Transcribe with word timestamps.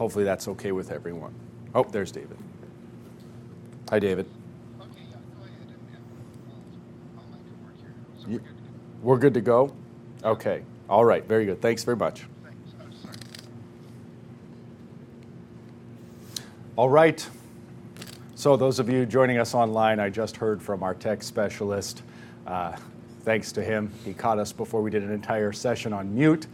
hopefully 0.00 0.24
that's 0.24 0.48
okay 0.48 0.72
with 0.72 0.90
everyone. 0.90 1.34
Oh, 1.74 1.84
there's 1.84 2.10
David. 2.10 2.38
Hi, 3.90 3.98
David. 3.98 4.24
Okay, 4.80 4.88
yeah, 5.10 5.16
go 5.36 5.44
ahead 5.44 5.52
and, 5.60 5.70
and 5.92 6.02
I'll, 7.18 7.22
I'll 7.22 7.28
make 7.30 7.42
it 7.46 7.62
work 7.62 7.74
here. 7.78 7.92
So 8.18 8.28
You- 8.30 8.40
we're 9.02 9.18
good 9.18 9.34
to 9.34 9.42
go. 9.42 9.64
We're 9.66 9.74
good 9.74 9.84
to 10.14 10.20
go? 10.22 10.30
Okay. 10.30 10.62
All 10.88 11.04
right. 11.04 11.22
Very 11.26 11.44
good. 11.44 11.60
Thanks 11.60 11.84
very 11.84 11.98
much. 11.98 12.24
Thanks. 12.42 12.56
I'm. 12.80 12.90
All 16.76 16.88
right. 16.88 17.28
So, 18.36 18.56
those 18.56 18.78
of 18.78 18.88
you 18.88 19.04
joining 19.04 19.36
us 19.36 19.54
online, 19.54 20.00
I 20.00 20.08
just 20.08 20.34
heard 20.38 20.62
from 20.62 20.82
our 20.82 20.94
tech 20.94 21.22
specialist. 21.22 22.02
Uh, 22.46 22.74
thanks 23.24 23.52
to 23.52 23.62
him, 23.62 23.92
he 24.02 24.14
caught 24.14 24.38
us 24.38 24.50
before 24.50 24.80
we 24.80 24.90
did 24.90 25.02
an 25.02 25.12
entire 25.12 25.52
session 25.52 25.92
on 25.92 26.14
mute. 26.14 26.46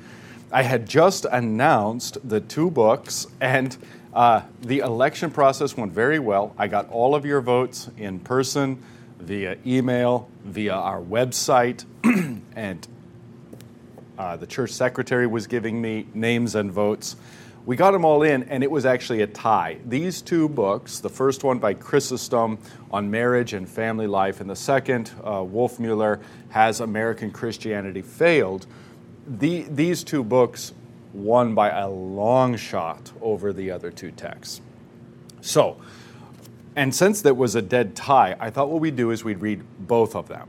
I 0.53 0.63
had 0.63 0.89
just 0.89 1.25
announced 1.25 2.19
the 2.29 2.41
two 2.41 2.71
books, 2.71 3.27
and 3.41 3.77
uh, 4.15 4.43
the 4.63 4.79
election 4.79 5.31
process 5.31 5.77
went 5.77 5.93
very 5.93 6.21
well. 6.21 6.55
I 6.57 6.69
got 6.69 6.89
all 6.91 7.17
of 7.17 7.27
your 7.27 7.41
votes 7.41 7.91
in 7.97 8.21
person, 8.21 8.83
via 9.19 9.57
email, 9.67 10.29
via 10.45 10.75
our 10.75 11.01
website, 11.01 11.85
and 12.55 12.87
uh, 14.17 14.37
the 14.37 14.47
church 14.47 14.71
secretary 14.71 15.27
was 15.27 15.49
giving 15.49 15.83
me 15.83 16.07
names 16.15 16.55
and 16.55 16.71
votes. 16.71 17.17
We 17.65 17.75
got 17.75 17.91
them 17.91 18.05
all 18.05 18.23
in, 18.23 18.45
and 18.45 18.63
it 18.63 18.71
was 18.71 18.87
actually 18.87 19.23
a 19.23 19.27
tie. 19.27 19.79
These 19.85 20.23
two 20.23 20.49
books, 20.49 21.01
the 21.01 21.09
first 21.09 21.43
one 21.43 21.59
by 21.59 21.75
Chrysostom 21.75 22.59
on 22.93 23.11
marriage 23.11 23.53
and 23.53 23.69
family 23.69 24.07
life, 24.07 24.41
and 24.41 24.49
the 24.49 24.55
second, 24.55 25.11
uh, 25.25 25.41
Wolfmueller, 25.41 26.23
Has 26.51 26.79
American 26.81 27.33
Christianity 27.33 28.03
Failed? 28.03 28.69
The, 29.27 29.63
these 29.63 30.05
two 30.05 30.23
books 30.23 30.73
won 31.13 31.55
by 31.55 31.71
a 31.71 31.89
long 31.89 32.57
shot 32.57 33.13
over 33.21 33.53
the 33.53 33.71
other 33.71 33.91
two 33.91 34.11
texts. 34.11 34.61
So, 35.41 35.81
and 36.75 36.95
since 36.95 37.23
that 37.23 37.37
was 37.37 37.55
a 37.55 37.63
dead 37.63 37.97
tie, 37.97 38.37
I 38.39 38.51
thought 38.51 38.69
what 38.69 38.81
we'd 38.81 38.97
do 38.97 39.11
is 39.11 39.25
we'd 39.25 39.41
read 39.41 39.63
both 39.79 40.15
of 40.15 40.29
them 40.29 40.49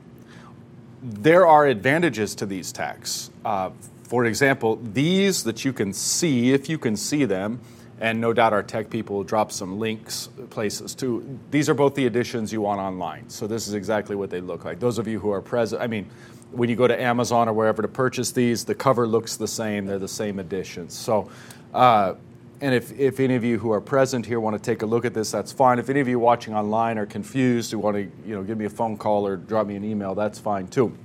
there 1.02 1.46
are 1.46 1.66
advantages 1.66 2.36
to 2.36 2.46
these 2.46 2.72
texts. 2.72 3.32
Uh, 3.46 3.72
for 4.04 4.26
example, 4.26 4.80
these 4.94 5.44
that 5.44 5.66
you 5.66 5.74
can 5.74 5.94
see, 5.94 6.54
if 6.54 6.70
you 6.70 6.78
can 6.78 6.96
see 6.96 7.26
them, 7.26 7.60
and 8.00 8.22
no 8.22 8.32
doubt 8.32 8.54
our 8.54 8.64
tech 8.64 8.90
people 8.90 9.18
will 9.18 9.24
drop 9.24 9.52
some 9.52 9.80
links 9.80 10.30
places 10.50 10.94
too. 10.94 11.40
These 11.50 11.68
are 11.68 11.74
both 11.74 11.96
the 11.96 12.06
editions 12.06 12.54
you 12.54 12.62
want 12.62 12.80
online. 12.80 13.30
So 13.30 13.48
this 13.48 13.68
is 13.68 13.74
exactly 13.74 14.16
what 14.16 14.30
they 14.30 14.40
look 14.40 14.66
like. 14.66 14.80
Those 14.80 15.00
of 15.00 15.08
you 15.08 15.20
who 15.20 15.32
are 15.32 15.42
present, 15.42 15.82
I 15.82 15.88
mean, 15.88 16.08
when 16.52 16.70
you 16.70 16.76
go 16.76 16.88
to 16.88 17.00
Amazon 17.00 17.50
or 17.50 17.54
wherever 17.54 17.82
to 17.82 17.88
purchase 17.88 18.32
these, 18.32 18.66
the 18.66 18.76
cover 18.76 19.08
looks 19.08 19.36
the 19.38 19.48
same. 19.48 19.86
They're 19.86 20.00
the 20.00 20.08
same 20.08 20.40
editions. 20.40 20.94
So, 20.94 21.30
uh, 21.74 22.16
and 22.60 22.74
if, 22.74 22.98
if 22.98 23.20
any 23.20 23.36
of 23.36 23.44
you 23.44 23.60
who 23.60 23.72
are 23.72 23.82
present 23.82 24.26
here 24.26 24.40
want 24.40 24.62
to 24.62 24.72
take 24.72 24.82
a 24.82 24.86
look 24.86 25.06
at 25.06 25.14
this, 25.14 25.32
that's 25.32 25.52
fine. 25.52 25.78
If 25.78 25.90
any 25.90 26.00
of 26.00 26.08
you 26.08 26.18
watching 26.18 26.56
online 26.56 26.98
are 26.98 27.06
confused, 27.06 27.72
who 27.72 27.80
want 27.80 27.96
to 27.96 28.02
you 28.28 28.36
know, 28.36 28.42
give 28.42 28.58
me 28.58 28.66
a 28.66 28.70
phone 28.70 28.98
call 28.98 29.28
or 29.28 29.38
drop 29.38 29.68
me 29.68 29.76
an 29.76 29.84
email, 29.84 30.16
that's 30.16 30.40
fine 30.40 30.68
too. 30.68 30.98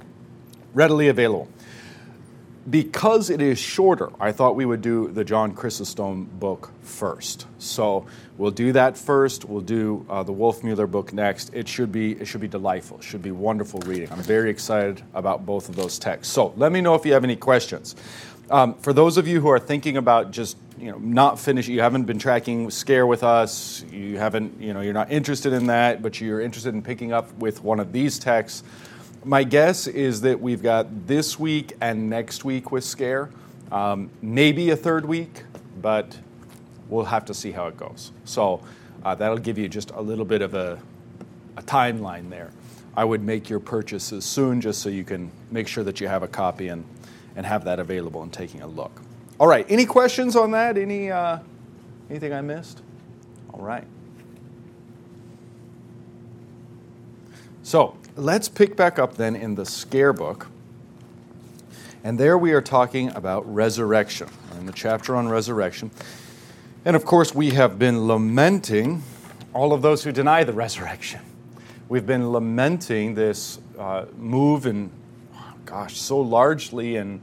Readily 0.72 1.08
available. 1.08 1.48
Because 2.70 3.28
it 3.28 3.42
is 3.42 3.58
shorter, 3.58 4.10
I 4.20 4.30
thought 4.30 4.54
we 4.54 4.64
would 4.64 4.82
do 4.82 5.08
the 5.08 5.24
John 5.24 5.52
Chrysostom 5.52 6.26
book 6.38 6.70
first. 6.82 7.46
So 7.58 8.06
we'll 8.38 8.52
do 8.52 8.72
that 8.72 8.96
first. 8.96 9.44
We'll 9.44 9.62
do 9.62 10.06
uh, 10.08 10.22
the 10.22 10.32
Wolfmueller 10.32 10.88
book 10.88 11.12
next. 11.12 11.52
It 11.52 11.66
should 11.66 11.90
be 11.90 12.12
it 12.12 12.26
should 12.26 12.40
be 12.40 12.46
delightful. 12.46 12.98
It 12.98 13.04
should 13.04 13.22
be 13.22 13.32
wonderful 13.32 13.80
reading. 13.80 14.12
I'm 14.12 14.22
very 14.22 14.48
excited 14.48 15.02
about 15.12 15.44
both 15.44 15.68
of 15.68 15.74
those 15.74 15.98
texts. 15.98 16.32
So 16.32 16.54
let 16.56 16.70
me 16.70 16.80
know 16.80 16.94
if 16.94 17.04
you 17.04 17.14
have 17.14 17.24
any 17.24 17.36
questions. 17.36 17.96
Um, 18.48 18.74
for 18.74 18.92
those 18.92 19.16
of 19.16 19.26
you 19.26 19.40
who 19.40 19.48
are 19.48 19.58
thinking 19.58 19.96
about 19.96 20.30
just 20.30 20.56
you 20.78 20.90
know 20.92 20.98
not 20.98 21.40
finishing, 21.40 21.74
you 21.74 21.80
haven't 21.80 22.04
been 22.04 22.18
tracking 22.18 22.70
Scaer 22.70 23.06
with 23.06 23.24
us, 23.24 23.84
you 23.90 24.18
haven't 24.18 24.60
you 24.60 24.72
know 24.72 24.82
you're 24.82 24.92
not 24.92 25.10
interested 25.10 25.52
in 25.52 25.66
that, 25.66 26.00
but 26.00 26.20
you're 26.20 26.40
interested 26.40 26.74
in 26.74 26.82
picking 26.82 27.12
up 27.12 27.32
with 27.38 27.64
one 27.64 27.80
of 27.80 27.92
these 27.92 28.20
texts. 28.20 28.62
My 29.24 29.44
guess 29.44 29.86
is 29.86 30.22
that 30.22 30.40
we've 30.40 30.62
got 30.62 31.06
this 31.06 31.38
week 31.38 31.74
and 31.80 32.10
next 32.10 32.44
week 32.44 32.72
with 32.72 32.82
Scaer, 32.82 33.30
um, 33.70 34.10
maybe 34.20 34.70
a 34.70 34.76
third 34.76 35.06
week, 35.06 35.44
but 35.80 36.18
we'll 36.88 37.04
have 37.04 37.24
to 37.26 37.34
see 37.34 37.52
how 37.52 37.68
it 37.68 37.76
goes. 37.76 38.10
So 38.24 38.62
uh, 39.04 39.14
that'll 39.14 39.38
give 39.38 39.58
you 39.58 39.68
just 39.68 39.92
a 39.92 40.00
little 40.02 40.24
bit 40.24 40.42
of 40.42 40.54
a, 40.54 40.76
a 41.56 41.62
timeline 41.62 42.30
there. 42.30 42.50
I 42.96 43.04
would 43.04 43.22
make 43.22 43.48
your 43.48 43.60
purchases 43.60 44.24
soon 44.24 44.60
just 44.60 44.82
so 44.82 44.88
you 44.88 45.04
can 45.04 45.30
make 45.52 45.68
sure 45.68 45.84
that 45.84 46.00
you 46.00 46.08
have 46.08 46.24
a 46.24 46.28
copy 46.28 46.66
and, 46.66 46.84
and 47.36 47.46
have 47.46 47.64
that 47.64 47.78
available 47.78 48.24
and 48.24 48.32
taking 48.32 48.60
a 48.60 48.66
look. 48.66 49.02
All 49.38 49.46
right, 49.46 49.64
any 49.68 49.86
questions 49.86 50.34
on 50.34 50.50
that? 50.50 50.76
Any, 50.76 51.12
uh, 51.12 51.38
anything 52.10 52.32
I 52.32 52.40
missed? 52.40 52.82
All 53.54 53.62
right. 53.62 53.86
So 57.62 57.96
let's 58.16 58.48
pick 58.48 58.76
back 58.76 58.98
up 58.98 59.16
then 59.16 59.34
in 59.34 59.54
the 59.54 59.64
Scaer 59.64 60.12
book. 60.12 60.48
And 62.04 62.18
there 62.18 62.36
we 62.36 62.52
are 62.52 62.60
talking 62.60 63.10
about 63.10 63.52
resurrection, 63.52 64.28
in 64.58 64.66
the 64.66 64.72
chapter 64.72 65.14
on 65.14 65.28
resurrection. 65.28 65.90
And 66.84 66.96
of 66.96 67.04
course, 67.04 67.34
we 67.34 67.50
have 67.50 67.78
been 67.78 68.06
lamenting 68.08 69.02
all 69.54 69.72
of 69.72 69.82
those 69.82 70.02
who 70.02 70.10
deny 70.10 70.42
the 70.44 70.52
resurrection. 70.52 71.20
We've 71.88 72.06
been 72.06 72.32
lamenting 72.32 73.14
this 73.14 73.60
uh, 73.78 74.06
move 74.16 74.66
in, 74.66 74.90
gosh, 75.64 76.00
so 76.00 76.18
largely 76.20 76.96
in 76.96 77.20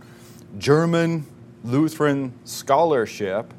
German 0.57 1.25
Lutheran 1.63 2.33
scholarship 2.45 3.53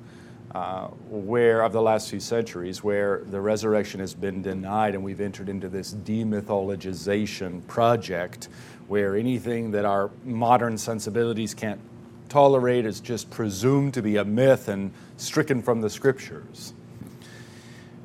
uh, 0.54 0.88
where 1.08 1.62
of 1.62 1.72
the 1.72 1.80
last 1.80 2.10
few 2.10 2.18
centuries 2.18 2.82
where 2.82 3.22
the 3.26 3.40
resurrection 3.40 4.00
has 4.00 4.14
been 4.14 4.42
denied 4.42 4.94
and 4.94 5.04
we've 5.04 5.20
entered 5.20 5.48
into 5.48 5.68
this 5.68 5.94
demythologization 5.94 7.64
project 7.68 8.48
where 8.88 9.14
anything 9.14 9.70
that 9.70 9.84
our 9.84 10.10
modern 10.24 10.76
sensibilities 10.76 11.54
can't 11.54 11.80
tolerate 12.28 12.84
is 12.84 12.98
just 12.98 13.30
presumed 13.30 13.94
to 13.94 14.02
be 14.02 14.16
a 14.16 14.24
myth 14.24 14.68
and 14.68 14.92
stricken 15.16 15.62
from 15.62 15.80
the 15.80 15.90
scriptures. 15.90 16.72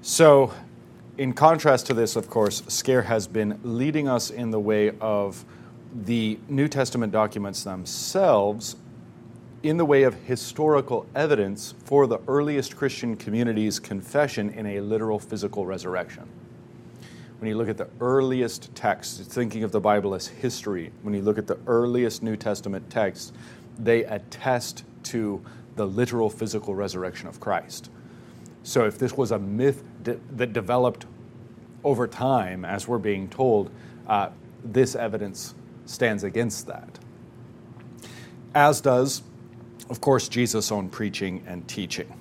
So 0.04 0.54
in 1.18 1.34
contrast 1.34 1.88
to 1.88 1.96
this 1.96 2.16
of 2.16 2.30
course 2.30 2.62
Scaer 2.68 3.02
has 3.02 3.28
been 3.28 3.60
leading 3.64 4.08
us 4.08 4.30
in 4.30 4.52
the 4.52 4.60
way 4.60 4.92
of 5.02 5.44
the 6.04 6.38
new 6.48 6.68
testament 6.68 7.12
documents 7.12 7.64
themselves 7.64 8.76
in 9.70 9.78
the 9.78 9.86
way 9.86 10.04
of 10.04 10.14
historical 10.26 11.08
evidence 11.16 11.74
for 11.86 12.06
the 12.06 12.20
earliest 12.28 12.76
Christian 12.76 13.16
community's 13.16 13.80
confession 13.80 14.52
in 14.52 14.66
a 14.68 14.80
literal 14.80 15.18
physical 15.18 15.66
resurrection. 15.66 16.30
When 17.40 17.50
you 17.50 17.58
look 17.58 17.68
at 17.68 17.78
the 17.78 17.90
earliest 18.00 18.76
texts, 18.76 19.20
thinking 19.28 19.64
of 19.64 19.72
the 19.72 19.80
Bible 19.80 20.14
as 20.14 20.28
history, 20.28 20.92
when 21.02 21.16
you 21.16 21.24
look 21.24 21.40
at 21.40 21.48
the 21.48 21.58
earliest 21.66 22.22
New 22.22 22.36
Testament 22.36 22.92
texts, 22.92 23.34
they 23.80 24.04
attest 24.04 24.84
to 25.04 25.44
the 25.76 25.88
literal 25.88 26.30
physical 26.30 26.76
resurrection 26.76 27.28
of 27.28 27.40
Christ. 27.40 27.90
So 28.62 28.86
if 28.86 29.00
this 29.00 29.18
was 29.18 29.32
a 29.32 29.40
myth 29.40 29.84
de- 30.04 30.20
that 30.34 30.54
developed 30.54 31.08
over 31.84 32.08
time, 32.08 32.66
as 32.66 32.88
we're 32.88 33.00
being 33.00 33.30
told, 33.30 33.72
uh, 34.08 34.30
this 34.64 34.96
evidence 34.96 35.56
stands 35.86 36.24
against 36.24 36.68
that. 36.68 37.00
As 38.54 38.80
does 38.80 39.24
of 39.90 40.02
course, 40.02 40.28
Jesus' 40.28 40.72
own 40.72 40.90
preaching 40.90 41.44
and 41.48 41.68
teaching. 41.68 42.12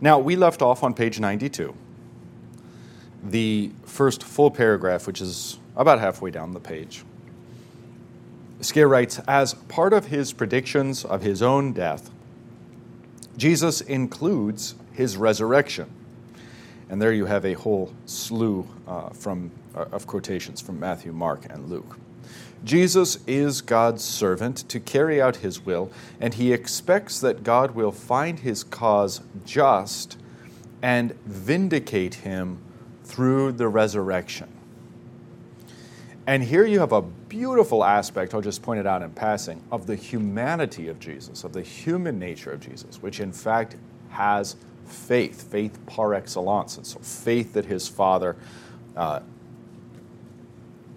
Now, 0.00 0.18
we 0.18 0.36
left 0.36 0.62
off 0.62 0.82
on 0.82 0.94
page 0.94 1.20
92, 1.20 1.74
the 3.24 3.70
first 3.84 4.22
full 4.22 4.50
paragraph, 4.50 5.06
which 5.06 5.20
is 5.20 5.58
about 5.76 6.00
halfway 6.00 6.30
down 6.30 6.52
the 6.52 6.60
page. 6.60 7.04
Scaer 8.60 8.88
writes 8.88 9.20
As 9.28 9.54
part 9.54 9.92
of 9.92 10.06
his 10.06 10.32
predictions 10.32 11.04
of 11.04 11.22
his 11.22 11.42
own 11.42 11.72
death, 11.72 12.10
Jesus 13.36 13.80
includes 13.80 14.74
his 14.92 15.16
resurrection. 15.16 15.90
And 16.88 17.02
there 17.02 17.12
you 17.12 17.26
have 17.26 17.44
a 17.44 17.54
whole 17.54 17.92
slew 18.06 18.66
uh, 18.86 19.10
from, 19.10 19.50
uh, 19.74 19.86
of 19.92 20.06
quotations 20.06 20.60
from 20.60 20.78
Matthew, 20.78 21.12
Mark, 21.12 21.46
and 21.50 21.68
Luke. 21.68 21.98
Jesus 22.66 23.20
is 23.28 23.60
God's 23.60 24.02
servant 24.02 24.68
to 24.68 24.80
carry 24.80 25.22
out 25.22 25.36
his 25.36 25.64
will, 25.64 25.88
and 26.20 26.34
he 26.34 26.52
expects 26.52 27.20
that 27.20 27.44
God 27.44 27.76
will 27.76 27.92
find 27.92 28.40
his 28.40 28.64
cause 28.64 29.20
just 29.44 30.18
and 30.82 31.12
vindicate 31.24 32.14
him 32.14 32.58
through 33.04 33.52
the 33.52 33.68
resurrection. 33.68 34.48
And 36.26 36.42
here 36.42 36.66
you 36.66 36.80
have 36.80 36.90
a 36.90 37.02
beautiful 37.02 37.84
aspect, 37.84 38.34
I'll 38.34 38.40
just 38.40 38.62
point 38.62 38.80
it 38.80 38.86
out 38.86 39.00
in 39.00 39.12
passing, 39.12 39.62
of 39.70 39.86
the 39.86 39.94
humanity 39.94 40.88
of 40.88 40.98
Jesus, 40.98 41.44
of 41.44 41.52
the 41.52 41.62
human 41.62 42.18
nature 42.18 42.50
of 42.50 42.58
Jesus, 42.58 43.00
which 43.00 43.20
in 43.20 43.30
fact 43.30 43.76
has 44.10 44.56
faith, 44.86 45.48
faith 45.52 45.78
par 45.86 46.14
excellence. 46.14 46.78
And 46.78 46.84
so 46.86 46.98
faith 46.98 47.52
that 47.52 47.66
his 47.66 47.86
Father 47.86 48.34
uh, 48.96 49.20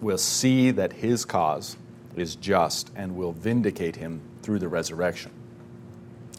will 0.00 0.18
see 0.18 0.70
that 0.70 0.94
his 0.94 1.24
cause 1.24 1.76
is 2.16 2.36
just 2.36 2.90
and 2.96 3.16
will 3.16 3.32
vindicate 3.32 3.96
him 3.96 4.20
through 4.42 4.58
the 4.58 4.68
resurrection. 4.68 5.30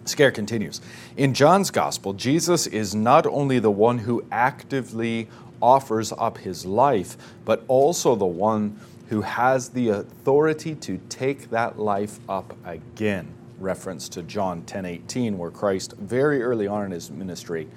Scaer 0.06 0.32
continues. 0.32 0.82
In 1.16 1.34
John's 1.34 1.70
gospel, 1.70 2.14
Jesus 2.14 2.66
is 2.68 2.96
not 2.96 3.28
only 3.28 3.60
the 3.60 3.72
one 3.72 4.00
who 4.00 4.24
actively 4.32 5.28
offers 5.62 6.12
up 6.14 6.40
his 6.40 6.66
life, 6.66 7.16
but 7.46 7.64
also 7.68 8.16
the 8.16 8.26
one 8.26 8.80
who 9.10 9.22
has 9.22 9.70
the 9.70 9.90
authority 9.90 10.74
to 10.74 11.00
take 11.10 11.50
that 11.52 11.78
life 11.78 12.20
up 12.28 12.56
again. 12.66 13.28
Reference 13.60 14.10
to 14.10 14.24
John 14.24 14.64
10:18 14.64 15.38
where 15.38 15.52
Christ 15.52 15.94
very 15.98 16.42
early 16.42 16.66
on 16.66 16.86
in 16.86 16.92
his 16.92 17.12
ministry 17.12 17.68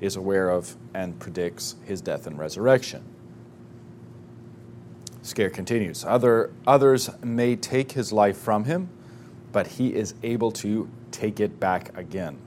is 0.00 0.16
aware 0.16 0.50
of 0.50 0.76
and 0.94 1.18
predicts 1.20 1.76
his 1.84 2.00
death 2.00 2.26
and 2.26 2.38
resurrection. 2.38 3.04
Scaer 5.28 5.50
continues. 5.50 6.04
Other, 6.04 6.50
others 6.66 7.10
may 7.22 7.56
take 7.56 7.92
his 7.92 8.12
life 8.12 8.36
from 8.36 8.64
him, 8.64 8.88
but 9.52 9.66
he 9.66 9.94
is 9.94 10.14
able 10.22 10.50
to 10.52 10.88
take 11.10 11.40
it 11.40 11.60
back 11.60 11.96
again. 11.96 12.38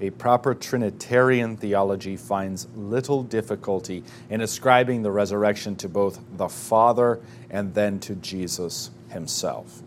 A 0.00 0.10
proper 0.10 0.54
Trinitarian 0.54 1.58
theology 1.58 2.16
finds 2.16 2.66
little 2.74 3.22
difficulty 3.22 4.02
in 4.30 4.40
ascribing 4.40 5.02
the 5.02 5.10
resurrection 5.10 5.76
to 5.76 5.88
both 5.88 6.20
the 6.36 6.48
Father 6.48 7.20
and 7.50 7.74
then 7.74 8.00
to 8.00 8.14
Jesus 8.14 8.90
himself. 9.10 9.82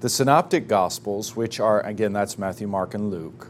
The 0.00 0.08
Synoptic 0.08 0.68
Gospels, 0.68 1.34
which 1.36 1.60
are, 1.60 1.80
again, 1.80 2.12
that's 2.12 2.38
Matthew, 2.38 2.66
Mark, 2.66 2.94
and 2.94 3.10
Luke, 3.10 3.49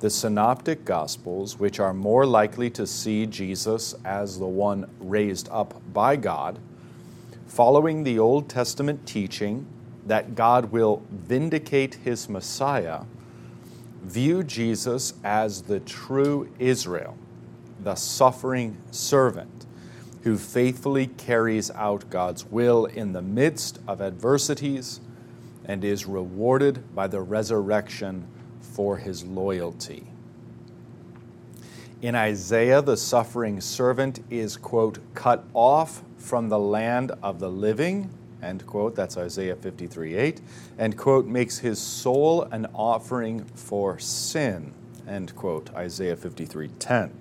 the 0.00 0.10
Synoptic 0.10 0.84
Gospels, 0.84 1.58
which 1.58 1.80
are 1.80 1.94
more 1.94 2.26
likely 2.26 2.68
to 2.70 2.86
see 2.86 3.26
Jesus 3.26 3.94
as 4.04 4.38
the 4.38 4.46
one 4.46 4.88
raised 5.00 5.48
up 5.50 5.80
by 5.92 6.16
God, 6.16 6.58
following 7.46 8.04
the 8.04 8.18
Old 8.18 8.48
Testament 8.48 9.06
teaching 9.06 9.66
that 10.04 10.34
God 10.34 10.70
will 10.70 11.02
vindicate 11.10 11.94
his 11.94 12.28
Messiah, 12.28 13.04
view 14.02 14.42
Jesus 14.42 15.14
as 15.24 15.62
the 15.62 15.80
true 15.80 16.52
Israel, 16.58 17.16
the 17.80 17.94
suffering 17.94 18.76
servant 18.90 19.66
who 20.22 20.36
faithfully 20.36 21.06
carries 21.06 21.70
out 21.70 22.10
God's 22.10 22.44
will 22.44 22.84
in 22.84 23.12
the 23.12 23.22
midst 23.22 23.78
of 23.86 24.02
adversities 24.02 25.00
and 25.64 25.84
is 25.84 26.04
rewarded 26.04 26.94
by 26.94 27.06
the 27.06 27.20
resurrection 27.20 28.26
for 28.76 28.98
his 28.98 29.24
loyalty. 29.24 30.06
In 32.02 32.14
Isaiah, 32.14 32.82
the 32.82 32.98
suffering 32.98 33.58
servant 33.58 34.20
is, 34.28 34.58
quote, 34.58 34.98
cut 35.14 35.44
off 35.54 36.02
from 36.18 36.50
the 36.50 36.58
land 36.58 37.10
of 37.22 37.38
the 37.38 37.48
living, 37.48 38.10
end 38.42 38.66
quote. 38.66 38.94
That's 38.94 39.16
Isaiah 39.16 39.56
53 39.56 40.14
8. 40.14 40.40
And, 40.76 40.94
quote, 40.94 41.24
makes 41.24 41.56
his 41.56 41.78
soul 41.78 42.42
an 42.42 42.66
offering 42.74 43.46
for 43.54 43.98
sin, 43.98 44.74
end 45.08 45.34
quote. 45.34 45.74
Isaiah 45.74 46.16
53 46.16 46.68
10. 46.78 47.12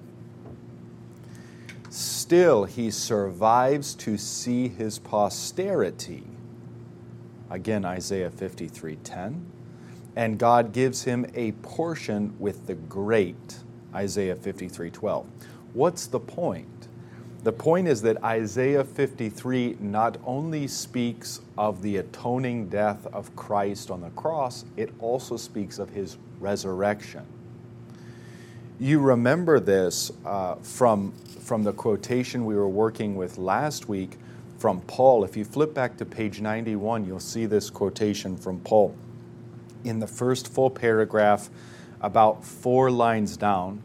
Still, 1.89 2.65
he 2.65 2.91
survives 2.91 3.95
to 3.95 4.17
see 4.17 4.67
his 4.67 4.99
posterity. 4.99 6.25
Again, 7.49 7.85
Isaiah 7.85 8.29
53 8.29 8.97
10 8.97 9.54
and 10.15 10.39
God 10.39 10.71
gives 10.71 11.03
him 11.03 11.25
a 11.35 11.51
portion 11.53 12.33
with 12.39 12.67
the 12.67 12.75
great. 12.75 13.59
Isaiah 13.93 14.35
53:12. 14.35 15.25
What's 15.73 16.07
the 16.07 16.19
point? 16.19 16.87
The 17.43 17.51
point 17.51 17.87
is 17.87 18.01
that 18.01 18.23
Isaiah 18.23 18.83
53 18.83 19.77
not 19.79 20.17
only 20.25 20.67
speaks 20.67 21.41
of 21.57 21.81
the 21.81 21.97
atoning 21.97 22.69
death 22.69 23.05
of 23.13 23.35
Christ 23.35 23.91
on 23.91 24.01
the 24.01 24.09
cross, 24.11 24.65
it 24.77 24.91
also 24.99 25.37
speaks 25.37 25.77
of 25.77 25.91
his 25.91 26.17
resurrection. 26.39 27.23
You 28.79 28.99
remember 28.99 29.59
this 29.59 30.11
uh, 30.25 30.55
from, 30.55 31.11
from 31.11 31.63
the 31.63 31.71
quotation 31.71 32.45
we 32.45 32.55
were 32.55 32.67
working 32.67 33.15
with 33.15 33.37
last 33.37 33.87
week 33.87 34.17
from 34.57 34.81
Paul. 34.81 35.23
If 35.23 35.37
you 35.37 35.45
flip 35.45 35.73
back 35.73 35.97
to 35.97 36.05
page 36.05 36.41
91, 36.41 37.05
you'll 37.05 37.19
see 37.19 37.45
this 37.45 37.69
quotation 37.69 38.35
from 38.35 38.59
Paul 38.61 38.95
in 39.85 39.99
the 39.99 40.07
first 40.07 40.51
full 40.51 40.69
paragraph, 40.69 41.49
about 42.01 42.43
four 42.43 42.91
lines 42.91 43.37
down, 43.37 43.81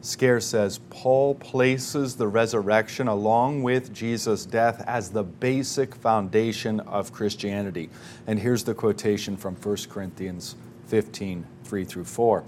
Scaer 0.00 0.40
says 0.40 0.78
Paul 0.90 1.34
places 1.34 2.16
the 2.16 2.28
resurrection 2.28 3.08
along 3.08 3.62
with 3.62 3.92
Jesus' 3.92 4.46
death 4.46 4.82
as 4.86 5.10
the 5.10 5.24
basic 5.24 5.94
foundation 5.96 6.80
of 6.80 7.12
Christianity. 7.12 7.90
And 8.26 8.38
here's 8.38 8.64
the 8.64 8.74
quotation 8.74 9.36
from 9.36 9.56
1 9.56 9.76
Corinthians 9.90 10.54
15 10.86 11.44
3 11.64 11.84
through 11.84 12.04
4. 12.04 12.44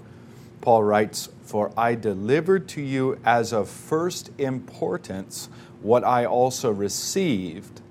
Paul 0.61 0.83
writes, 0.83 1.29
For 1.43 1.73
I 1.77 1.95
delivered 1.95 2.69
to 2.69 2.81
you 2.81 3.19
as 3.25 3.51
of 3.51 3.69
first 3.69 4.31
importance 4.37 5.49
what 5.81 6.05
I 6.05 6.25
also 6.25 6.71
received 6.71 7.81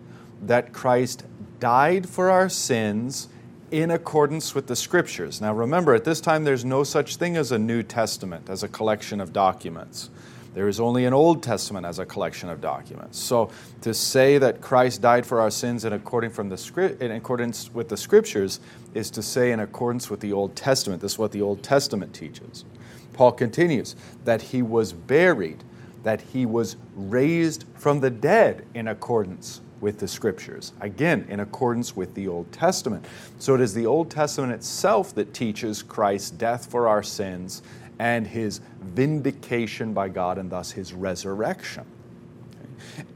that 0.42 0.72
Christ 0.72 1.24
died 1.60 2.08
for 2.08 2.30
our 2.30 2.48
sins 2.48 3.28
in 3.70 3.90
accordance 3.90 4.54
with 4.54 4.66
the 4.66 4.76
scriptures. 4.76 5.40
Now 5.40 5.52
remember, 5.52 5.94
at 5.94 6.04
this 6.04 6.20
time, 6.20 6.44
there's 6.44 6.64
no 6.64 6.84
such 6.84 7.16
thing 7.16 7.36
as 7.36 7.52
a 7.52 7.58
New 7.58 7.82
Testament, 7.82 8.48
as 8.48 8.62
a 8.62 8.68
collection 8.68 9.20
of 9.20 9.32
documents. 9.32 10.10
There 10.54 10.68
is 10.68 10.80
only 10.80 11.04
an 11.04 11.12
Old 11.12 11.42
Testament 11.42 11.86
as 11.86 11.98
a 11.98 12.06
collection 12.06 12.48
of 12.48 12.60
documents. 12.60 13.18
So 13.18 13.50
to 13.82 13.92
say 13.92 14.38
that 14.38 14.60
Christ 14.60 15.02
died 15.02 15.26
for 15.26 15.40
our 15.40 15.50
sins 15.50 15.84
in, 15.84 15.92
according 15.92 16.30
from 16.30 16.48
the 16.48 16.96
in 17.00 17.12
accordance 17.12 17.72
with 17.72 17.88
the 17.88 17.96
scriptures 17.96 18.58
is 18.94 19.10
to 19.12 19.22
say 19.22 19.52
in 19.52 19.60
accordance 19.60 20.10
with 20.10 20.20
the 20.20 20.32
Old 20.32 20.56
Testament. 20.56 21.02
This 21.02 21.12
is 21.12 21.18
what 21.18 21.32
the 21.32 21.42
Old 21.42 21.62
Testament 21.62 22.14
teaches. 22.14 22.64
Paul 23.12 23.32
continues 23.32 23.94
that 24.24 24.40
he 24.40 24.62
was 24.62 24.92
buried, 24.92 25.62
that 26.02 26.20
he 26.20 26.46
was 26.46 26.76
raised 26.96 27.64
from 27.74 28.00
the 28.00 28.10
dead 28.10 28.66
in 28.74 28.88
accordance 28.88 29.60
with 29.80 29.98
the 29.98 30.08
scriptures. 30.08 30.72
Again, 30.80 31.26
in 31.28 31.40
accordance 31.40 31.96
with 31.96 32.14
the 32.14 32.28
Old 32.28 32.50
Testament. 32.52 33.04
So 33.38 33.54
it 33.54 33.60
is 33.60 33.74
the 33.74 33.86
Old 33.86 34.10
Testament 34.10 34.52
itself 34.52 35.14
that 35.14 35.34
teaches 35.34 35.82
Christ's 35.82 36.30
death 36.30 36.70
for 36.70 36.88
our 36.88 37.02
sins 37.02 37.62
and 37.98 38.26
his 38.26 38.60
vindication 38.80 39.92
by 39.92 40.08
God 40.08 40.38
and 40.38 40.50
thus 40.50 40.72
his 40.72 40.92
resurrection. 40.92 41.84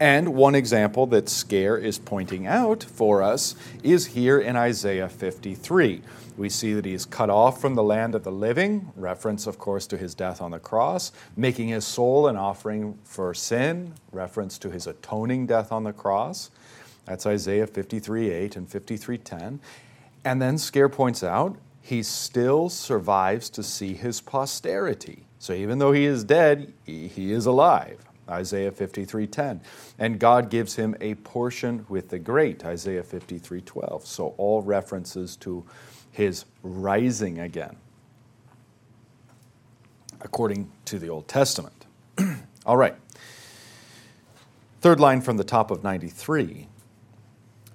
And 0.00 0.34
one 0.34 0.54
example 0.54 1.06
that 1.08 1.28
Scaer 1.28 1.76
is 1.76 1.98
pointing 1.98 2.46
out 2.46 2.82
for 2.82 3.22
us 3.22 3.54
is 3.82 4.06
here 4.06 4.38
in 4.38 4.56
Isaiah 4.56 5.08
53. 5.08 6.02
We 6.36 6.48
see 6.48 6.72
that 6.74 6.84
he 6.84 6.94
is 6.94 7.04
cut 7.04 7.30
off 7.30 7.60
from 7.60 7.74
the 7.74 7.82
land 7.82 8.14
of 8.14 8.24
the 8.24 8.32
living, 8.32 8.92
reference, 8.96 9.46
of 9.46 9.58
course, 9.58 9.86
to 9.88 9.96
his 9.96 10.14
death 10.14 10.40
on 10.40 10.50
the 10.50 10.58
cross, 10.58 11.12
making 11.36 11.68
his 11.68 11.86
soul 11.86 12.26
an 12.26 12.36
offering 12.36 12.98
for 13.04 13.34
sin, 13.34 13.94
reference 14.12 14.58
to 14.58 14.70
his 14.70 14.86
atoning 14.86 15.46
death 15.46 15.70
on 15.72 15.84
the 15.84 15.92
cross. 15.92 16.50
That's 17.04 17.26
Isaiah 17.26 17.66
53 17.66 18.30
8 18.30 18.56
and 18.56 18.68
53 18.68 19.18
10. 19.18 19.60
And 20.24 20.40
then 20.40 20.56
Scaer 20.56 20.88
points 20.88 21.22
out 21.22 21.56
he 21.82 22.02
still 22.02 22.68
survives 22.68 23.50
to 23.50 23.62
see 23.62 23.94
his 23.94 24.20
posterity. 24.20 25.26
So 25.38 25.52
even 25.52 25.78
though 25.78 25.90
he 25.90 26.04
is 26.04 26.22
dead, 26.22 26.72
he 26.84 27.32
is 27.32 27.44
alive. 27.44 27.98
Isaiah 28.28 28.70
53:10. 28.70 29.60
And 29.98 30.18
God 30.18 30.50
gives 30.50 30.76
him 30.76 30.96
a 31.00 31.14
portion 31.16 31.86
with 31.88 32.08
the 32.08 32.18
great, 32.18 32.64
Isaiah 32.64 33.02
53:12. 33.02 34.06
So 34.06 34.34
all 34.36 34.62
references 34.62 35.36
to 35.36 35.64
his 36.10 36.44
rising 36.62 37.38
again 37.38 37.76
according 40.22 40.70
to 40.86 40.98
the 40.98 41.08
Old 41.08 41.28
Testament. 41.28 41.86
all 42.66 42.76
right. 42.76 42.94
Third 44.80 45.00
line 45.00 45.20
from 45.20 45.36
the 45.36 45.44
top 45.44 45.70
of 45.70 45.82
93. 45.82 46.68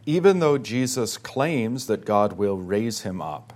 Even 0.05 0.39
though 0.39 0.57
Jesus 0.57 1.17
claims 1.17 1.87
that 1.87 2.05
God 2.05 2.33
will 2.33 2.57
raise 2.57 3.01
him 3.01 3.21
up, 3.21 3.53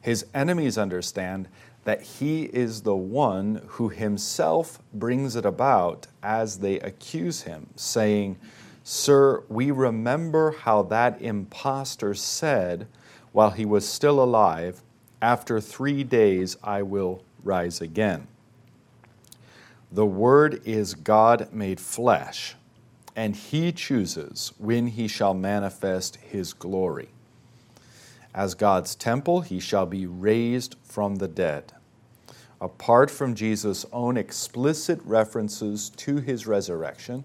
his 0.00 0.26
enemies 0.34 0.76
understand 0.76 1.48
that 1.86 2.02
he 2.02 2.42
is 2.46 2.82
the 2.82 2.96
one 2.96 3.62
who 3.64 3.88
himself 3.90 4.80
brings 4.92 5.36
it 5.36 5.46
about 5.46 6.08
as 6.20 6.58
they 6.58 6.80
accuse 6.80 7.42
him, 7.42 7.68
saying, 7.76 8.36
Sir, 8.82 9.44
we 9.48 9.70
remember 9.70 10.50
how 10.50 10.82
that 10.82 11.22
impostor 11.22 12.12
said 12.12 12.88
while 13.30 13.50
he 13.50 13.64
was 13.64 13.88
still 13.88 14.20
alive, 14.20 14.82
After 15.22 15.60
three 15.60 16.02
days 16.02 16.56
I 16.60 16.82
will 16.82 17.22
rise 17.44 17.80
again. 17.80 18.26
The 19.92 20.06
Word 20.06 20.60
is 20.64 20.94
God 20.94 21.52
made 21.52 21.78
flesh, 21.78 22.56
and 23.14 23.36
he 23.36 23.70
chooses 23.70 24.52
when 24.58 24.88
he 24.88 25.06
shall 25.06 25.34
manifest 25.34 26.16
his 26.16 26.52
glory. 26.52 27.10
As 28.34 28.54
God's 28.54 28.96
temple, 28.96 29.42
he 29.42 29.60
shall 29.60 29.86
be 29.86 30.04
raised 30.04 30.74
from 30.82 31.16
the 31.16 31.28
dead. 31.28 31.72
Apart 32.60 33.10
from 33.10 33.34
Jesus' 33.34 33.86
own 33.92 34.16
explicit 34.16 35.00
references 35.04 35.90
to 35.90 36.16
his 36.18 36.46
resurrection, 36.46 37.24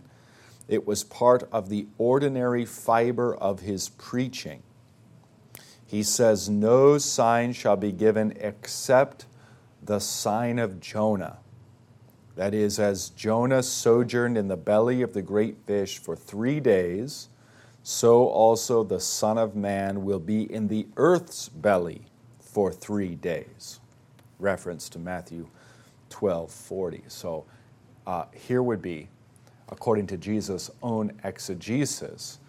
it 0.68 0.88
was 0.88 1.04
part 1.04 1.44
of 1.52 1.70
the 1.70 1.88
ordinary 1.98 2.66
fiber 2.66 3.36
of 3.36 3.60
his 3.62 3.90
preaching. 3.90 4.64
he 5.86 6.04
says, 6.04 6.50
No 6.50 6.98
sign 6.98 7.52
shall 7.52 7.76
be 7.76 7.92
given 7.92 8.34
except 8.40 9.26
the 9.84 10.00
sign 10.00 10.58
of 10.60 10.80
Jonah. 10.80 11.40
That 12.36 12.54
is, 12.54 12.80
as 12.80 13.10
Jonah 13.10 13.62
sojourned 13.62 14.38
in 14.38 14.48
the 14.48 14.56
belly 14.56 15.02
of 15.02 15.14
the 15.14 15.22
great 15.22 15.58
fish 15.68 16.00
for 16.00 16.16
three 16.16 16.62
days, 16.62 17.28
so 17.84 18.28
also 18.28 18.84
the 18.84 19.02
Son 19.02 19.38
of 19.38 19.56
Man 19.56 20.06
will 20.06 20.20
be 20.20 20.44
in 20.52 20.70
the 20.70 20.88
earth's 20.96 21.50
belly 21.50 22.04
for 22.40 22.72
three 22.72 23.16
days. 23.16 23.81
Reference 24.42 24.90
to 24.90 25.00
Matthew 25.00 25.48
12 26.10 26.52
40. 26.52 27.04
So 27.08 27.46
uh, 28.06 28.26
here 28.34 28.64
would 28.64 28.82
be, 28.82 29.08
according 29.70 30.08
to 30.08 30.18
Jesus' 30.18 30.70
own 30.82 31.14
exegesis, 31.24 32.40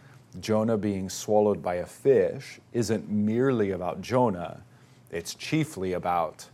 Jonah 0.40 0.78
being 0.78 1.08
swallowed 1.10 1.62
by 1.62 1.76
a 1.76 1.86
fish 1.86 2.58
isn't 2.72 3.08
merely 3.10 3.72
about 3.72 4.00
Jonah, 4.00 4.62
it's 5.10 5.34
chiefly 5.34 5.92
about 5.92 6.48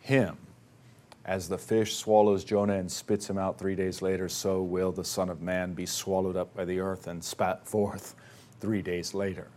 him. 0.00 0.36
As 1.24 1.48
the 1.48 1.58
fish 1.58 1.96
swallows 1.96 2.44
Jonah 2.44 2.74
and 2.74 2.90
spits 2.90 3.28
him 3.28 3.36
out 3.36 3.58
three 3.58 3.74
days 3.74 4.00
later, 4.00 4.28
so 4.28 4.62
will 4.62 4.92
the 4.92 5.04
Son 5.04 5.28
of 5.28 5.42
Man 5.42 5.74
be 5.74 5.84
swallowed 5.84 6.36
up 6.36 6.54
by 6.54 6.64
the 6.64 6.80
earth 6.80 7.06
and 7.06 7.22
spat 7.22 7.66
forth 7.66 8.14
three 8.60 8.82
days 8.82 9.14
later. 9.14 9.48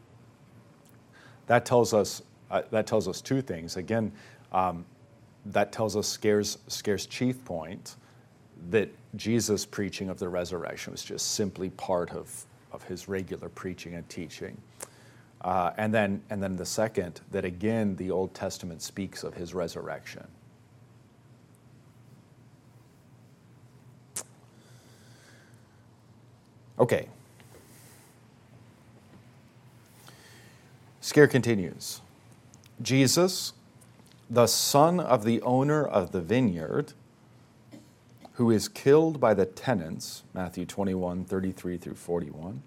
That 1.47 1.65
tells 1.65 1.93
us, 1.93 2.21
uh, 2.49 2.63
that 2.71 2.87
tells 2.87 3.07
us 3.07 3.21
two 3.21 3.41
things. 3.41 3.77
Again, 3.77 4.11
um, 4.51 4.85
that 5.45 5.71
tells 5.71 5.95
us 5.95 6.07
Scaer's, 6.07 6.57
Scaer's 6.67 7.05
chief 7.05 7.43
point 7.45 7.95
that 8.69 8.89
Jesus' 9.15 9.65
preaching 9.65 10.09
of 10.09 10.19
the 10.19 10.29
resurrection 10.29 10.91
was 10.91 11.03
just 11.03 11.33
simply 11.33 11.69
part 11.71 12.11
of, 12.11 12.45
of 12.71 12.83
his 12.83 13.07
regular 13.07 13.49
preaching 13.49 13.95
and 13.95 14.07
teaching. 14.07 14.57
Uh, 15.41 15.71
and, 15.77 15.93
then, 15.93 16.21
and 16.29 16.41
then 16.41 16.55
the 16.55 16.65
second, 16.65 17.21
that 17.31 17.43
again, 17.43 17.95
the 17.95 18.11
Old 18.11 18.33
Testament 18.33 18.81
speaks 18.81 19.23
of 19.23 19.33
his 19.33 19.53
resurrection. 19.53 20.27
Okay. 26.77 27.07
Scaer 31.01 31.27
continues. 31.27 32.01
Jesus, 32.81 33.53
the 34.31 34.47
son 34.47 34.97
of 34.97 35.25
the 35.25 35.41
owner 35.41 35.85
of 35.85 36.13
the 36.13 36.21
vineyard, 36.21 36.93
who 38.35 38.49
is 38.49 38.69
killed 38.69 39.19
by 39.19 39.33
the 39.33 39.45
tenants, 39.45 40.23
Matthew 40.33 40.65
21, 40.65 41.25
33 41.25 41.75
through 41.75 41.95
41, 41.95 42.63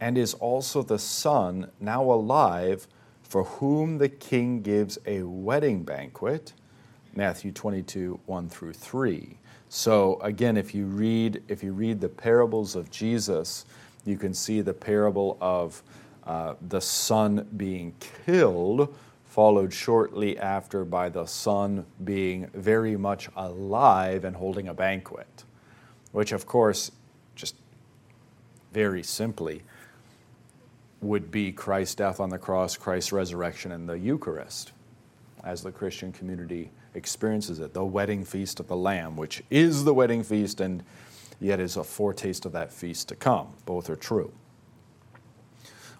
and 0.00 0.16
is 0.16 0.32
also 0.34 0.82
the 0.82 0.98
son 0.98 1.70
now 1.78 2.02
alive 2.02 2.88
for 3.22 3.44
whom 3.44 3.98
the 3.98 4.08
king 4.08 4.62
gives 4.62 4.98
a 5.04 5.22
wedding 5.24 5.82
banquet, 5.82 6.54
Matthew 7.14 7.52
22, 7.52 8.18
1 8.24 8.48
through 8.48 8.72
3. 8.72 9.36
So 9.68 10.18
again, 10.22 10.56
if 10.56 10.74
you 10.74 10.86
read 10.86 11.42
if 11.48 11.62
you 11.62 11.72
read 11.72 12.00
the 12.00 12.08
parables 12.08 12.74
of 12.74 12.90
Jesus, 12.90 13.66
you 14.06 14.16
can 14.16 14.32
see 14.32 14.62
the 14.62 14.72
parable 14.72 15.36
of 15.42 15.82
uh, 16.26 16.54
the 16.68 16.80
son 16.80 17.46
being 17.58 17.94
killed, 18.24 18.94
followed 19.38 19.72
shortly 19.72 20.36
after 20.36 20.84
by 20.84 21.08
the 21.08 21.24
son 21.24 21.86
being 22.02 22.50
very 22.54 22.96
much 22.96 23.28
alive 23.36 24.24
and 24.24 24.34
holding 24.34 24.66
a 24.66 24.74
banquet, 24.74 25.44
which 26.10 26.32
of 26.32 26.44
course, 26.44 26.90
just 27.36 27.54
very 28.72 29.00
simply, 29.00 29.62
would 31.00 31.30
be 31.30 31.52
Christ's 31.52 31.94
death 31.94 32.18
on 32.18 32.30
the 32.30 32.36
cross, 32.36 32.76
Christ's 32.76 33.12
resurrection, 33.12 33.70
and 33.70 33.88
the 33.88 33.96
Eucharist, 33.96 34.72
as 35.44 35.62
the 35.62 35.70
Christian 35.70 36.10
community 36.10 36.72
experiences 36.94 37.60
it, 37.60 37.72
the 37.72 37.84
wedding 37.84 38.24
feast 38.24 38.58
of 38.58 38.66
the 38.66 38.74
Lamb, 38.74 39.16
which 39.16 39.44
is 39.50 39.84
the 39.84 39.94
wedding 39.94 40.24
feast 40.24 40.60
and 40.60 40.82
yet 41.38 41.60
is 41.60 41.76
a 41.76 41.84
foretaste 41.84 42.44
of 42.44 42.50
that 42.50 42.72
feast 42.72 43.06
to 43.10 43.14
come. 43.14 43.54
Both 43.66 43.88
are 43.88 43.94
true. 43.94 44.32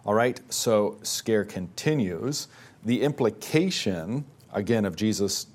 All 0.05 0.15
right, 0.15 0.41
so 0.53 0.97
Scaer 1.03 1.45
continues. 1.45 2.49
The 2.85 3.03
implication, 3.03 4.25
again, 4.53 4.85
of 4.85 4.97
Jesus 4.97 5.47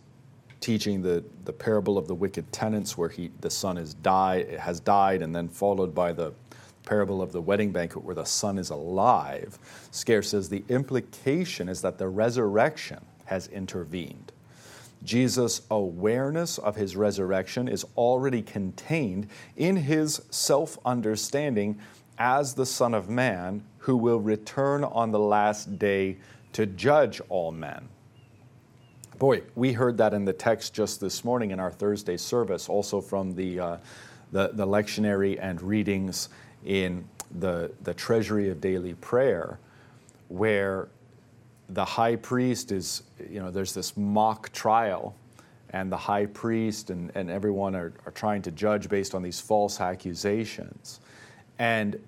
teaching 0.59 1.01
the, 1.01 1.23
the 1.45 1.53
parable 1.53 1.97
of 1.97 2.07
the 2.07 2.15
wicked 2.15 2.51
tenants, 2.51 2.97
where 2.97 3.09
he, 3.09 3.31
the 3.41 3.49
son 3.49 3.77
is 3.77 3.93
die, 3.95 4.57
has 4.57 4.79
died, 4.79 5.21
and 5.21 5.35
then 5.35 5.49
followed 5.49 5.93
by 5.93 6.13
the 6.13 6.33
parable 6.85 7.21
of 7.21 7.31
the 7.31 7.41
wedding 7.41 7.71
banquet, 7.71 8.03
where 8.03 8.15
the 8.15 8.23
son 8.23 8.57
is 8.57 8.69
alive. 8.69 9.59
Scaer 9.91 10.21
says 10.21 10.49
the 10.49 10.63
implication 10.69 11.67
is 11.69 11.81
that 11.81 11.97
the 11.97 12.07
resurrection 12.07 12.99
has 13.25 13.47
intervened. 13.47 14.31
Jesus' 15.03 15.61
awareness 15.69 16.57
of 16.57 16.75
his 16.75 16.95
resurrection 16.95 17.67
is 17.67 17.85
already 17.97 18.41
contained 18.41 19.27
in 19.57 19.75
his 19.75 20.21
self 20.29 20.77
understanding 20.85 21.77
as 22.17 22.53
the 22.53 22.65
Son 22.65 22.93
of 22.93 23.09
Man 23.09 23.63
who 23.79 23.97
will 23.97 24.19
return 24.19 24.83
on 24.83 25.11
the 25.11 25.19
last 25.19 25.77
day 25.77 26.17
to 26.53 26.65
judge 26.65 27.22
all 27.29 27.51
men. 27.51 27.89
Boy, 29.19 29.43
we 29.55 29.74
heard 29.74 29.98
that 29.98 30.13
in 30.13 30.25
the 30.25 30.33
text 30.33 30.74
just 30.74 31.00
this 31.00 31.24
morning 31.24 31.51
in 31.51 31.60
our 31.60 31.72
Thursday 31.72 32.17
service, 32.17 32.67
also 32.67 33.00
from 33.00 33.36
the, 33.36 33.60
uh, 33.60 33.77
the, 34.31 34.50
the 34.53 34.65
lectionary 34.65 35.38
and 35.39 35.62
readings 35.62 36.29
in 36.65 37.07
the, 37.39 37.72
the 37.83 37.93
Treasury 37.93 38.50
of 38.50 38.60
Daily 38.60 38.95
Prayer, 38.95 39.60
where 40.29 40.88
the 41.69 41.86
high 41.86 42.15
priest 42.15 42.72
is, 42.72 43.03
you 43.29 43.39
know, 43.39 43.51
there's 43.51 43.74
this 43.74 43.95
mock 43.95 44.51
trial, 44.51 45.15
and 45.74 45.91
the 45.91 45.98
high 45.98 46.27
priest 46.27 46.91
and, 46.91 47.12
and 47.15 47.31
everyone 47.31 47.75
are, 47.75 47.93
are 48.05 48.12
trying 48.12 48.43
to 48.43 48.51
judge 48.51 48.88
based 48.88 49.15
on 49.15 49.24
these 49.24 49.41
false 49.41 49.81
accusations. 49.81 51.00
And 51.57 52.00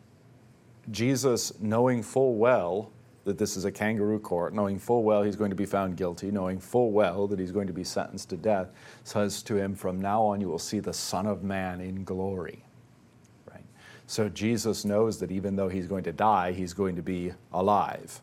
Jesus, 0.92 1.52
knowing 1.60 2.04
full 2.04 2.36
well 2.36 2.92
that 3.25 3.39
this 3.39 3.58
is 3.58 3.65
a 3.65 3.72
kangaroo 3.72 4.20
court, 4.20 4.53
knowing 4.53 4.79
full 4.79 5.03
well 5.03 5.24
he's 5.24 5.36
going 5.36 5.50
to 5.50 5.55
be 5.55 5.65
found 5.65 5.98
guilty, 5.98 6.32
knowing 6.32 6.60
full 6.60 6.91
well 6.91 7.27
that 7.27 7.39
he's 7.39 7.51
going 7.51 7.67
to 7.67 7.74
be 7.74 7.84
sentenced 7.84 8.29
to 8.29 8.38
death, 8.38 8.70
says 9.03 9.44
to 9.44 9.55
him, 9.55 9.75
From 9.75 10.00
now 10.00 10.22
on 10.22 10.39
you 10.39 10.48
will 10.48 10.60
see 10.60 10.79
the 10.79 10.94
Son 10.94 11.25
of 11.25 11.44
Man 11.44 11.82
in 11.82 12.03
glory. 12.03 12.63
Right? 13.51 13.65
So 14.05 14.29
Jesus 14.29 14.86
knows 14.86 15.20
that 15.20 15.32
even 15.32 15.55
though 15.55 15.70
he's 15.70 15.88
going 15.88 16.03
to 16.03 16.13
die, 16.13 16.51
he's 16.51 16.74
going 16.74 16.96
to 16.96 17.01
be 17.01 17.34
alive. 17.51 18.22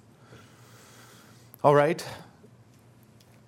All 1.64 1.75
right. 1.75 2.04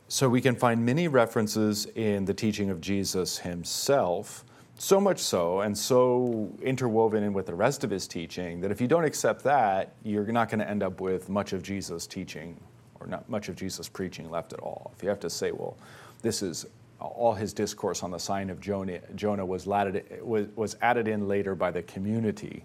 So 0.08 0.28
we 0.28 0.40
can 0.40 0.54
find 0.54 0.84
many 0.84 1.08
references 1.08 1.86
in 1.86 2.24
the 2.24 2.34
teaching 2.34 2.68
of 2.68 2.80
Jesus 2.80 3.38
himself, 3.38 4.44
so 4.76 5.00
much 5.00 5.20
so, 5.20 5.60
and 5.60 5.76
so 5.76 6.50
interwoven 6.62 7.22
in 7.22 7.32
with 7.32 7.46
the 7.46 7.54
rest 7.54 7.84
of 7.84 7.90
his 7.90 8.08
teaching, 8.08 8.60
that 8.60 8.70
if 8.70 8.80
you 8.80 8.88
don't 8.88 9.04
accept 9.04 9.42
that, 9.44 9.92
you're 10.02 10.26
not 10.26 10.48
going 10.48 10.58
to 10.58 10.68
end 10.68 10.82
up 10.82 11.00
with 11.00 11.28
much 11.28 11.52
of 11.52 11.62
Jesus' 11.62 12.06
teaching 12.06 12.58
or 13.00 13.06
not 13.06 13.28
much 13.28 13.48
of 13.48 13.56
Jesus' 13.56 13.88
preaching 13.88 14.30
left 14.30 14.52
at 14.52 14.60
all. 14.60 14.92
If 14.96 15.02
you 15.02 15.08
have 15.08 15.20
to 15.20 15.30
say, 15.30 15.52
well, 15.52 15.76
this 16.22 16.42
is 16.42 16.66
all 17.00 17.34
his 17.34 17.52
discourse 17.52 18.02
on 18.02 18.10
the 18.10 18.18
sign 18.18 18.50
of 18.50 18.60
Jonah, 18.60 19.00
Jonah 19.14 19.44
was, 19.44 19.66
was, 19.66 20.46
was 20.56 20.76
added 20.80 21.06
in 21.06 21.28
later 21.28 21.54
by 21.54 21.70
the 21.70 21.82
community, 21.82 22.64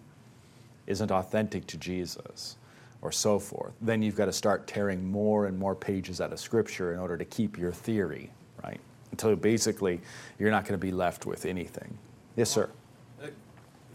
isn't 0.88 1.12
authentic 1.12 1.68
to 1.68 1.78
Jesus 1.78 2.56
or 3.02 3.12
so 3.12 3.40
forth, 3.40 3.74
then 3.82 4.02
you've 4.02 4.16
got 4.16 4.26
to 4.26 4.34
start 4.34 4.68
tearing 4.68 5.10
more 5.10 5.46
and 5.46 5.58
more 5.58 5.76
pages 5.76 6.20
out 6.22 6.34
of 6.34 6.40
Scripture 6.40 6.94
in 6.94 7.00
order 7.00 7.18
to 7.18 7.26
keep 7.26 7.58
your 7.58 7.72
theory, 7.72 8.32
right? 8.64 8.80
Until 9.12 9.36
basically 9.36 10.02
you're 10.38 10.52
not 10.52 10.64
going 10.64 10.80
to 10.80 10.86
be 10.86 10.92
left 10.92 11.26
with 11.26 11.46
anything. 11.46 11.98
Yes, 12.36 12.50
sir. 12.50 12.70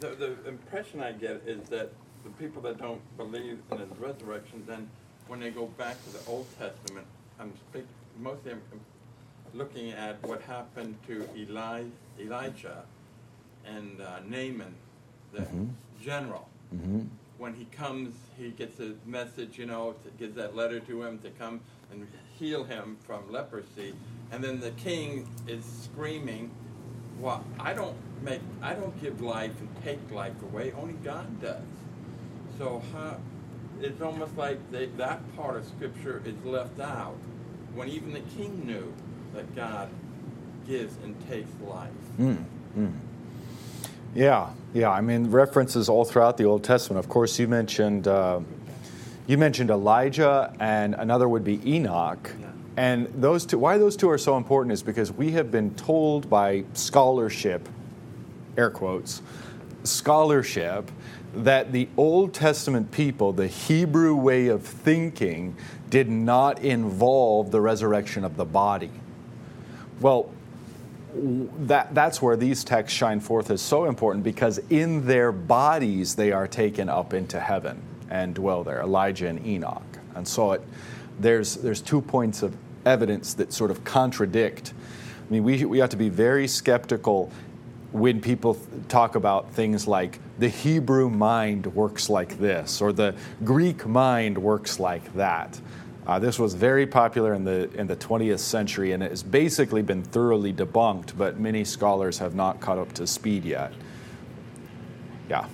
The, 0.00 0.08
the 0.08 0.36
impression 0.46 1.00
I 1.00 1.12
get 1.12 1.42
is 1.46 1.68
that 1.68 1.90
the 2.24 2.30
people 2.30 2.60
that 2.62 2.78
don't 2.78 3.00
believe 3.16 3.58
in 3.70 3.78
the 3.78 3.86
resurrection, 3.98 4.62
then 4.66 4.88
when 5.28 5.40
they 5.40 5.50
go 5.50 5.66
back 5.66 6.02
to 6.04 6.10
the 6.12 6.20
Old 6.28 6.46
Testament, 6.58 7.06
I'm 7.38 7.52
speak, 7.70 7.86
mostly 8.18 8.52
I'm 8.52 8.60
looking 9.54 9.92
at 9.92 10.22
what 10.26 10.42
happened 10.42 10.96
to 11.06 11.26
Eli, 11.36 11.84
Elijah 12.20 12.82
and 13.64 14.00
uh, 14.00 14.18
Naaman, 14.26 14.74
the 15.32 15.40
mm-hmm. 15.40 15.66
general. 16.02 16.48
Mm-hmm 16.74 17.02
when 17.38 17.54
he 17.54 17.64
comes, 17.66 18.14
he 18.38 18.50
gets 18.50 18.80
a 18.80 18.94
message, 19.06 19.58
you 19.58 19.66
know, 19.66 19.94
gives 20.18 20.36
that 20.36 20.54
letter 20.54 20.80
to 20.80 21.02
him 21.02 21.18
to 21.18 21.30
come 21.30 21.60
and 21.90 22.06
heal 22.38 22.64
him 22.64 22.96
from 23.06 23.30
leprosy. 23.30 23.94
And 24.32 24.42
then 24.42 24.60
the 24.60 24.72
king 24.72 25.28
is 25.46 25.64
screaming, 25.64 26.50
"Well, 27.20 27.44
I 27.58 27.72
don't 27.72 27.96
make, 28.22 28.40
I 28.62 28.74
don't 28.74 29.00
give 29.00 29.20
life 29.20 29.52
and 29.60 29.68
take 29.84 30.10
life 30.10 30.40
away. 30.42 30.72
Only 30.72 30.94
God 30.94 31.40
does." 31.40 31.62
So 32.58 32.82
how, 32.92 33.16
it's 33.80 34.00
almost 34.00 34.36
like 34.36 34.58
they, 34.70 34.86
that 34.96 35.20
part 35.36 35.56
of 35.56 35.66
Scripture 35.66 36.22
is 36.24 36.34
left 36.44 36.80
out 36.80 37.16
when 37.74 37.88
even 37.88 38.12
the 38.12 38.20
king 38.20 38.66
knew 38.66 38.92
that 39.34 39.54
God 39.54 39.88
gives 40.66 40.96
and 41.02 41.14
takes 41.28 41.50
life. 41.60 41.90
Mm, 42.18 42.44
mm. 42.78 42.92
Yeah, 44.14 44.50
yeah. 44.72 44.90
I 44.90 45.00
mean, 45.00 45.30
references 45.30 45.88
all 45.88 46.04
throughout 46.04 46.36
the 46.36 46.44
Old 46.44 46.62
Testament. 46.62 47.04
Of 47.04 47.08
course, 47.08 47.38
you 47.38 47.48
mentioned 47.48 48.06
uh, 48.06 48.40
You 49.26 49.38
mentioned 49.38 49.70
Elijah, 49.70 50.54
and 50.60 50.94
another 50.94 51.28
would 51.28 51.44
be 51.44 51.60
Enoch. 51.66 52.30
Yeah. 52.38 52.48
And 52.76 53.06
those 53.14 53.46
two, 53.46 53.58
why 53.58 53.78
those 53.78 53.96
two 53.96 54.10
are 54.10 54.18
so 54.18 54.36
important 54.36 54.72
is 54.72 54.82
because 54.82 55.10
we 55.12 55.30
have 55.32 55.50
been 55.50 55.74
told 55.74 56.28
by 56.28 56.64
scholarship, 56.74 57.68
air 58.58 58.70
quotes, 58.70 59.22
scholarship, 59.84 60.90
that 61.36 61.72
the 61.72 61.88
Old 61.96 62.34
Testament 62.34 62.92
people, 62.92 63.32
the 63.32 63.46
Hebrew 63.46 64.14
way 64.14 64.48
of 64.48 64.62
thinking, 64.62 65.56
did 65.88 66.10
not 66.10 66.62
involve 66.62 67.50
the 67.50 67.60
resurrection 67.60 68.24
of 68.24 68.36
the 68.36 68.44
body. 68.44 68.90
Well, 70.00 70.30
that, 71.14 71.94
that's 71.94 72.20
where 72.20 72.36
these 72.36 72.62
texts 72.62 72.96
shine 72.96 73.20
forth 73.20 73.50
as 73.50 73.62
so 73.62 73.86
important 73.86 74.24
because 74.24 74.58
in 74.68 75.06
their 75.06 75.32
bodies 75.32 76.16
they 76.16 76.32
are 76.32 76.48
taken 76.48 76.88
up 76.88 77.14
into 77.14 77.40
heaven 77.40 77.80
and 78.10 78.34
dwell 78.34 78.64
there 78.64 78.80
Elijah 78.80 79.28
and 79.28 79.44
Enoch. 79.46 79.82
And 80.14 80.26
so 80.26 80.52
it, 80.52 80.62
there's, 81.18 81.56
there's 81.56 81.80
two 81.80 82.00
points 82.00 82.42
of 82.42 82.56
evidence 82.84 83.34
that 83.34 83.52
sort 83.52 83.70
of 83.70 83.84
contradict. 83.84 84.74
I 85.28 85.32
mean, 85.32 85.44
we, 85.44 85.64
we 85.64 85.78
have 85.78 85.90
to 85.90 85.96
be 85.96 86.08
very 86.08 86.46
skeptical 86.46 87.30
when 87.92 88.20
people 88.20 88.58
talk 88.88 89.14
about 89.14 89.52
things 89.52 89.86
like 89.86 90.18
the 90.38 90.48
Hebrew 90.48 91.08
mind 91.08 91.66
works 91.74 92.10
like 92.10 92.38
this 92.38 92.82
or 92.82 92.92
the 92.92 93.14
Greek 93.44 93.86
mind 93.86 94.36
works 94.36 94.80
like 94.80 95.14
that. 95.14 95.60
Uh, 96.06 96.18
this 96.18 96.38
was 96.38 96.54
very 96.54 96.86
popular 96.86 97.32
in 97.32 97.44
the, 97.44 97.72
in 97.74 97.86
the 97.86 97.96
20th 97.96 98.40
century 98.40 98.92
and 98.92 99.02
it 99.02 99.10
has 99.10 99.22
basically 99.22 99.80
been 99.80 100.02
thoroughly 100.02 100.52
debunked, 100.52 101.16
but 101.16 101.38
many 101.38 101.64
scholars 101.64 102.18
have 102.18 102.34
not 102.34 102.60
caught 102.60 102.78
up 102.78 102.92
to 102.94 103.06
speed 103.06 103.44
yet. 103.44 103.72
Yeah. 105.30 105.46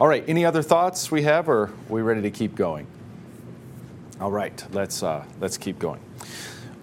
All 0.00 0.08
right, 0.08 0.24
any 0.26 0.44
other 0.44 0.60
thoughts 0.60 1.12
we 1.12 1.22
have, 1.22 1.48
or 1.48 1.66
are 1.66 1.72
we 1.88 2.02
ready 2.02 2.22
to 2.22 2.30
keep 2.32 2.56
going? 2.56 2.88
All 4.20 4.32
right, 4.32 4.64
let's, 4.72 5.04
uh, 5.04 5.24
let's 5.40 5.56
keep 5.56 5.78
going. 5.78 6.00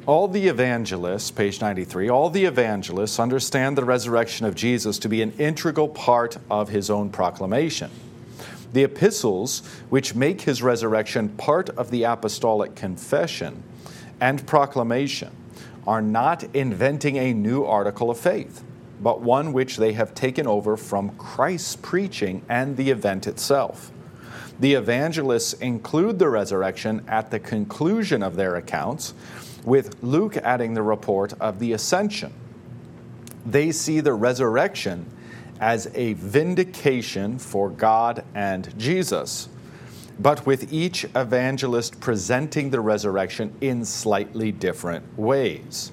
All 0.05 0.29
the 0.29 0.47
evangelists, 0.47 1.29
page 1.29 1.59
93, 1.59 2.09
all 2.09 2.29
the 2.29 2.45
evangelists 2.45 3.19
understand 3.19 3.77
the 3.77 3.83
resurrection 3.83 4.45
of 4.45 4.55
Jesus 4.55 4.97
to 4.99 5.09
be 5.09 5.21
an 5.21 5.33
integral 5.33 5.89
part 5.89 6.37
of 6.49 6.69
his 6.69 6.89
own 6.89 7.09
proclamation. 7.09 7.91
The 8.71 8.85
epistles, 8.85 9.59
which 9.89 10.15
make 10.15 10.41
his 10.41 10.63
resurrection 10.63 11.27
part 11.29 11.69
of 11.71 11.91
the 11.91 12.03
apostolic 12.03 12.75
confession 12.75 13.61
and 14.21 14.47
proclamation, 14.47 15.35
are 15.85 16.01
not 16.01 16.45
inventing 16.55 17.17
a 17.17 17.33
new 17.33 17.65
article 17.65 18.09
of 18.09 18.17
faith, 18.17 18.63
but 19.01 19.21
one 19.21 19.51
which 19.51 19.77
they 19.77 19.93
have 19.93 20.13
taken 20.13 20.47
over 20.47 20.77
from 20.77 21.15
Christ's 21.17 21.75
preaching 21.75 22.43
and 22.47 22.77
the 22.77 22.91
event 22.91 23.27
itself. 23.27 23.91
The 24.59 24.75
evangelists 24.75 25.53
include 25.53 26.19
the 26.19 26.29
resurrection 26.29 27.03
at 27.07 27.31
the 27.31 27.39
conclusion 27.39 28.21
of 28.21 28.35
their 28.35 28.55
accounts, 28.55 29.15
with 29.65 30.03
Luke 30.03 30.37
adding 30.37 30.75
the 30.75 30.83
report 30.83 31.33
of 31.39 31.57
the 31.57 31.73
ascension. 31.73 32.31
They 33.45 33.71
see 33.71 34.01
the 34.01 34.13
resurrection 34.13 35.05
as 35.59 35.89
a 35.95 36.13
vindication 36.13 37.39
for 37.39 37.69
God 37.69 38.23
and 38.35 38.77
Jesus, 38.77 39.49
but 40.19 40.45
with 40.45 40.71
each 40.71 41.05
evangelist 41.15 41.99
presenting 41.99 42.69
the 42.69 42.81
resurrection 42.81 43.55
in 43.61 43.83
slightly 43.83 44.51
different 44.51 45.17
ways. 45.17 45.91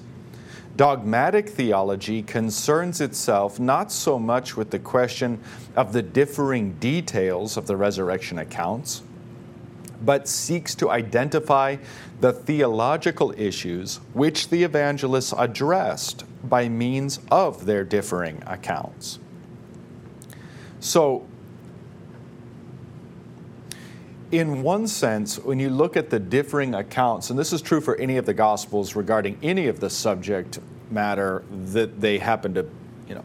Dogmatic 0.79 1.49
theology 1.49 2.23
concerns 2.23 3.01
itself 3.01 3.59
not 3.59 3.91
so 3.91 4.17
much 4.17 4.55
with 4.55 4.71
the 4.71 4.79
question 4.79 5.37
of 5.75 5.91
the 5.91 6.01
differing 6.01 6.71
details 6.79 7.57
of 7.57 7.67
the 7.67 7.75
resurrection 7.75 8.39
accounts, 8.39 9.01
but 10.05 10.25
seeks 10.25 10.73
to 10.75 10.89
identify 10.89 11.75
the 12.21 12.31
theological 12.31 13.33
issues 13.37 13.97
which 14.13 14.47
the 14.47 14.63
evangelists 14.63 15.33
addressed 15.37 16.23
by 16.47 16.69
means 16.69 17.19
of 17.29 17.65
their 17.65 17.83
differing 17.83 18.41
accounts. 18.47 19.19
So, 20.79 21.27
in 24.31 24.61
one 24.61 24.87
sense, 24.87 25.39
when 25.39 25.59
you 25.59 25.69
look 25.71 25.97
at 25.97 26.09
the 26.09 26.19
differing 26.19 26.75
accounts, 26.75 27.31
and 27.31 27.39
this 27.39 27.51
is 27.51 27.61
true 27.61 27.81
for 27.81 27.95
any 27.97 28.17
of 28.17 28.25
the 28.25 28.33
Gospels 28.33 28.95
regarding 28.95 29.37
any 29.41 29.67
of 29.67 29.79
the 29.79 29.89
subject 29.89 30.59
matter 30.91 31.43
that 31.51 32.01
they 32.01 32.17
happen 32.17 32.53
to, 32.55 32.65
you 33.07 33.15
know, 33.15 33.23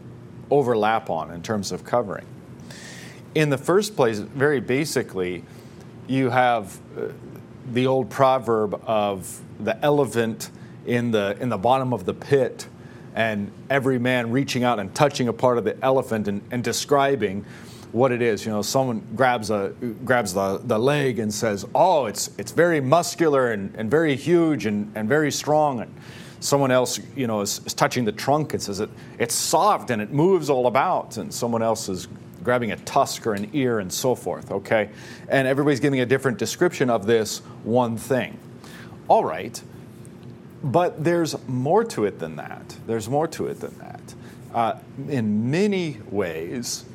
overlap 0.49 1.09
on 1.09 1.31
in 1.31 1.41
terms 1.41 1.71
of 1.71 1.83
covering. 1.83 2.25
In 3.33 3.49
the 3.49 3.57
first 3.57 3.95
place, 3.95 4.19
very 4.19 4.59
basically, 4.59 5.43
you 6.07 6.29
have 6.29 6.79
uh, 6.97 7.07
the 7.71 7.87
old 7.87 8.09
proverb 8.09 8.81
of 8.85 9.41
the 9.59 9.77
elephant 9.83 10.51
in 10.85 11.11
the 11.11 11.35
in 11.39 11.49
the 11.49 11.57
bottom 11.57 11.93
of 11.93 12.05
the 12.05 12.13
pit 12.13 12.67
and 13.15 13.49
every 13.69 13.97
man 13.97 14.29
reaching 14.29 14.63
out 14.63 14.77
and 14.77 14.93
touching 14.93 15.27
a 15.29 15.33
part 15.33 15.57
of 15.57 15.63
the 15.63 15.81
elephant 15.83 16.27
and, 16.27 16.41
and 16.51 16.63
describing 16.63 17.45
what 17.93 18.11
it 18.11 18.21
is. 18.21 18.45
You 18.45 18.51
know, 18.51 18.61
someone 18.61 19.01
grabs 19.15 19.49
a 19.49 19.73
grabs 20.03 20.33
the, 20.33 20.61
the 20.63 20.77
leg 20.77 21.19
and 21.19 21.33
says, 21.33 21.65
"Oh, 21.73 22.05
it's 22.05 22.29
it's 22.37 22.51
very 22.51 22.81
muscular 22.81 23.51
and, 23.51 23.73
and 23.75 23.89
very 23.89 24.15
huge 24.15 24.65
and, 24.65 24.91
and 24.95 25.07
very 25.07 25.31
strong." 25.31 25.79
And 25.79 25.95
someone 26.45 26.71
else, 26.71 26.99
you 27.15 27.27
know, 27.27 27.41
is, 27.41 27.61
is 27.65 27.73
touching 27.73 28.05
the 28.05 28.11
trunk 28.11 28.53
and 28.53 28.61
says 28.61 28.79
it 28.79 28.89
it's 29.17 29.35
soft 29.35 29.89
and 29.89 30.01
it 30.01 30.11
moves 30.11 30.49
all 30.49 30.67
about. 30.67 31.17
And 31.17 31.33
someone 31.33 31.61
else 31.61 31.89
is 31.89 32.07
grabbing 32.43 32.71
a 32.71 32.77
tusk 32.77 33.25
or 33.25 33.33
an 33.33 33.49
ear 33.53 33.79
and 33.79 33.91
so 33.91 34.15
forth. 34.15 34.51
Okay, 34.51 34.89
and 35.27 35.47
everybody's 35.47 35.79
giving 35.79 36.01
a 36.01 36.05
different 36.05 36.37
description 36.37 36.89
of 36.89 37.05
this 37.05 37.39
one 37.63 37.97
thing. 37.97 38.37
All 39.07 39.25
right. 39.25 39.61
But 40.63 41.03
there's 41.03 41.35
more 41.47 41.83
to 41.83 42.05
it 42.05 42.17
than 42.17 42.37
that. 42.37 42.75
There's 42.87 43.07
more 43.07 43.27
to 43.27 43.47
it 43.47 43.59
than 43.59 43.77
that. 43.77 44.15
Uh, 44.51 44.79
in 45.09 45.51
many 45.51 45.99
ways, 46.09 46.85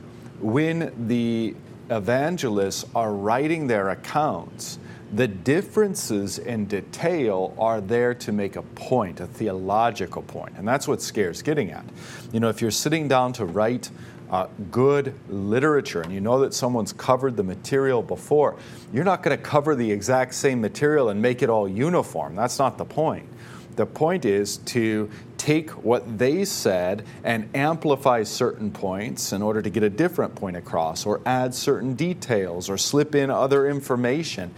when 0.41 0.93
the 1.07 1.55
evangelists 1.89 2.85
are 2.95 3.13
writing 3.13 3.67
their 3.67 3.91
accounts, 3.91 4.79
the 5.13 5.27
differences 5.27 6.39
in 6.39 6.67
detail 6.67 7.55
are 7.59 7.81
there 7.81 8.15
to 8.15 8.33
make 8.33 8.57
a 8.57 8.63
point, 8.63 9.21
a 9.21 9.27
theological 9.27 10.23
point. 10.23 10.55
And 10.57 10.67
that's 10.67 10.87
what 10.87 11.03
Scaer's 11.03 11.43
getting 11.43 11.71
at. 11.71 11.85
You 12.33 12.41
know, 12.41 12.49
if 12.49 12.61
you're 12.61 12.71
sitting 12.71 13.09
down 13.09 13.33
to 13.35 13.45
write 13.45 13.91
uh, 14.31 14.47
good 14.71 15.13
literature 15.29 16.03
and 16.03 16.13
you 16.13 16.21
know 16.21 16.41
that 16.41 16.55
someone's 16.55 16.93
covered 16.93 17.37
the 17.37 17.43
material 17.43 18.03
before, 18.03 18.57
you're 18.93 19.05
not 19.05 19.23
going 19.23 19.37
to 19.37 19.43
cover 19.43 19.75
the 19.75 19.91
exact 19.91 20.35
same 20.35 20.61
material 20.61 21.09
and 21.09 21.21
make 21.21 21.43
it 21.43 21.51
all 21.51 21.69
uniform. 21.69 22.37
That's 22.37 22.59
not 22.59 22.79
the 22.79 22.85
point. 22.85 23.29
The 23.77 23.87
point 23.87 24.25
is 24.25 24.59
to 24.59 25.11
take 25.37 25.71
what 25.71 26.19
they 26.19 26.45
said 26.45 27.05
and 27.25 27.49
amplify 27.55 28.23
certain 28.25 28.71
points 28.71 29.33
in 29.33 29.43
order 29.43 29.63
to 29.63 29.71
get 29.71 29.83
a 29.83 29.91
different 29.91 30.35
point 30.35 30.57
across, 30.57 31.07
or 31.07 31.21
add 31.25 31.55
certain 31.55 31.95
details, 31.95 32.69
or 32.69 32.77
slip 32.77 33.15
in 33.15 33.31
other 33.31 33.69
information. 33.69 34.53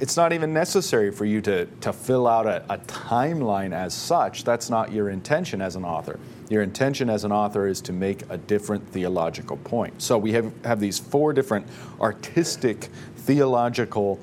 It's 0.00 0.16
not 0.16 0.32
even 0.32 0.54
necessary 0.54 1.10
for 1.10 1.26
you 1.26 1.42
to, 1.42 1.66
to 1.66 1.92
fill 1.92 2.26
out 2.26 2.46
a, 2.46 2.64
a 2.72 2.78
timeline 2.78 3.74
as 3.74 3.92
such. 3.92 4.44
That's 4.44 4.70
not 4.70 4.92
your 4.92 5.10
intention 5.10 5.60
as 5.60 5.76
an 5.76 5.84
author. 5.84 6.18
Your 6.48 6.62
intention 6.62 7.10
as 7.10 7.24
an 7.24 7.32
author 7.32 7.66
is 7.66 7.82
to 7.82 7.92
make 7.92 8.22
a 8.30 8.38
different 8.38 8.88
theological 8.88 9.58
point. 9.58 10.00
So 10.00 10.16
we 10.16 10.32
have, 10.32 10.52
have 10.64 10.80
these 10.80 10.98
four 10.98 11.34
different 11.34 11.66
artistic 12.00 12.88
theological 13.16 14.18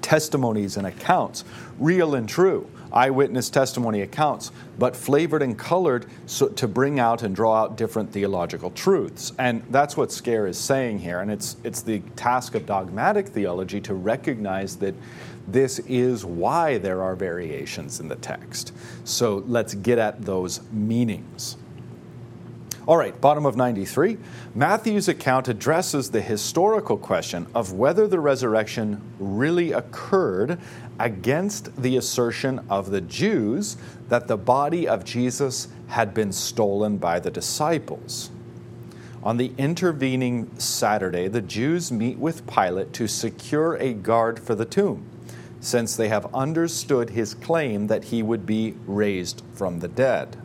testimonies 0.00 0.76
and 0.76 0.86
accounts, 0.86 1.44
real 1.78 2.16
and 2.16 2.28
true 2.28 2.68
eyewitness 2.92 3.50
testimony 3.50 4.02
accounts, 4.02 4.50
but 4.78 4.96
flavored 4.96 5.42
and 5.42 5.58
colored 5.58 6.06
so, 6.26 6.48
to 6.48 6.68
bring 6.68 6.98
out 6.98 7.22
and 7.22 7.34
draw 7.34 7.62
out 7.62 7.76
different 7.76 8.12
theological 8.12 8.70
truths. 8.70 9.32
And 9.38 9.62
that's 9.70 9.96
what 9.96 10.10
Scaer 10.10 10.46
is 10.46 10.58
saying 10.58 11.00
here. 11.00 11.20
And 11.20 11.30
it's, 11.30 11.56
it's 11.64 11.82
the 11.82 12.00
task 12.16 12.54
of 12.54 12.66
dogmatic 12.66 13.28
theology 13.28 13.80
to 13.82 13.94
recognize 13.94 14.76
that 14.76 14.94
this 15.46 15.78
is 15.80 16.24
why 16.24 16.78
there 16.78 17.02
are 17.02 17.16
variations 17.16 18.00
in 18.00 18.08
the 18.08 18.16
text. 18.16 18.72
So 19.04 19.42
let's 19.46 19.74
get 19.74 19.98
at 19.98 20.22
those 20.22 20.60
meanings. 20.70 21.56
All 22.88 22.96
right, 22.96 23.20
bottom 23.20 23.44
of 23.44 23.54
93. 23.54 24.16
Matthew's 24.54 25.08
account 25.08 25.46
addresses 25.46 26.10
the 26.10 26.22
historical 26.22 26.96
question 26.96 27.46
of 27.54 27.74
whether 27.74 28.08
the 28.08 28.18
resurrection 28.18 29.02
really 29.18 29.72
occurred 29.72 30.58
against 30.98 31.82
the 31.82 31.98
assertion 31.98 32.64
of 32.70 32.90
the 32.90 33.02
Jews 33.02 33.76
that 34.08 34.26
the 34.26 34.38
body 34.38 34.88
of 34.88 35.04
Jesus 35.04 35.68
had 35.88 36.14
been 36.14 36.32
stolen 36.32 36.96
by 36.96 37.20
the 37.20 37.30
disciples. 37.30 38.30
On 39.22 39.36
the 39.36 39.52
intervening 39.58 40.50
Saturday, 40.58 41.28
the 41.28 41.42
Jews 41.42 41.92
meet 41.92 42.16
with 42.16 42.46
Pilate 42.46 42.94
to 42.94 43.06
secure 43.06 43.74
a 43.76 43.92
guard 43.92 44.40
for 44.40 44.54
the 44.54 44.64
tomb, 44.64 45.04
since 45.60 45.94
they 45.94 46.08
have 46.08 46.34
understood 46.34 47.10
his 47.10 47.34
claim 47.34 47.88
that 47.88 48.04
he 48.04 48.22
would 48.22 48.46
be 48.46 48.76
raised 48.86 49.42
from 49.52 49.80
the 49.80 49.88
dead. 49.88 50.38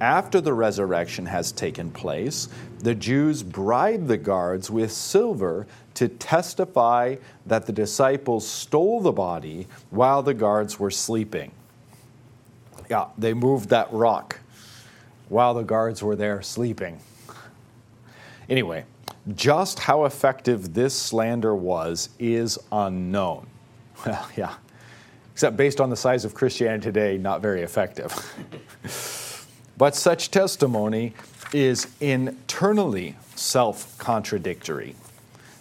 After 0.00 0.40
the 0.40 0.52
resurrection 0.52 1.26
has 1.26 1.52
taken 1.52 1.90
place, 1.90 2.48
the 2.78 2.94
Jews 2.94 3.42
bribe 3.42 4.06
the 4.06 4.16
guards 4.16 4.70
with 4.70 4.90
silver 4.90 5.66
to 5.94 6.08
testify 6.08 7.16
that 7.46 7.66
the 7.66 7.72
disciples 7.72 8.48
stole 8.48 9.00
the 9.00 9.12
body 9.12 9.66
while 9.90 10.22
the 10.22 10.34
guards 10.34 10.78
were 10.78 10.90
sleeping. 10.90 11.52
Yeah, 12.88 13.06
they 13.18 13.34
moved 13.34 13.68
that 13.68 13.92
rock 13.92 14.40
while 15.28 15.54
the 15.54 15.62
guards 15.62 16.02
were 16.02 16.16
there 16.16 16.42
sleeping. 16.42 17.00
Anyway, 18.48 18.84
just 19.34 19.78
how 19.78 20.06
effective 20.06 20.74
this 20.74 20.94
slander 20.94 21.54
was 21.54 22.08
is 22.18 22.58
unknown. 22.72 23.46
Well, 24.06 24.30
yeah, 24.34 24.54
except 25.34 25.58
based 25.58 25.78
on 25.78 25.90
the 25.90 25.96
size 25.96 26.24
of 26.24 26.32
Christianity 26.32 26.84
today, 26.84 27.18
not 27.18 27.42
very 27.42 27.60
effective. 27.60 28.10
but 29.80 29.96
such 29.96 30.30
testimony 30.30 31.14
is 31.54 31.86
internally 32.02 33.16
self 33.34 33.96
contradictory, 33.96 34.94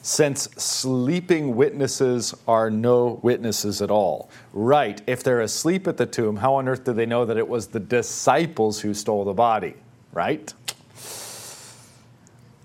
since 0.01 0.41
sleeping 0.57 1.55
witnesses 1.55 2.35
are 2.45 2.69
no 2.69 3.21
witnesses 3.23 3.81
at 3.81 3.89
all. 3.89 4.29
Right, 4.51 5.01
if 5.07 5.23
they're 5.23 5.39
asleep 5.39 5.87
at 5.87 5.95
the 5.95 6.05
tomb, 6.05 6.35
how 6.35 6.55
on 6.55 6.67
earth 6.67 6.83
do 6.83 6.91
they 6.91 7.05
know 7.05 7.23
that 7.23 7.37
it 7.37 7.47
was 7.47 7.67
the 7.67 7.79
disciples 7.79 8.81
who 8.81 8.93
stole 8.93 9.23
the 9.23 9.33
body? 9.33 9.75
Right? 10.11 10.53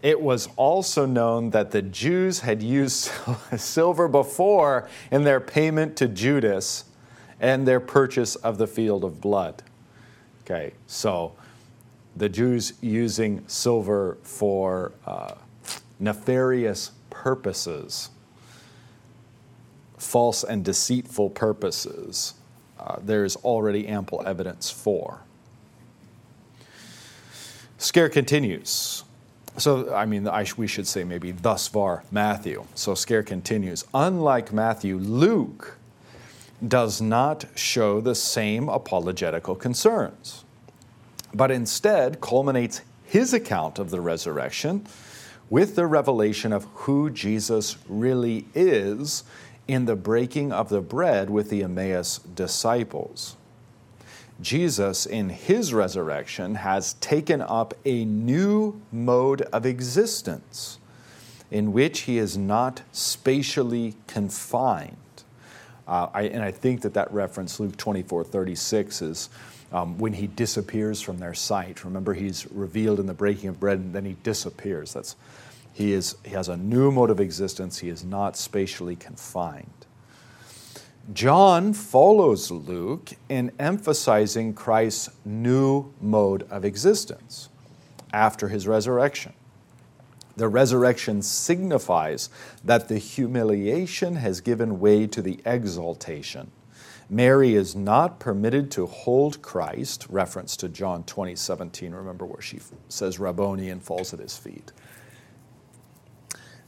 It 0.02 0.20
was 0.20 0.48
also 0.56 1.06
known 1.06 1.50
that 1.50 1.70
the 1.70 1.82
Jews 1.82 2.40
had 2.40 2.64
used 2.64 3.12
silver 3.56 4.08
before 4.08 4.88
in 5.12 5.22
their 5.22 5.38
payment 5.38 5.96
to 5.98 6.08
Judas 6.08 6.86
and 7.38 7.64
their 7.64 7.78
purchase 7.78 8.34
of 8.34 8.58
the 8.58 8.66
field 8.66 9.04
of 9.04 9.20
blood. 9.20 9.62
Okay, 10.44 10.72
so 10.88 11.32
the 12.16 12.28
Jews 12.28 12.74
using 12.80 13.44
silver 13.48 14.18
for 14.22 14.92
uh, 15.06 15.34
nefarious 15.98 16.92
purposes, 17.10 18.10
false 19.96 20.44
and 20.44 20.64
deceitful 20.64 21.30
purposes, 21.30 22.34
uh, 22.78 22.96
there's 23.02 23.36
already 23.36 23.88
ample 23.88 24.22
evidence 24.26 24.70
for. 24.70 25.20
Scaer 27.78 28.08
continues. 28.08 29.04
So, 29.56 29.94
I 29.94 30.04
mean, 30.04 30.26
I, 30.26 30.46
we 30.56 30.66
should 30.66 30.86
say 30.86 31.04
maybe 31.04 31.30
thus 31.30 31.68
far 31.68 32.02
Matthew. 32.10 32.64
So, 32.74 32.94
Scaer 32.94 33.22
continues. 33.22 33.84
Unlike 33.94 34.52
Matthew, 34.52 34.96
Luke 34.96 35.78
does 36.66 37.00
not 37.00 37.44
show 37.54 38.00
the 38.00 38.14
same 38.14 38.68
apologetical 38.68 39.54
concerns, 39.54 40.43
but 41.34 41.50
instead 41.50 42.20
culminates 42.20 42.80
his 43.04 43.34
account 43.34 43.78
of 43.78 43.90
the 43.90 44.00
resurrection 44.00 44.86
with 45.50 45.76
the 45.76 45.86
revelation 45.86 46.52
of 46.52 46.64
who 46.74 47.10
Jesus 47.10 47.76
really 47.88 48.46
is 48.54 49.24
in 49.68 49.84
the 49.84 49.96
breaking 49.96 50.52
of 50.52 50.68
the 50.68 50.80
bread 50.80 51.30
with 51.30 51.50
the 51.50 51.62
Emmaus 51.62 52.18
disciples. 52.18 53.36
Jesus, 54.40 55.06
in 55.06 55.28
his 55.28 55.72
resurrection, 55.72 56.56
has 56.56 56.94
taken 56.94 57.40
up 57.40 57.74
a 57.84 58.04
new 58.04 58.80
mode 58.90 59.42
of 59.42 59.64
existence 59.64 60.78
in 61.50 61.72
which 61.72 62.00
he 62.00 62.18
is 62.18 62.36
not 62.36 62.82
spatially 62.90 63.94
confined. 64.06 64.96
Uh, 65.86 66.08
I, 66.12 66.22
and 66.22 66.42
I 66.42 66.50
think 66.50 66.80
that 66.80 66.94
that 66.94 67.12
reference, 67.12 67.60
Luke 67.60 67.76
24 67.76 68.24
36, 68.24 69.02
is 69.02 69.28
um, 69.74 69.98
when 69.98 70.12
he 70.12 70.28
disappears 70.28 71.00
from 71.00 71.18
their 71.18 71.34
sight. 71.34 71.84
Remember, 71.84 72.14
he's 72.14 72.50
revealed 72.52 73.00
in 73.00 73.06
the 73.06 73.12
breaking 73.12 73.48
of 73.48 73.58
bread 73.58 73.78
and 73.78 73.92
then 73.92 74.04
he 74.04 74.16
disappears. 74.22 74.92
That's, 74.94 75.16
he, 75.72 75.92
is, 75.92 76.16
he 76.24 76.30
has 76.30 76.48
a 76.48 76.56
new 76.56 76.92
mode 76.92 77.10
of 77.10 77.18
existence, 77.18 77.80
he 77.80 77.88
is 77.88 78.04
not 78.04 78.36
spatially 78.36 78.94
confined. 78.94 79.66
John 81.12 81.74
follows 81.74 82.50
Luke 82.50 83.10
in 83.28 83.50
emphasizing 83.58 84.54
Christ's 84.54 85.10
new 85.24 85.92
mode 86.00 86.44
of 86.44 86.64
existence 86.64 87.48
after 88.12 88.48
his 88.48 88.68
resurrection. 88.68 89.32
The 90.36 90.48
resurrection 90.48 91.20
signifies 91.20 92.30
that 92.64 92.88
the 92.88 92.98
humiliation 92.98 94.16
has 94.16 94.40
given 94.40 94.78
way 94.78 95.06
to 95.08 95.20
the 95.20 95.40
exaltation. 95.44 96.52
Mary 97.10 97.54
is 97.54 97.74
not 97.74 98.18
permitted 98.18 98.70
to 98.72 98.86
hold 98.86 99.42
Christ, 99.42 100.06
reference 100.08 100.56
to 100.56 100.68
John 100.68 101.04
20, 101.04 101.36
17. 101.36 101.92
Remember 101.92 102.24
where 102.24 102.40
she 102.40 102.58
says 102.88 103.18
Rabboni 103.18 103.68
and 103.68 103.82
falls 103.82 104.14
at 104.14 104.20
his 104.20 104.36
feet. 104.36 104.72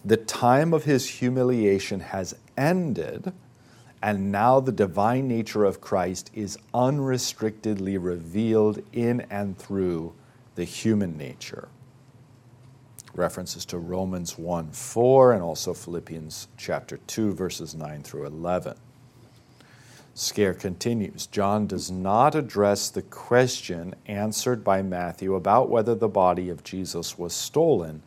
The 0.05 0.17
time 0.17 0.73
of 0.73 0.85
his 0.85 1.09
humiliation 1.09 2.01
has 2.01 2.35
ended 2.57 3.33
and 4.03 4.31
now 4.31 4.61
the 4.61 4.73
divine 4.73 5.27
nature 5.27 5.65
of 5.65 5.81
Christ 5.81 6.31
is 6.35 6.59
unrestrictedly 6.75 7.99
revealed 7.99 8.83
in 8.93 9.23
and 9.31 9.59
through 9.59 10.15
the 10.55 10.65
human 10.65 11.17
nature. 11.17 11.69
References 13.15 13.65
to 13.67 13.79
Romans 13.79 14.37
1 14.37 14.71
4 14.71 15.33
and 15.33 15.43
also 15.43 15.73
Philippians 15.73 16.49
chapter 16.57 16.99
2, 16.99 17.33
verses 17.35 17.75
9 17.75 18.03
through 18.03 18.27
11. 18.27 18.77
Scaer 20.17 20.55
continues. 20.55 21.27
John 21.27 21.67
does 21.67 21.91
not 21.91 22.35
address 22.35 22.89
the 22.89 23.03
question 23.03 23.95
answered 24.07 24.65
by 24.65 24.81
Matthew 24.81 25.35
about 25.35 25.69
whether 25.69 25.95
the 25.95 26.09
body 26.09 26.49
of 26.49 26.65
Jesus 26.65 27.19
was 27.19 27.35
stolen, 27.35 28.03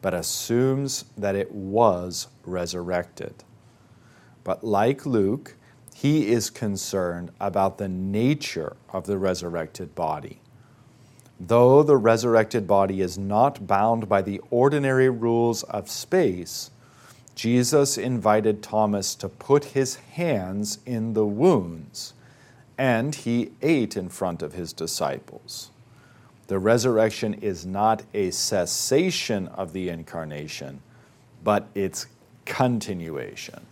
but 0.00 0.14
assumes 0.14 1.06
that 1.16 1.34
it 1.34 1.50
was 1.50 2.28
resurrected. 2.44 3.42
But 4.44 4.62
like 4.62 5.04
Luke, 5.04 5.56
he 5.96 6.30
is 6.30 6.48
concerned 6.48 7.32
about 7.40 7.78
the 7.78 7.88
nature 7.88 8.76
of 8.90 9.06
the 9.06 9.18
resurrected 9.18 9.96
body. 9.96 10.40
Though 11.40 11.82
the 11.82 11.96
resurrected 11.96 12.68
body 12.68 13.00
is 13.00 13.18
not 13.18 13.66
bound 13.66 14.08
by 14.08 14.22
the 14.22 14.40
ordinary 14.52 15.10
rules 15.10 15.64
of 15.64 15.90
space, 15.90 16.70
Jesus 17.38 17.96
invited 17.96 18.64
Thomas 18.64 19.14
to 19.14 19.28
put 19.28 19.66
his 19.66 19.94
hands 19.94 20.80
in 20.84 21.12
the 21.12 21.24
wounds, 21.24 22.12
and 22.76 23.14
he 23.14 23.52
ate 23.62 23.96
in 23.96 24.08
front 24.08 24.42
of 24.42 24.54
his 24.54 24.72
disciples. 24.72 25.70
The 26.48 26.58
resurrection 26.58 27.34
is 27.34 27.64
not 27.64 28.02
a 28.12 28.32
cessation 28.32 29.46
of 29.48 29.72
the 29.72 29.88
incarnation, 29.88 30.82
but 31.44 31.68
its 31.76 32.06
continuation. 32.44 33.64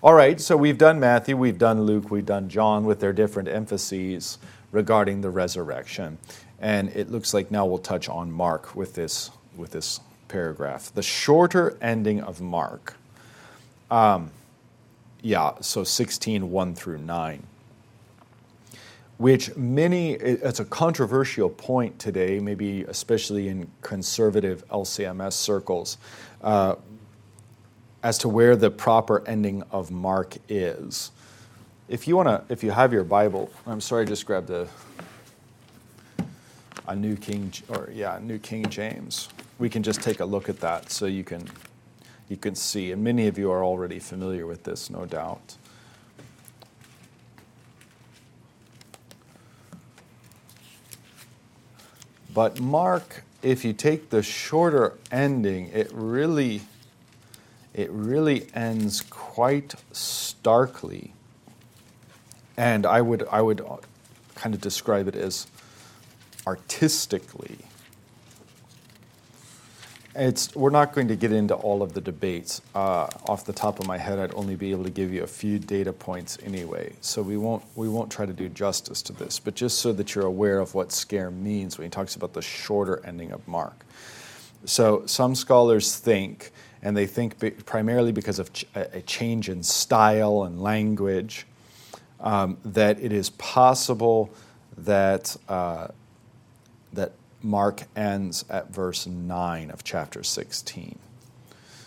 All 0.00 0.14
right, 0.14 0.40
so 0.40 0.56
we've 0.56 0.78
done 0.78 1.00
Matthew, 1.00 1.36
we've 1.36 1.58
done 1.58 1.82
Luke, 1.82 2.12
we've 2.12 2.24
done 2.24 2.48
John 2.48 2.84
with 2.84 3.00
their 3.00 3.12
different 3.12 3.48
emphases 3.48 4.38
regarding 4.70 5.22
the 5.22 5.30
resurrection. 5.30 6.18
And 6.60 6.90
it 6.90 7.10
looks 7.10 7.34
like 7.34 7.50
now 7.50 7.66
we'll 7.66 7.78
touch 7.78 8.08
on 8.08 8.30
Mark 8.30 8.76
with 8.76 8.94
this, 8.94 9.32
with 9.56 9.72
this 9.72 9.98
paragraph. 10.34 10.92
The 10.92 11.02
shorter 11.02 11.78
ending 11.80 12.20
of 12.20 12.40
Mark. 12.40 12.96
Um, 13.88 14.32
yeah, 15.22 15.52
so 15.60 15.84
16, 15.84 16.50
1 16.50 16.74
through 16.74 16.98
9. 16.98 17.40
Which 19.18 19.54
many, 19.56 20.14
it's 20.14 20.58
a 20.58 20.64
controversial 20.64 21.48
point 21.48 22.00
today, 22.00 22.40
maybe 22.40 22.82
especially 22.82 23.46
in 23.46 23.70
conservative 23.80 24.66
LCMS 24.70 25.34
circles. 25.34 25.98
Uh, 26.42 26.74
as 28.02 28.18
to 28.18 28.28
where 28.28 28.56
the 28.56 28.72
proper 28.72 29.22
ending 29.28 29.62
of 29.70 29.92
Mark 29.92 30.36
is. 30.48 31.12
If 31.88 32.08
you 32.08 32.16
want 32.16 32.28
to, 32.28 32.52
if 32.52 32.64
you 32.64 32.72
have 32.72 32.92
your 32.92 33.04
Bible, 33.04 33.52
I'm 33.68 33.80
sorry, 33.80 34.02
I 34.02 34.06
just 34.06 34.26
grabbed 34.26 34.50
a, 34.50 34.66
a 36.88 36.96
New 36.96 37.14
King, 37.16 37.52
or 37.68 37.88
yeah, 37.94 38.18
New 38.20 38.38
King 38.38 38.68
James. 38.68 39.28
We 39.58 39.68
can 39.68 39.82
just 39.82 40.02
take 40.02 40.20
a 40.20 40.24
look 40.24 40.48
at 40.48 40.60
that 40.60 40.90
so 40.90 41.06
you 41.06 41.24
can, 41.24 41.48
you 42.28 42.36
can 42.36 42.54
see. 42.54 42.92
And 42.92 43.02
many 43.04 43.26
of 43.28 43.38
you 43.38 43.50
are 43.50 43.64
already 43.64 43.98
familiar 43.98 44.46
with 44.46 44.64
this, 44.64 44.90
no 44.90 45.06
doubt. 45.06 45.56
But 52.32 52.60
Mark, 52.60 53.22
if 53.42 53.64
you 53.64 53.72
take 53.72 54.10
the 54.10 54.22
shorter 54.22 54.94
ending, 55.12 55.68
it 55.68 55.88
really 55.92 56.62
it 57.74 57.90
really 57.90 58.46
ends 58.54 59.00
quite 59.00 59.74
starkly. 59.90 61.12
And 62.56 62.86
I 62.86 63.00
would, 63.00 63.26
I 63.30 63.42
would 63.42 63.60
kind 64.36 64.54
of 64.54 64.60
describe 64.60 65.08
it 65.08 65.16
as 65.16 65.48
artistically. 66.46 67.58
It's 70.16 70.54
we're 70.54 70.70
not 70.70 70.92
going 70.92 71.08
to 71.08 71.16
get 71.16 71.32
into 71.32 71.54
all 71.54 71.82
of 71.82 71.92
the 71.92 72.00
debates. 72.00 72.62
Uh, 72.74 73.08
off 73.26 73.44
the 73.44 73.52
top 73.52 73.80
of 73.80 73.86
my 73.86 73.98
head, 73.98 74.20
I'd 74.20 74.34
only 74.34 74.54
be 74.54 74.70
able 74.70 74.84
to 74.84 74.90
give 74.90 75.12
you 75.12 75.24
a 75.24 75.26
few 75.26 75.58
data 75.58 75.92
points 75.92 76.38
anyway. 76.44 76.92
So 77.00 77.20
we 77.20 77.36
won't 77.36 77.64
we 77.74 77.88
won't 77.88 78.12
try 78.12 78.24
to 78.24 78.32
do 78.32 78.48
justice 78.48 79.02
to 79.02 79.12
this. 79.12 79.40
But 79.40 79.56
just 79.56 79.78
so 79.78 79.92
that 79.92 80.14
you're 80.14 80.26
aware 80.26 80.60
of 80.60 80.74
what 80.74 80.92
Scaer 80.92 81.32
means 81.32 81.78
when 81.78 81.86
he 81.86 81.90
talks 81.90 82.14
about 82.14 82.32
the 82.32 82.42
shorter 82.42 83.02
ending 83.04 83.32
of 83.32 83.46
Mark. 83.48 83.84
So 84.64 85.04
some 85.06 85.34
scholars 85.34 85.96
think, 85.96 86.52
and 86.82 86.96
they 86.96 87.06
think 87.06 87.38
be, 87.40 87.50
primarily 87.50 88.12
because 88.12 88.38
of 88.38 88.52
ch- 88.52 88.66
a 88.74 89.00
change 89.02 89.48
in 89.48 89.62
style 89.62 90.44
and 90.44 90.62
language, 90.62 91.46
um, 92.20 92.56
that 92.64 93.00
it 93.00 93.12
is 93.12 93.30
possible 93.30 94.32
that 94.78 95.36
uh, 95.48 95.88
that 96.92 97.12
Mark 97.44 97.82
ends 97.94 98.44
at 98.48 98.72
verse 98.72 99.06
9 99.06 99.70
of 99.70 99.84
chapter 99.84 100.22
16. 100.22 100.98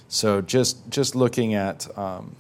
So 0.08 0.42
just, 0.42 0.90
just 0.90 1.16
looking 1.16 1.54
at, 1.54 1.88
um, 1.98 2.36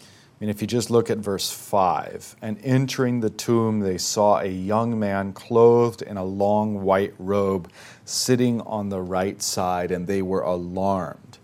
I 0.00 0.04
mean, 0.40 0.48
if 0.48 0.60
you 0.60 0.66
just 0.66 0.90
look 0.90 1.10
at 1.10 1.18
verse 1.18 1.50
5, 1.50 2.36
and 2.40 2.58
entering 2.62 3.20
the 3.20 3.30
tomb, 3.30 3.80
they 3.80 3.98
saw 3.98 4.38
a 4.38 4.46
young 4.46 4.98
man 4.98 5.32
clothed 5.32 6.02
in 6.02 6.16
a 6.16 6.24
long 6.24 6.82
white 6.82 7.14
robe 7.18 7.70
sitting 8.04 8.60
on 8.62 8.88
the 8.88 9.00
right 9.00 9.42
side, 9.42 9.90
and 9.90 10.06
they 10.06 10.22
were 10.22 10.42
alarmed. 10.42 11.38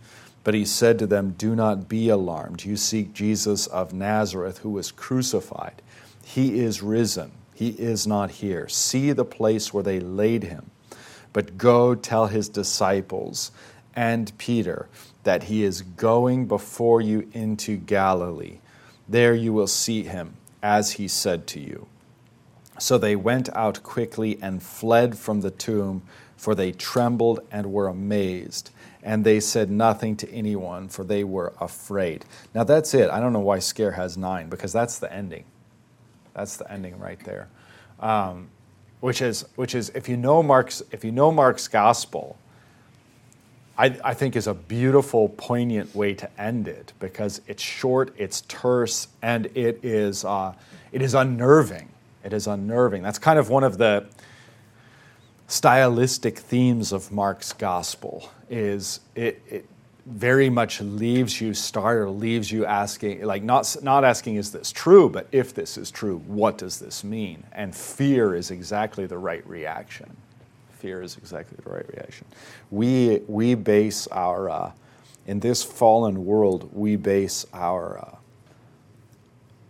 But 0.44 0.54
he 0.54 0.64
said 0.64 0.98
to 1.00 1.06
them, 1.06 1.34
Do 1.36 1.54
not 1.54 1.88
be 1.88 2.08
alarmed. 2.08 2.64
You 2.64 2.76
seek 2.76 3.12
Jesus 3.12 3.66
of 3.66 3.92
Nazareth, 3.92 4.58
who 4.58 4.70
was 4.70 4.90
crucified. 4.90 5.82
He 6.24 6.60
is 6.60 6.82
risen 6.82 7.32
he 7.58 7.70
is 7.70 8.06
not 8.06 8.30
here. 8.30 8.68
See 8.68 9.10
the 9.10 9.24
place 9.24 9.74
where 9.74 9.82
they 9.82 9.98
laid 9.98 10.44
him. 10.44 10.70
But 11.32 11.58
go 11.58 11.96
tell 11.96 12.28
his 12.28 12.48
disciples 12.48 13.50
and 13.96 14.30
Peter 14.38 14.88
that 15.24 15.42
he 15.42 15.64
is 15.64 15.82
going 15.82 16.46
before 16.46 17.00
you 17.00 17.28
into 17.32 17.76
Galilee. 17.76 18.58
There 19.08 19.34
you 19.34 19.52
will 19.52 19.66
see 19.66 20.04
him, 20.04 20.34
as 20.62 20.92
he 20.92 21.08
said 21.08 21.48
to 21.48 21.58
you. 21.58 21.88
So 22.78 22.96
they 22.96 23.16
went 23.16 23.48
out 23.56 23.82
quickly 23.82 24.38
and 24.40 24.62
fled 24.62 25.18
from 25.18 25.40
the 25.40 25.50
tomb, 25.50 26.02
for 26.36 26.54
they 26.54 26.70
trembled 26.70 27.40
and 27.50 27.72
were 27.72 27.88
amazed. 27.88 28.70
And 29.02 29.24
they 29.24 29.40
said 29.40 29.68
nothing 29.68 30.14
to 30.18 30.30
anyone, 30.30 30.86
for 30.88 31.02
they 31.02 31.24
were 31.24 31.54
afraid. 31.60 32.24
Now 32.54 32.62
that's 32.62 32.94
it. 32.94 33.10
I 33.10 33.18
don't 33.18 33.32
know 33.32 33.40
why 33.40 33.58
Scaer 33.58 33.94
has 33.96 34.16
nine, 34.16 34.48
because 34.48 34.72
that's 34.72 35.00
the 35.00 35.12
ending. 35.12 35.42
That's 36.38 36.56
the 36.56 36.70
ending 36.70 36.96
right 37.00 37.18
there. 37.24 37.48
Um, 37.98 38.48
which 39.00 39.20
is 39.20 39.44
which 39.56 39.74
is 39.74 39.90
if 39.90 40.08
you 40.08 40.16
know 40.16 40.40
Mark's 40.40 40.82
if 40.92 41.04
you 41.04 41.10
know 41.10 41.32
Mark's 41.32 41.66
gospel, 41.66 42.38
I, 43.76 43.96
I 44.04 44.14
think 44.14 44.36
is 44.36 44.46
a 44.46 44.54
beautiful, 44.54 45.30
poignant 45.30 45.96
way 45.96 46.14
to 46.14 46.40
end 46.40 46.68
it 46.68 46.92
because 47.00 47.40
it's 47.48 47.62
short, 47.62 48.14
it's 48.16 48.42
terse, 48.42 49.08
and 49.20 49.46
it 49.56 49.80
is 49.84 50.24
uh, 50.24 50.54
it 50.92 51.02
is 51.02 51.14
unnerving. 51.14 51.88
It 52.22 52.32
is 52.32 52.46
unnerving. 52.46 53.02
That's 53.02 53.18
kind 53.18 53.38
of 53.38 53.50
one 53.50 53.64
of 53.64 53.78
the 53.78 54.06
stylistic 55.48 56.38
themes 56.38 56.92
of 56.92 57.10
Mark's 57.10 57.52
gospel. 57.52 58.30
Is 58.48 59.00
it, 59.16 59.42
it 59.48 59.68
very 60.08 60.48
much 60.48 60.80
leaves 60.80 61.38
you 61.38 61.52
startled, 61.52 62.18
leaves 62.18 62.50
you 62.50 62.64
asking, 62.64 63.22
like 63.24 63.42
not, 63.42 63.76
not 63.82 64.04
asking, 64.04 64.36
is 64.36 64.50
this 64.50 64.72
true, 64.72 65.08
but 65.08 65.28
if 65.32 65.54
this 65.54 65.76
is 65.76 65.90
true, 65.90 66.18
what 66.26 66.56
does 66.56 66.78
this 66.78 67.04
mean? 67.04 67.44
And 67.52 67.76
fear 67.76 68.34
is 68.34 68.50
exactly 68.50 69.04
the 69.06 69.18
right 69.18 69.46
reaction. 69.46 70.16
Fear 70.78 71.02
is 71.02 71.18
exactly 71.18 71.58
the 71.62 71.70
right 71.70 71.86
reaction. 71.88 72.26
We, 72.70 73.20
we 73.26 73.54
base 73.54 74.06
our, 74.06 74.48
uh, 74.48 74.72
in 75.26 75.40
this 75.40 75.62
fallen 75.62 76.24
world, 76.24 76.70
we 76.72 76.96
base 76.96 77.44
our, 77.52 78.18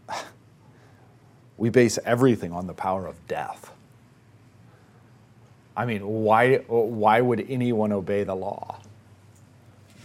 uh, 0.09 0.15
we 1.57 1.69
base 1.69 1.99
everything 2.05 2.53
on 2.53 2.69
the 2.69 2.75
power 2.75 3.09
of 3.09 3.27
death. 3.27 3.73
I 5.77 5.85
mean, 5.85 6.07
why, 6.07 6.59
why 6.69 7.21
would 7.21 7.45
anyone 7.51 7.91
obey 7.91 8.23
the 8.23 8.37
law? 8.37 8.81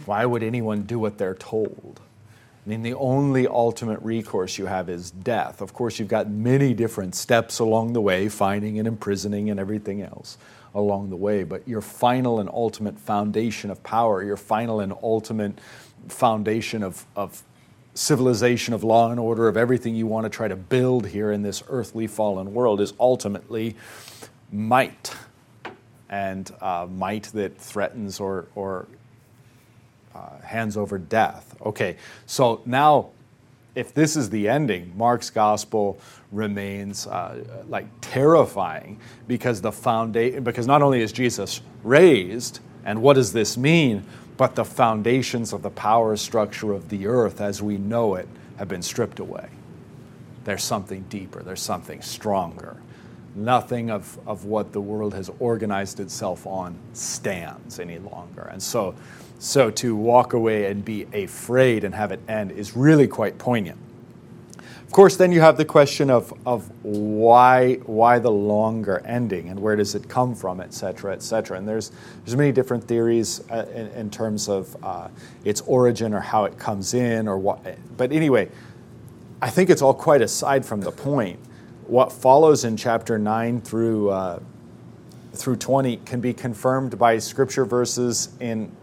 Why 0.06 0.26
would 0.26 0.42
anyone 0.42 0.82
do 0.82 0.98
what 0.98 1.18
they're 1.18 1.34
told? 1.34 2.00
I 2.64 2.68
mean, 2.68 2.82
the 2.82 2.94
only 2.94 3.46
ultimate 3.46 4.00
recourse 4.00 4.56
you 4.56 4.66
have 4.66 4.88
is 4.88 5.10
death. 5.10 5.60
Of 5.60 5.74
course, 5.74 5.98
you've 5.98 6.08
got 6.08 6.30
many 6.30 6.72
different 6.72 7.14
steps 7.14 7.58
along 7.58 7.92
the 7.92 8.00
way, 8.00 8.28
finding 8.28 8.78
and 8.78 8.88
imprisoning 8.88 9.50
and 9.50 9.60
everything 9.60 10.00
else 10.00 10.38
along 10.74 11.10
the 11.10 11.16
way. 11.16 11.44
But 11.44 11.68
your 11.68 11.82
final 11.82 12.40
and 12.40 12.48
ultimate 12.48 12.98
foundation 12.98 13.70
of 13.70 13.82
power, 13.82 14.22
your 14.22 14.38
final 14.38 14.80
and 14.80 14.94
ultimate 15.02 15.58
foundation 16.08 16.82
of, 16.82 17.04
of 17.14 17.42
civilization, 17.92 18.72
of 18.72 18.82
law 18.82 19.10
and 19.10 19.20
order, 19.20 19.46
of 19.46 19.58
everything 19.58 19.94
you 19.94 20.06
want 20.06 20.24
to 20.24 20.30
try 20.30 20.48
to 20.48 20.56
build 20.56 21.06
here 21.06 21.32
in 21.32 21.42
this 21.42 21.62
earthly 21.68 22.06
fallen 22.06 22.54
world 22.54 22.80
is 22.80 22.94
ultimately 22.98 23.76
might. 24.50 25.14
And 26.08 26.50
uh, 26.62 26.86
might 26.90 27.24
that 27.34 27.58
threatens 27.58 28.20
or, 28.20 28.46
or 28.54 28.86
uh, 30.14 30.38
hands 30.40 30.76
over 30.76 30.98
death. 30.98 31.56
Okay, 31.64 31.96
so 32.26 32.62
now 32.66 33.10
if 33.74 33.92
this 33.92 34.16
is 34.16 34.30
the 34.30 34.48
ending, 34.48 34.92
Mark's 34.96 35.30
gospel 35.30 35.98
remains 36.30 37.06
uh, 37.06 37.64
like 37.68 37.86
terrifying 38.00 39.00
because 39.26 39.60
the 39.60 39.72
foundation 39.72 40.44
because 40.44 40.66
not 40.66 40.82
only 40.82 41.00
is 41.00 41.12
Jesus 41.12 41.60
raised, 41.82 42.60
and 42.84 43.02
what 43.02 43.14
does 43.14 43.32
this 43.32 43.56
mean? 43.56 44.04
But 44.36 44.54
the 44.54 44.64
foundations 44.64 45.52
of 45.52 45.62
the 45.62 45.70
power 45.70 46.16
structure 46.16 46.72
of 46.72 46.88
the 46.88 47.06
earth 47.06 47.40
as 47.40 47.62
we 47.62 47.78
know 47.78 48.16
it 48.16 48.28
have 48.56 48.68
been 48.68 48.82
stripped 48.82 49.20
away. 49.20 49.48
There's 50.44 50.64
something 50.64 51.02
deeper, 51.08 51.42
there's 51.42 51.62
something 51.62 52.02
stronger. 52.02 52.76
Nothing 53.36 53.90
of, 53.90 54.16
of 54.28 54.44
what 54.44 54.72
the 54.72 54.80
world 54.80 55.12
has 55.14 55.28
organized 55.40 55.98
itself 55.98 56.46
on 56.46 56.76
stands 56.92 57.80
any 57.80 57.98
longer. 57.98 58.48
And 58.52 58.62
so 58.62 58.94
so 59.44 59.70
to 59.70 59.94
walk 59.94 60.32
away 60.32 60.64
and 60.66 60.82
be 60.82 61.06
afraid 61.12 61.84
and 61.84 61.94
have 61.94 62.10
it 62.10 62.20
end 62.26 62.50
is 62.52 62.74
really 62.74 63.06
quite 63.06 63.36
poignant. 63.36 63.78
Of 64.58 64.90
course, 64.90 65.16
then 65.16 65.32
you 65.32 65.42
have 65.42 65.58
the 65.58 65.66
question 65.66 66.08
of, 66.08 66.32
of 66.46 66.70
why, 66.82 67.74
why 67.84 68.20
the 68.20 68.30
longer 68.30 69.02
ending 69.04 69.50
and 69.50 69.60
where 69.60 69.76
does 69.76 69.94
it 69.94 70.08
come 70.08 70.34
from, 70.34 70.60
et 70.60 70.72
cetera, 70.72 71.12
et 71.12 71.22
cetera. 71.22 71.58
And 71.58 71.68
there's, 71.68 71.92
there's 72.24 72.36
many 72.36 72.52
different 72.52 72.84
theories 72.84 73.42
uh, 73.50 73.66
in, 73.74 73.88
in, 73.88 74.10
terms 74.10 74.48
of 74.48 74.74
uh, 74.82 75.08
its 75.44 75.60
origin 75.62 76.14
or 76.14 76.20
how 76.20 76.46
it 76.46 76.58
comes 76.58 76.94
in 76.94 77.28
or 77.28 77.36
what. 77.36 77.60
But 77.98 78.12
anyway, 78.12 78.48
I 79.42 79.50
think 79.50 79.68
it's 79.68 79.82
all 79.82 79.94
quite 79.94 80.22
aside 80.22 80.64
from 80.64 80.80
the 80.80 80.92
point. 80.92 81.38
What 81.86 82.12
follows 82.12 82.64
in 82.64 82.78
chapter 82.78 83.18
9 83.18 83.60
through, 83.60 84.08
uh, 84.08 84.40
through 85.34 85.56
20 85.56 85.98
can 85.98 86.22
be 86.22 86.32
confirmed 86.32 86.98
by 86.98 87.18
scripture 87.18 87.66
verses 87.66 88.30
in 88.40 88.74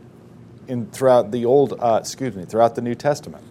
in 0.67 0.89
throughout 0.91 1.31
the 1.31 1.45
old, 1.45 1.73
uh, 1.79 1.99
excuse 2.01 2.35
me, 2.35 2.45
throughout 2.45 2.75
the 2.75 2.81
New 2.81 2.95
Testament. 2.95 3.43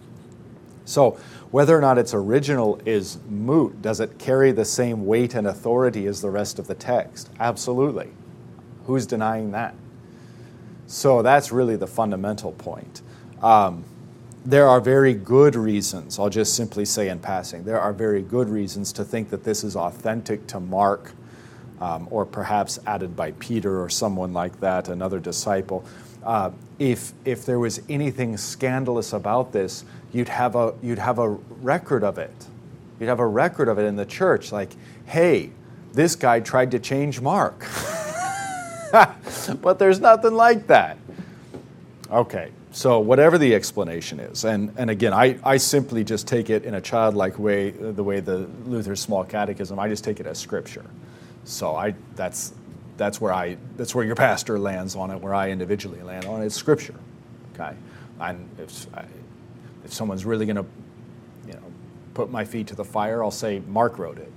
So 0.85 1.19
whether 1.51 1.77
or 1.77 1.81
not 1.81 1.97
its 1.97 2.13
original 2.13 2.81
is 2.85 3.17
moot, 3.29 3.81
does 3.81 3.99
it 3.99 4.17
carry 4.17 4.51
the 4.51 4.65
same 4.65 5.05
weight 5.05 5.35
and 5.35 5.47
authority 5.47 6.07
as 6.07 6.21
the 6.21 6.29
rest 6.29 6.59
of 6.59 6.67
the 6.67 6.75
text? 6.75 7.29
Absolutely. 7.39 8.09
Who's 8.85 9.05
denying 9.05 9.51
that? 9.51 9.75
So 10.87 11.21
that's 11.21 11.51
really 11.51 11.75
the 11.75 11.87
fundamental 11.87 12.51
point. 12.53 13.01
Um, 13.41 13.85
there 14.43 14.67
are 14.67 14.81
very 14.81 15.13
good 15.13 15.55
reasons, 15.55 16.17
I'll 16.17 16.29
just 16.29 16.55
simply 16.55 16.83
say 16.85 17.09
in 17.09 17.19
passing, 17.19 17.63
there 17.63 17.79
are 17.79 17.93
very 17.93 18.21
good 18.21 18.49
reasons 18.49 18.91
to 18.93 19.03
think 19.03 19.29
that 19.29 19.43
this 19.43 19.63
is 19.63 19.75
authentic 19.75 20.47
to 20.47 20.59
Mark 20.59 21.11
um, 21.79 22.07
or 22.11 22.25
perhaps 22.25 22.79
added 22.87 23.15
by 23.15 23.31
Peter 23.33 23.81
or 23.81 23.89
someone 23.89 24.33
like 24.33 24.59
that, 24.59 24.87
another 24.89 25.19
disciple. 25.19 25.85
Uh, 26.23 26.51
if, 26.79 27.13
if 27.25 27.45
there 27.45 27.59
was 27.59 27.81
anything 27.89 28.37
scandalous 28.37 29.13
about 29.13 29.51
this, 29.51 29.85
you'd 30.13 30.29
have, 30.29 30.55
a, 30.55 30.73
you'd 30.81 30.99
have 30.99 31.19
a 31.19 31.29
record 31.29 32.03
of 32.03 32.17
it. 32.17 32.33
You'd 32.99 33.07
have 33.07 33.19
a 33.19 33.27
record 33.27 33.67
of 33.67 33.79
it 33.79 33.83
in 33.85 33.95
the 33.95 34.05
church, 34.05 34.51
like, 34.51 34.69
hey, 35.05 35.51
this 35.93 36.15
guy 36.15 36.39
tried 36.39 36.71
to 36.71 36.79
change 36.79 37.19
Mark. 37.21 37.65
but 39.61 39.79
there's 39.79 39.99
nothing 39.99 40.33
like 40.33 40.67
that. 40.67 40.97
Okay, 42.11 42.51
so 42.71 42.99
whatever 42.99 43.37
the 43.37 43.55
explanation 43.55 44.19
is, 44.19 44.43
and, 44.43 44.73
and 44.77 44.89
again, 44.89 45.13
I, 45.13 45.39
I 45.43 45.57
simply 45.57 46.03
just 46.03 46.27
take 46.27 46.49
it 46.49 46.65
in 46.65 46.75
a 46.75 46.81
childlike 46.81 47.39
way, 47.39 47.71
the 47.71 48.03
way 48.03 48.19
the 48.19 48.49
Luther's 48.65 48.99
small 48.99 49.23
catechism, 49.23 49.79
I 49.79 49.87
just 49.87 50.03
take 50.03 50.19
it 50.19 50.27
as 50.27 50.37
scripture. 50.37 50.85
So 51.43 51.75
I, 51.75 51.95
that's, 52.15 52.53
that's 53.01 53.19
where 53.19 53.33
I 53.33 53.57
that's 53.77 53.95
where 53.95 54.05
your 54.05 54.15
pastor 54.15 54.59
lands 54.59 54.95
on 54.95 55.09
it, 55.09 55.19
where 55.19 55.33
I 55.33 55.49
individually 55.49 56.01
land 56.03 56.25
on 56.25 56.41
it. 56.41 56.45
It's 56.45 56.55
scripture, 56.55 56.95
okay. 57.55 57.75
And 58.19 58.47
if 58.59 58.85
if 59.83 59.91
someone's 59.91 60.23
really 60.23 60.45
going 60.45 60.57
to, 60.57 60.65
you 61.47 61.53
know, 61.53 61.63
put 62.13 62.29
my 62.29 62.45
feet 62.45 62.67
to 62.67 62.75
the 62.75 62.85
fire, 62.85 63.23
I'll 63.23 63.31
say 63.31 63.59
Mark 63.67 63.97
wrote 63.97 64.19
it. 64.19 64.31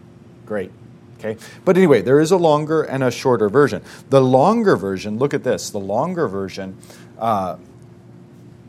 Great, 0.46 0.70
Okay? 1.18 1.36
But 1.64 1.76
anyway, 1.76 2.02
there 2.02 2.20
is 2.20 2.30
a 2.30 2.36
longer 2.36 2.82
and 2.82 3.02
a 3.02 3.10
shorter 3.10 3.48
version. 3.48 3.82
The 4.10 4.20
longer 4.20 4.76
version, 4.76 5.18
look 5.18 5.34
at 5.34 5.44
this, 5.44 5.70
the 5.70 5.78
longer 5.78 6.28
version 6.28 6.76
uh, 7.18 7.56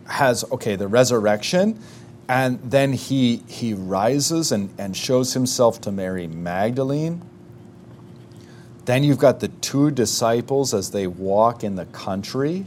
has, 0.07 0.43
okay, 0.51 0.75
the 0.75 0.87
resurrection, 0.87 1.79
and 2.27 2.59
then 2.59 2.93
he, 2.93 3.43
he 3.47 3.73
rises 3.73 4.51
and, 4.51 4.73
and 4.77 4.95
shows 4.95 5.33
himself 5.33 5.81
to 5.81 5.91
Mary 5.91 6.27
Magdalene. 6.27 7.21
Then 8.85 9.03
you've 9.03 9.17
got 9.17 9.39
the 9.39 9.47
two 9.47 9.91
disciples 9.91 10.73
as 10.73 10.91
they 10.91 11.07
walk 11.07 11.63
in 11.63 11.75
the 11.75 11.85
country. 11.85 12.65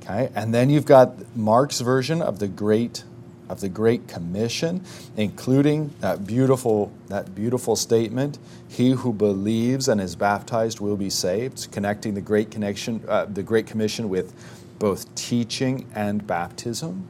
Okay, 0.00 0.30
and 0.34 0.54
then 0.54 0.70
you've 0.70 0.86
got 0.86 1.36
Mark's 1.36 1.80
version 1.80 2.22
of 2.22 2.38
the 2.38 2.48
great 2.48 3.04
of 3.52 3.60
the 3.60 3.68
Great 3.68 4.08
Commission, 4.08 4.82
including 5.16 5.92
that 6.00 6.26
beautiful, 6.26 6.90
that 7.08 7.34
beautiful 7.34 7.76
statement, 7.76 8.38
he 8.68 8.92
who 8.92 9.12
believes 9.12 9.88
and 9.88 10.00
is 10.00 10.16
baptized 10.16 10.80
will 10.80 10.96
be 10.96 11.10
saved, 11.10 11.70
connecting 11.70 12.14
the 12.14 12.20
Great, 12.22 12.50
connection, 12.50 13.04
uh, 13.06 13.26
the 13.26 13.42
Great 13.42 13.66
Commission 13.66 14.08
with 14.08 14.32
both 14.78 15.14
teaching 15.14 15.86
and 15.94 16.26
baptism. 16.26 17.06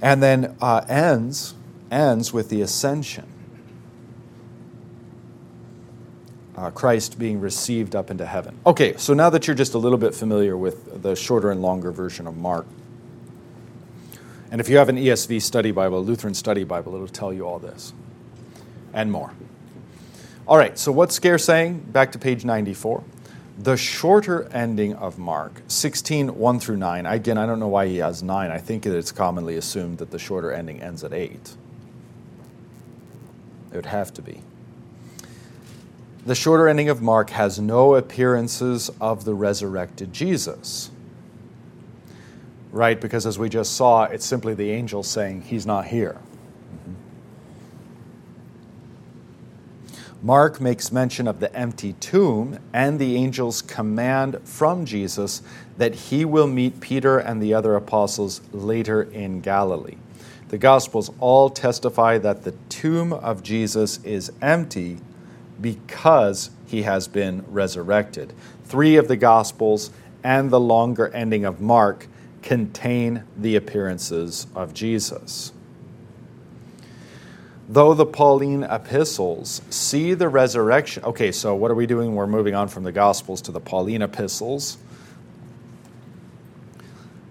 And 0.00 0.22
then 0.22 0.56
uh, 0.60 0.84
ends, 0.88 1.54
ends 1.90 2.32
with 2.32 2.48
the 2.48 2.62
ascension. 2.62 3.26
Uh, 6.56 6.70
Christ 6.70 7.18
being 7.18 7.38
received 7.38 7.94
up 7.94 8.10
into 8.10 8.24
heaven. 8.24 8.58
Okay, 8.64 8.96
so 8.96 9.12
now 9.12 9.28
that 9.28 9.46
you're 9.46 9.56
just 9.56 9.74
a 9.74 9.78
little 9.78 9.98
bit 9.98 10.14
familiar 10.14 10.56
with 10.56 11.02
the 11.02 11.14
shorter 11.14 11.50
and 11.50 11.60
longer 11.60 11.92
version 11.92 12.26
of 12.26 12.36
Mark, 12.36 12.66
and 14.50 14.60
if 14.60 14.68
you 14.68 14.78
have 14.78 14.88
an 14.88 14.96
ESV 14.96 15.42
study 15.42 15.70
Bible, 15.70 16.02
Lutheran 16.02 16.32
study 16.32 16.64
Bible, 16.64 16.94
it'll 16.94 17.08
tell 17.08 17.32
you 17.32 17.46
all 17.46 17.58
this 17.58 17.92
and 18.94 19.12
more. 19.12 19.32
All 20.48 20.56
right, 20.56 20.78
so 20.78 20.92
what's 20.92 21.14
Scaer 21.16 21.38
saying? 21.38 21.80
Back 21.92 22.12
to 22.12 22.18
page 22.18 22.44
94. 22.44 23.04
The 23.58 23.76
shorter 23.76 24.48
ending 24.52 24.94
of 24.94 25.18
Mark, 25.18 25.62
16, 25.68 26.36
1 26.38 26.60
through 26.60 26.76
9. 26.76 27.06
Again, 27.06 27.38
I 27.38 27.46
don't 27.46 27.58
know 27.58 27.68
why 27.68 27.86
he 27.86 27.96
has 27.98 28.22
9. 28.22 28.50
I 28.50 28.58
think 28.58 28.86
it's 28.86 29.12
commonly 29.12 29.56
assumed 29.56 29.98
that 29.98 30.10
the 30.10 30.18
shorter 30.18 30.52
ending 30.52 30.80
ends 30.80 31.02
at 31.04 31.12
8. 31.12 31.56
It 33.72 33.76
would 33.76 33.86
have 33.86 34.12
to 34.14 34.22
be. 34.22 34.42
The 36.26 36.34
shorter 36.34 36.68
ending 36.68 36.90
of 36.90 37.00
Mark 37.00 37.30
has 37.30 37.58
no 37.58 37.94
appearances 37.94 38.90
of 39.00 39.24
the 39.24 39.34
resurrected 39.34 40.12
Jesus 40.12 40.90
right? 42.76 43.00
Because 43.00 43.26
as 43.26 43.38
we 43.38 43.48
just 43.48 43.74
saw, 43.74 44.04
it's 44.04 44.26
simply 44.26 44.54
the 44.54 44.70
angel 44.70 45.02
saying, 45.02 45.42
He's 45.42 45.66
not 45.66 45.86
here. 45.86 46.18
Mm-hmm. 46.72 46.92
Mark 50.22 50.60
makes 50.60 50.92
mention 50.92 51.26
of 51.26 51.40
the 51.40 51.54
empty 51.56 51.94
tomb 51.94 52.58
and 52.72 52.98
the 52.98 53.16
angel's 53.16 53.62
command 53.62 54.38
from 54.44 54.84
Jesus 54.84 55.42
that 55.78 55.94
he 55.94 56.24
will 56.24 56.46
meet 56.46 56.80
Peter 56.80 57.18
and 57.18 57.42
the 57.42 57.54
other 57.54 57.74
apostles 57.74 58.42
later 58.52 59.02
in 59.02 59.40
Galilee. 59.40 59.96
The 60.48 60.58
Gospels 60.58 61.10
all 61.18 61.50
testify 61.50 62.18
that 62.18 62.44
the 62.44 62.52
tomb 62.68 63.12
of 63.12 63.42
Jesus 63.42 64.04
is 64.04 64.30
empty 64.42 64.98
because 65.60 66.50
he 66.66 66.82
has 66.82 67.08
been 67.08 67.44
resurrected. 67.48 68.32
Three 68.64 68.96
of 68.96 69.08
the 69.08 69.16
Gospels 69.16 69.90
and 70.22 70.50
the 70.50 70.60
longer 70.60 71.08
ending 71.08 71.44
of 71.44 71.60
Mark 71.60 72.06
contain 72.42 73.24
the 73.36 73.56
appearances 73.56 74.46
of 74.54 74.74
Jesus. 74.74 75.52
Though 77.68 77.94
the 77.94 78.06
Pauline 78.06 78.62
epistles 78.62 79.60
see 79.70 80.14
the 80.14 80.28
resurrection, 80.28 81.04
okay, 81.04 81.32
so 81.32 81.54
what 81.54 81.70
are 81.70 81.74
we 81.74 81.86
doing? 81.86 82.14
We're 82.14 82.28
moving 82.28 82.54
on 82.54 82.68
from 82.68 82.84
the 82.84 82.92
Gospels 82.92 83.42
to 83.42 83.52
the 83.52 83.60
Pauline 83.60 84.02
epistles. 84.02 84.78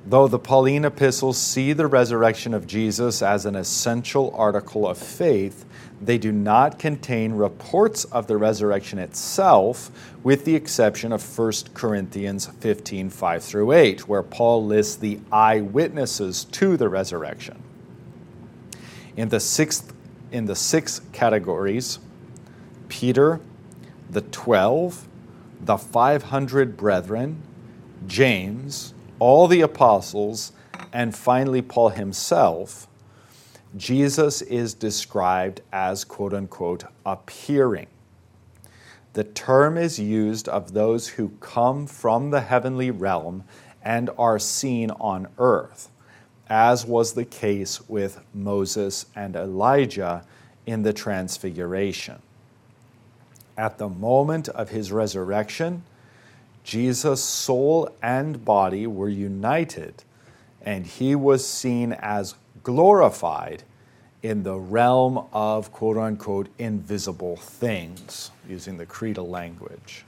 Though 0.05 0.27
the 0.27 0.39
Pauline 0.39 0.85
epistles 0.85 1.37
see 1.37 1.73
the 1.73 1.87
resurrection 1.87 2.53
of 2.53 2.67
Jesus 2.67 3.21
as 3.21 3.45
an 3.45 3.55
essential 3.55 4.33
article 4.35 4.87
of 4.87 4.97
faith, 4.97 5.64
they 6.01 6.17
do 6.17 6.31
not 6.31 6.77
contain 6.77 7.33
reports 7.33 8.03
of 8.05 8.27
the 8.27 8.37
resurrection 8.37 8.99
itself, 8.99 9.89
with 10.23 10.45
the 10.45 10.55
exception 10.55 11.11
of 11.11 11.37
1 11.37 11.51
Corinthians 11.73 12.47
15 12.47 13.09
5 13.09 13.43
through 13.43 13.71
8, 13.71 14.07
where 14.07 14.23
Paul 14.23 14.65
lists 14.65 14.95
the 14.95 15.19
eyewitnesses 15.31 16.43
to 16.45 16.75
the 16.77 16.89
resurrection. 16.89 17.61
In 19.15 19.29
the, 19.29 19.39
sixth, 19.39 19.93
in 20.31 20.45
the 20.45 20.55
six 20.55 21.01
categories, 21.13 21.99
Peter, 22.89 23.39
the 24.09 24.21
12, 24.21 25.07
the 25.61 25.77
500 25.77 26.75
brethren, 26.75 27.41
James, 28.05 28.93
all 29.19 29.47
the 29.47 29.61
apostles, 29.61 30.51
and 30.91 31.15
finally 31.15 31.61
Paul 31.61 31.89
himself 31.89 32.87
Jesus 33.77 34.41
is 34.41 34.73
described 34.73 35.61
as 35.73 36.05
quote 36.05 36.33
unquote 36.33 36.85
appearing. 37.05 37.87
The 39.13 39.23
term 39.23 39.77
is 39.77 39.99
used 39.99 40.47
of 40.47 40.73
those 40.73 41.07
who 41.09 41.29
come 41.39 41.87
from 41.87 42.31
the 42.31 42.41
heavenly 42.41 42.91
realm 42.91 43.43
and 43.81 44.09
are 44.17 44.39
seen 44.39 44.91
on 44.91 45.27
earth, 45.37 45.89
as 46.49 46.85
was 46.85 47.13
the 47.13 47.25
case 47.25 47.87
with 47.89 48.23
Moses 48.33 49.05
and 49.15 49.35
Elijah 49.35 50.25
in 50.65 50.83
the 50.83 50.93
Transfiguration. 50.93 52.21
At 53.57 53.77
the 53.77 53.89
moment 53.89 54.49
of 54.49 54.69
his 54.69 54.91
resurrection, 54.91 55.83
Jesus' 56.63 57.23
soul 57.23 57.89
and 58.01 58.43
body 58.43 58.87
were 58.87 59.09
united, 59.09 60.03
and 60.61 60.85
he 60.85 61.15
was 61.15 61.47
seen 61.47 61.93
as 61.93 62.35
glorified 62.65 63.61
in 64.23 64.41
the 64.41 64.55
realm 64.55 65.23
of 65.31 65.71
quote 65.71 65.97
unquote 65.97 66.47
invisible 66.57 67.35
things, 67.37 68.31
using 68.49 68.77
the 68.77 68.85
creedal 68.85 69.29
language. 69.29 70.03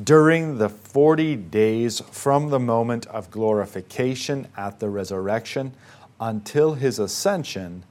During 0.00 0.58
the 0.58 0.68
40 0.68 1.36
days 1.36 2.00
from 2.00 2.50
the 2.50 2.60
moment 2.60 3.06
of 3.06 3.30
glorification 3.30 4.46
at 4.58 4.78
the 4.78 4.90
resurrection 4.90 5.72
until 6.20 6.74
his 6.74 6.98
ascension, 6.98 7.84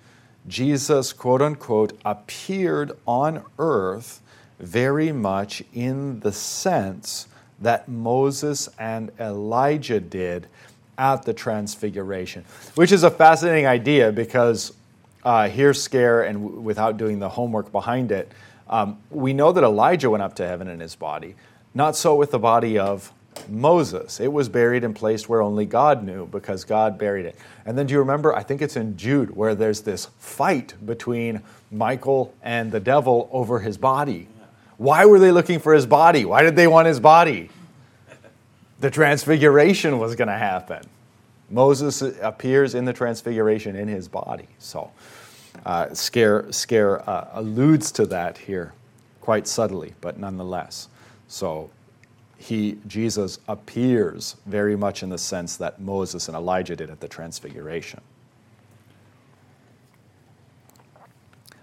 Jesus, 0.47 1.11
quote 1.11 1.41
unquote, 1.41 1.97
appeared 2.05 2.91
on 3.07 3.43
earth 3.57 4.21
very 4.59 5.11
much 5.11 5.63
in 5.73 6.19
the 6.19 6.31
sense 6.31 7.27
that 7.59 7.87
Moses 7.87 8.69
and 8.77 9.11
Elijah 9.19 9.99
did 9.99 10.47
at 10.97 11.23
the 11.23 11.33
Transfiguration, 11.33 12.45
which 12.75 12.91
is 12.91 13.03
a 13.03 13.11
fascinating 13.11 13.65
idea 13.65 14.11
because 14.11 14.73
uh, 15.23 15.47
here's 15.47 15.81
Scaer, 15.81 16.23
and 16.23 16.43
w- 16.43 16.61
without 16.61 16.97
doing 16.97 17.19
the 17.19 17.29
homework 17.29 17.71
behind 17.71 18.11
it, 18.11 18.31
um, 18.69 18.97
we 19.09 19.33
know 19.33 19.51
that 19.51 19.63
Elijah 19.63 20.09
went 20.09 20.23
up 20.23 20.35
to 20.35 20.47
heaven 20.47 20.67
in 20.67 20.79
his 20.79 20.95
body. 20.95 21.35
Not 21.73 21.95
so 21.95 22.15
with 22.15 22.31
the 22.31 22.39
body 22.39 22.77
of 22.77 23.11
Moses. 23.49 24.19
It 24.19 24.31
was 24.31 24.49
buried 24.49 24.83
in 24.83 24.93
place 24.93 25.27
where 25.27 25.41
only 25.41 25.65
God 25.65 26.03
knew 26.03 26.27
because 26.27 26.63
God 26.63 26.97
buried 26.97 27.25
it. 27.25 27.35
And 27.65 27.77
then 27.77 27.87
do 27.87 27.93
you 27.93 27.99
remember? 27.99 28.35
I 28.35 28.43
think 28.43 28.61
it's 28.61 28.75
in 28.75 28.95
Jude 28.97 29.35
where 29.35 29.55
there's 29.55 29.81
this 29.81 30.07
fight 30.19 30.73
between 30.85 31.41
Michael 31.71 32.33
and 32.43 32.71
the 32.71 32.79
devil 32.79 33.29
over 33.31 33.59
his 33.59 33.77
body. 33.77 34.27
Why 34.77 35.05
were 35.05 35.19
they 35.19 35.31
looking 35.31 35.59
for 35.59 35.73
his 35.73 35.85
body? 35.85 36.25
Why 36.25 36.41
did 36.41 36.55
they 36.55 36.67
want 36.67 36.87
his 36.87 36.99
body? 36.99 37.49
The 38.83 38.91
transfiguration 38.91 39.97
was 39.97 40.13
going 40.13 40.27
to 40.27 40.37
happen. 40.37 40.85
Moses 41.49 42.01
appears 42.01 42.75
in 42.75 42.83
the 42.83 42.91
transfiguration 42.91 43.77
in 43.77 43.87
his 43.87 44.09
body. 44.09 44.49
So, 44.59 44.91
uh, 45.65 45.85
Scaer, 45.93 46.51
Scaer 46.51 47.01
uh, 47.07 47.29
alludes 47.31 47.93
to 47.93 48.05
that 48.07 48.37
here 48.37 48.73
quite 49.21 49.47
subtly, 49.47 49.93
but 50.01 50.19
nonetheless. 50.19 50.89
So, 51.29 51.69
he, 52.37 52.77
Jesus 52.85 53.39
appears 53.47 54.35
very 54.47 54.75
much 54.75 55.01
in 55.01 55.07
the 55.07 55.17
sense 55.17 55.55
that 55.55 55.79
Moses 55.79 56.27
and 56.27 56.35
Elijah 56.35 56.75
did 56.75 56.89
at 56.89 56.99
the 56.99 57.07
transfiguration. 57.07 58.01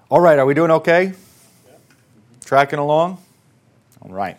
All 0.08 0.22
right, 0.22 0.38
are 0.38 0.46
we 0.46 0.54
doing 0.54 0.70
okay? 0.70 1.12
Tracking 2.46 2.78
along? 2.78 3.18
All 4.00 4.10
right. 4.10 4.38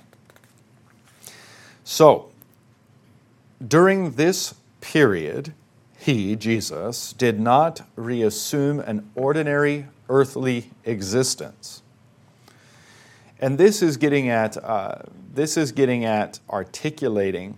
So, 1.84 2.31
during 3.68 4.12
this 4.12 4.56
period, 4.82 5.54
he, 5.98 6.36
Jesus, 6.36 7.14
did 7.14 7.40
not 7.40 7.82
reassume 7.96 8.80
an 8.80 9.10
ordinary 9.16 9.86
earthly 10.10 10.72
existence. 10.84 11.82
And 13.40 13.58
this 13.58 13.82
is 13.82 13.98
getting 13.98 14.30
at, 14.30 14.58
uh, 14.58 15.00
this 15.34 15.58
is 15.58 15.72
getting 15.72 16.06
at 16.06 16.40
articulating 16.50 17.58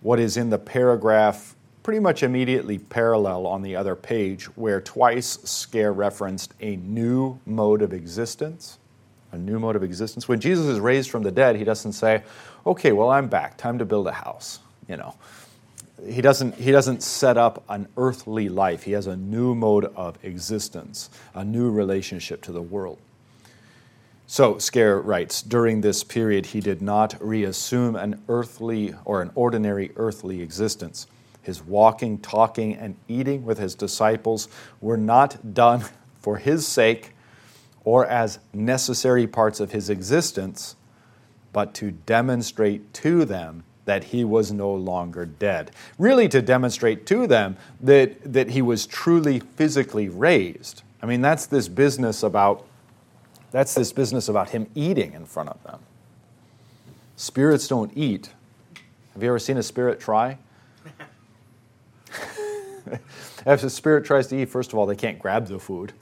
what 0.00 0.18
is 0.18 0.36
in 0.36 0.50
the 0.50 0.58
paragraph 0.58 1.54
pretty 1.82 2.00
much 2.00 2.22
immediately 2.22 2.78
parallel 2.78 3.46
on 3.46 3.62
the 3.62 3.74
other 3.74 3.96
page, 3.96 4.44
where 4.56 4.80
twice 4.80 5.38
Scaer 5.44 5.92
referenced 5.92 6.54
a 6.60 6.76
new 6.76 7.38
mode 7.46 7.82
of 7.82 7.92
existence. 7.92 8.78
A 9.32 9.38
new 9.38 9.58
mode 9.58 9.76
of 9.76 9.82
existence. 9.82 10.28
When 10.28 10.40
Jesus 10.40 10.66
is 10.66 10.80
raised 10.80 11.10
from 11.10 11.22
the 11.22 11.30
dead, 11.30 11.56
he 11.56 11.64
doesn't 11.64 11.92
say, 11.92 12.22
okay, 12.66 12.92
well, 12.92 13.10
I'm 13.10 13.28
back. 13.28 13.56
Time 13.56 13.78
to 13.78 13.84
build 13.84 14.06
a 14.08 14.12
house. 14.12 14.58
You 14.90 14.96
know, 14.96 15.14
he 16.04 16.20
doesn't, 16.20 16.56
he 16.56 16.72
doesn't 16.72 17.04
set 17.04 17.38
up 17.38 17.62
an 17.68 17.86
earthly 17.96 18.48
life. 18.48 18.82
He 18.82 18.90
has 18.92 19.06
a 19.06 19.16
new 19.16 19.54
mode 19.54 19.84
of 19.94 20.18
existence, 20.24 21.10
a 21.32 21.44
new 21.44 21.70
relationship 21.70 22.42
to 22.42 22.52
the 22.52 22.60
world. 22.60 22.98
So, 24.26 24.58
Scaer 24.58 25.00
writes 25.00 25.42
During 25.42 25.80
this 25.80 26.02
period, 26.02 26.46
he 26.46 26.60
did 26.60 26.82
not 26.82 27.14
reassume 27.20 27.94
an 27.94 28.20
earthly 28.28 28.92
or 29.04 29.22
an 29.22 29.30
ordinary 29.36 29.92
earthly 29.94 30.42
existence. 30.42 31.06
His 31.40 31.62
walking, 31.62 32.18
talking, 32.18 32.74
and 32.74 32.96
eating 33.06 33.44
with 33.44 33.58
his 33.58 33.76
disciples 33.76 34.48
were 34.80 34.96
not 34.96 35.54
done 35.54 35.84
for 36.20 36.38
his 36.38 36.66
sake 36.66 37.12
or 37.84 38.04
as 38.06 38.40
necessary 38.52 39.28
parts 39.28 39.60
of 39.60 39.70
his 39.70 39.88
existence, 39.88 40.74
but 41.52 41.74
to 41.74 41.92
demonstrate 41.92 42.92
to 42.94 43.24
them 43.24 43.62
that 43.90 44.04
he 44.04 44.22
was 44.22 44.52
no 44.52 44.72
longer 44.72 45.26
dead. 45.26 45.72
Really, 45.98 46.28
to 46.28 46.40
demonstrate 46.40 47.06
to 47.06 47.26
them 47.26 47.56
that, 47.80 48.32
that 48.32 48.50
he 48.50 48.62
was 48.62 48.86
truly 48.86 49.40
physically 49.40 50.08
raised. 50.08 50.84
I 51.02 51.06
mean, 51.06 51.20
that's 51.22 51.46
this 51.46 51.66
business 51.66 52.22
about 52.22 52.64
that's 53.50 53.74
this 53.74 53.92
business 53.92 54.28
about 54.28 54.50
him 54.50 54.68
eating 54.76 55.12
in 55.12 55.26
front 55.26 55.48
of 55.48 55.60
them. 55.64 55.80
Spirits 57.16 57.66
don't 57.66 57.90
eat. 57.96 58.30
Have 59.14 59.24
you 59.24 59.28
ever 59.28 59.40
seen 59.40 59.56
a 59.56 59.62
spirit 59.64 59.98
try? 59.98 60.38
if 63.44 63.64
a 63.64 63.70
spirit 63.70 64.04
tries 64.04 64.28
to 64.28 64.40
eat, 64.40 64.50
first 64.50 64.72
of 64.72 64.78
all, 64.78 64.86
they 64.86 64.94
can't 64.94 65.18
grab 65.18 65.48
the 65.48 65.58
food. 65.58 65.94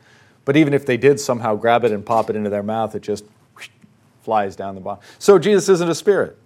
But 0.44 0.58
even 0.58 0.74
if 0.74 0.84
they 0.84 0.98
did 0.98 1.18
somehow 1.18 1.54
grab 1.54 1.84
it 1.84 1.92
and 1.92 2.04
pop 2.04 2.28
it 2.28 2.36
into 2.36 2.50
their 2.50 2.62
mouth, 2.62 2.94
it 2.94 3.00
just 3.00 3.24
flies 4.24 4.56
down 4.56 4.74
the 4.74 4.82
bottom. 4.82 5.02
So 5.18 5.38
Jesus 5.38 5.70
isn't 5.70 5.88
a 5.88 5.94
spirit. 5.94 6.36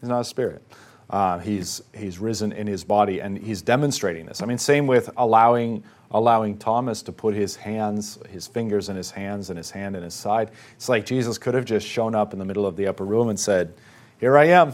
He's 0.00 0.08
not 0.08 0.20
a 0.20 0.24
spirit. 0.24 0.62
Uh, 1.10 1.40
he's, 1.40 1.82
he's 1.92 2.20
risen 2.20 2.52
in 2.52 2.68
his 2.68 2.84
body 2.84 3.20
and 3.20 3.36
he's 3.36 3.62
demonstrating 3.62 4.26
this. 4.26 4.42
I 4.42 4.46
mean, 4.46 4.58
same 4.58 4.86
with 4.86 5.10
allowing, 5.16 5.82
allowing 6.12 6.56
Thomas 6.56 7.02
to 7.02 7.12
put 7.12 7.34
his 7.34 7.56
hands, 7.56 8.20
his 8.30 8.46
fingers 8.46 8.88
in 8.88 8.94
his 8.94 9.10
hands 9.10 9.50
and 9.50 9.58
his 9.58 9.72
hand 9.72 9.96
in 9.96 10.04
his 10.04 10.14
side. 10.14 10.52
It's 10.76 10.88
like 10.88 11.04
Jesus 11.04 11.36
could 11.36 11.54
have 11.54 11.64
just 11.64 11.84
shown 11.84 12.14
up 12.14 12.32
in 12.32 12.38
the 12.38 12.44
middle 12.44 12.64
of 12.64 12.76
the 12.76 12.86
upper 12.86 13.04
room 13.04 13.28
and 13.28 13.38
said, 13.38 13.74
Here 14.20 14.38
I 14.38 14.46
am. 14.46 14.72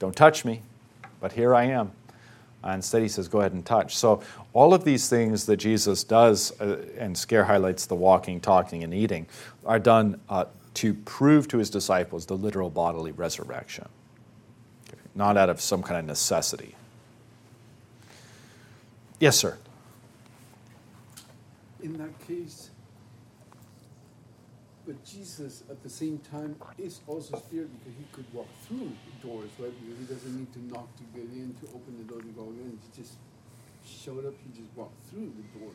Don't 0.00 0.16
touch 0.16 0.44
me, 0.44 0.60
but 1.20 1.32
here 1.32 1.54
I 1.54 1.66
am. 1.66 1.92
Uh, 2.64 2.70
instead, 2.70 3.00
he 3.00 3.08
says, 3.08 3.28
Go 3.28 3.38
ahead 3.38 3.52
and 3.52 3.64
touch. 3.64 3.96
So, 3.96 4.22
all 4.52 4.74
of 4.74 4.82
these 4.82 5.08
things 5.08 5.46
that 5.46 5.58
Jesus 5.58 6.02
does, 6.02 6.58
uh, 6.60 6.84
and 6.98 7.16
Scaer 7.16 7.44
highlights 7.44 7.86
the 7.86 7.94
walking, 7.94 8.40
talking, 8.40 8.82
and 8.82 8.92
eating, 8.92 9.26
are 9.64 9.78
done 9.78 10.20
uh, 10.28 10.46
to 10.74 10.94
prove 10.94 11.46
to 11.48 11.58
his 11.58 11.70
disciples 11.70 12.26
the 12.26 12.36
literal 12.36 12.70
bodily 12.70 13.12
resurrection 13.12 13.86
not 15.16 15.36
out 15.36 15.48
of 15.48 15.60
some 15.60 15.82
kind 15.82 15.98
of 15.98 16.04
necessity. 16.04 16.76
Yes, 19.18 19.36
sir. 19.36 19.56
In 21.82 21.96
that 21.96 22.26
case, 22.26 22.70
but 24.86 25.02
Jesus 25.04 25.64
at 25.70 25.82
the 25.82 25.88
same 25.88 26.18
time 26.30 26.54
is 26.78 27.00
also 27.06 27.38
spirit 27.38 27.68
because 27.78 27.98
he 27.98 28.04
could 28.12 28.26
walk 28.32 28.46
through 28.68 28.92
doors, 29.22 29.50
right? 29.58 29.72
Because 29.80 29.98
he 29.98 30.14
doesn't 30.14 30.38
need 30.38 30.52
to 30.52 30.60
knock 30.72 30.88
to 30.96 31.02
get 31.14 31.24
in, 31.24 31.56
to 31.60 31.66
open 31.74 31.96
the 31.96 32.04
door 32.04 32.20
to 32.20 32.28
go 32.28 32.44
in. 32.44 32.78
He 32.82 33.02
just 33.02 33.14
showed 33.84 34.26
up, 34.26 34.34
he 34.44 34.60
just 34.60 34.76
walked 34.76 35.08
through 35.08 35.32
the 35.34 35.58
door. 35.58 35.72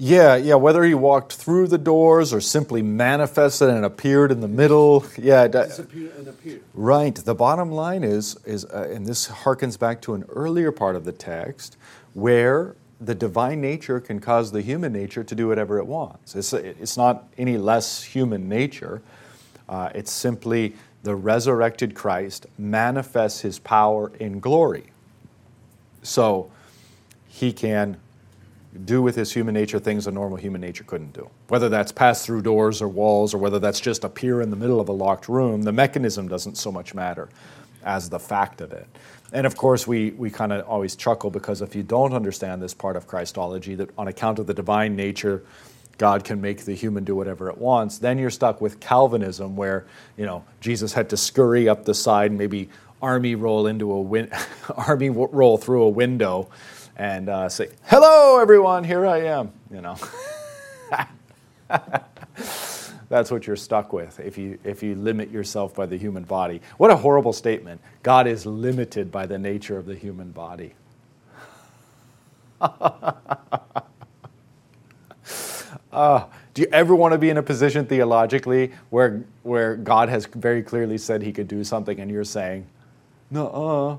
Yeah, 0.00 0.36
yeah, 0.36 0.54
whether 0.54 0.84
he 0.84 0.94
walked 0.94 1.32
through 1.32 1.66
the 1.66 1.78
doors 1.78 2.32
or 2.32 2.40
simply 2.40 2.82
manifested 2.82 3.68
and 3.68 3.84
appeared 3.84 4.30
in 4.30 4.40
the 4.40 4.48
middle. 4.48 5.04
Yeah, 5.18 5.48
disappeared 5.48 6.12
and 6.16 6.28
appeared. 6.28 6.62
Right. 6.72 7.16
The 7.16 7.34
bottom 7.34 7.72
line 7.72 8.04
is 8.04 8.36
is 8.46 8.64
uh, 8.64 8.88
and 8.92 9.04
this 9.04 9.28
harkens 9.28 9.76
back 9.76 10.00
to 10.02 10.14
an 10.14 10.24
earlier 10.28 10.70
part 10.70 10.94
of 10.94 11.04
the 11.04 11.10
text 11.10 11.76
where 12.14 12.76
the 13.00 13.14
divine 13.14 13.60
nature 13.60 14.00
can 14.00 14.20
cause 14.20 14.52
the 14.52 14.62
human 14.62 14.92
nature 14.92 15.24
to 15.24 15.34
do 15.34 15.48
whatever 15.48 15.78
it 15.78 15.86
wants. 15.86 16.34
It's, 16.34 16.52
it's 16.52 16.96
not 16.96 17.28
any 17.36 17.56
less 17.56 18.02
human 18.02 18.48
nature. 18.48 19.02
Uh, 19.68 19.90
it's 19.94 20.12
simply 20.12 20.74
the 21.02 21.14
resurrected 21.14 21.94
Christ 21.94 22.46
manifests 22.56 23.40
his 23.40 23.58
power 23.58 24.10
in 24.18 24.40
glory. 24.40 24.84
So 26.02 26.50
he 27.28 27.52
can 27.52 27.98
do 28.84 29.02
with 29.02 29.16
his 29.16 29.32
human 29.32 29.54
nature 29.54 29.78
things 29.78 30.06
a 30.06 30.10
normal 30.10 30.36
human 30.36 30.60
nature 30.60 30.84
couldn't 30.84 31.12
do. 31.12 31.28
Whether 31.48 31.68
that's 31.68 31.92
pass 31.92 32.24
through 32.24 32.42
doors 32.42 32.80
or 32.80 32.88
walls, 32.88 33.34
or 33.34 33.38
whether 33.38 33.58
that's 33.58 33.80
just 33.80 34.04
appear 34.04 34.40
in 34.40 34.50
the 34.50 34.56
middle 34.56 34.80
of 34.80 34.88
a 34.88 34.92
locked 34.92 35.28
room, 35.28 35.62
the 35.62 35.72
mechanism 35.72 36.28
doesn't 36.28 36.56
so 36.56 36.70
much 36.70 36.94
matter 36.94 37.28
as 37.84 38.10
the 38.10 38.18
fact 38.18 38.60
of 38.60 38.72
it. 38.72 38.86
And 39.32 39.46
of 39.46 39.56
course, 39.56 39.86
we, 39.86 40.10
we 40.10 40.30
kind 40.30 40.52
of 40.52 40.66
always 40.66 40.96
chuckle 40.96 41.30
because 41.30 41.60
if 41.60 41.74
you 41.74 41.82
don't 41.82 42.12
understand 42.12 42.62
this 42.62 42.74
part 42.74 42.96
of 42.96 43.06
Christology, 43.06 43.74
that 43.74 43.90
on 43.98 44.08
account 44.08 44.38
of 44.38 44.46
the 44.46 44.54
divine 44.54 44.96
nature, 44.96 45.42
God 45.98 46.24
can 46.24 46.40
make 46.40 46.64
the 46.64 46.74
human 46.74 47.04
do 47.04 47.14
whatever 47.14 47.50
it 47.50 47.58
wants, 47.58 47.98
then 47.98 48.18
you're 48.18 48.30
stuck 48.30 48.60
with 48.60 48.80
Calvinism, 48.80 49.56
where 49.56 49.84
you 50.16 50.24
know 50.24 50.44
Jesus 50.60 50.92
had 50.92 51.10
to 51.10 51.16
scurry 51.16 51.68
up 51.68 51.84
the 51.84 51.94
side 51.94 52.30
and 52.30 52.38
maybe 52.38 52.70
army 53.02 53.34
roll 53.34 53.66
into 53.66 53.92
a 53.92 54.00
win- 54.00 54.30
army 54.76 55.10
roll 55.10 55.58
through 55.58 55.82
a 55.82 55.88
window 55.88 56.48
and 56.98 57.28
uh, 57.28 57.48
say, 57.48 57.70
"Hello, 57.84 58.40
everyone. 58.40 58.84
Here 58.84 59.06
I 59.06 59.22
am." 59.22 59.52
You 59.72 59.80
know. 59.80 59.96
That's 63.08 63.30
what 63.30 63.46
you're 63.46 63.56
stuck 63.56 63.92
with 63.92 64.20
if 64.20 64.36
you, 64.36 64.58
if 64.64 64.82
you 64.82 64.94
limit 64.94 65.30
yourself 65.30 65.74
by 65.74 65.86
the 65.86 65.96
human 65.96 66.24
body. 66.24 66.60
What 66.76 66.90
a 66.90 66.96
horrible 66.96 67.32
statement. 67.32 67.80
God 68.02 68.26
is 68.26 68.44
limited 68.44 69.10
by 69.10 69.26
the 69.26 69.38
nature 69.38 69.78
of 69.78 69.86
the 69.86 69.94
human 69.94 70.30
body. 70.30 70.74
uh, 72.60 73.12
do 76.54 76.62
you 76.62 76.68
ever 76.70 76.94
want 76.94 77.12
to 77.12 77.18
be 77.18 77.30
in 77.30 77.38
a 77.38 77.42
position 77.42 77.86
theologically 77.86 78.72
where, 78.90 79.24
where 79.42 79.76
God 79.76 80.10
has 80.10 80.26
very 80.26 80.62
clearly 80.62 80.98
said 80.98 81.22
he 81.22 81.32
could 81.32 81.48
do 81.48 81.64
something 81.64 81.98
and 81.98 82.10
you're 82.10 82.24
saying, 82.24 82.66
no, 83.30 83.48
uh, 83.48 83.96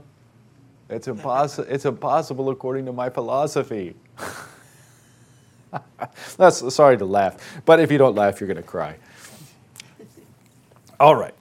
it's, 0.90 1.08
impossible. 1.08 1.68
it's 1.70 1.86
impossible 1.86 2.50
according 2.50 2.86
to 2.86 2.94
my 2.94 3.10
philosophy. 3.10 3.96
That's 6.38 6.74
sorry 6.74 6.98
to 6.98 7.06
laugh, 7.06 7.62
but 7.66 7.80
if 7.80 7.92
you 7.92 7.98
don't 7.98 8.16
laugh, 8.16 8.40
you're 8.40 8.48
going 8.48 8.58
to 8.58 8.64
cry. 8.64 8.96
All 11.00 11.16
right. 11.16 11.36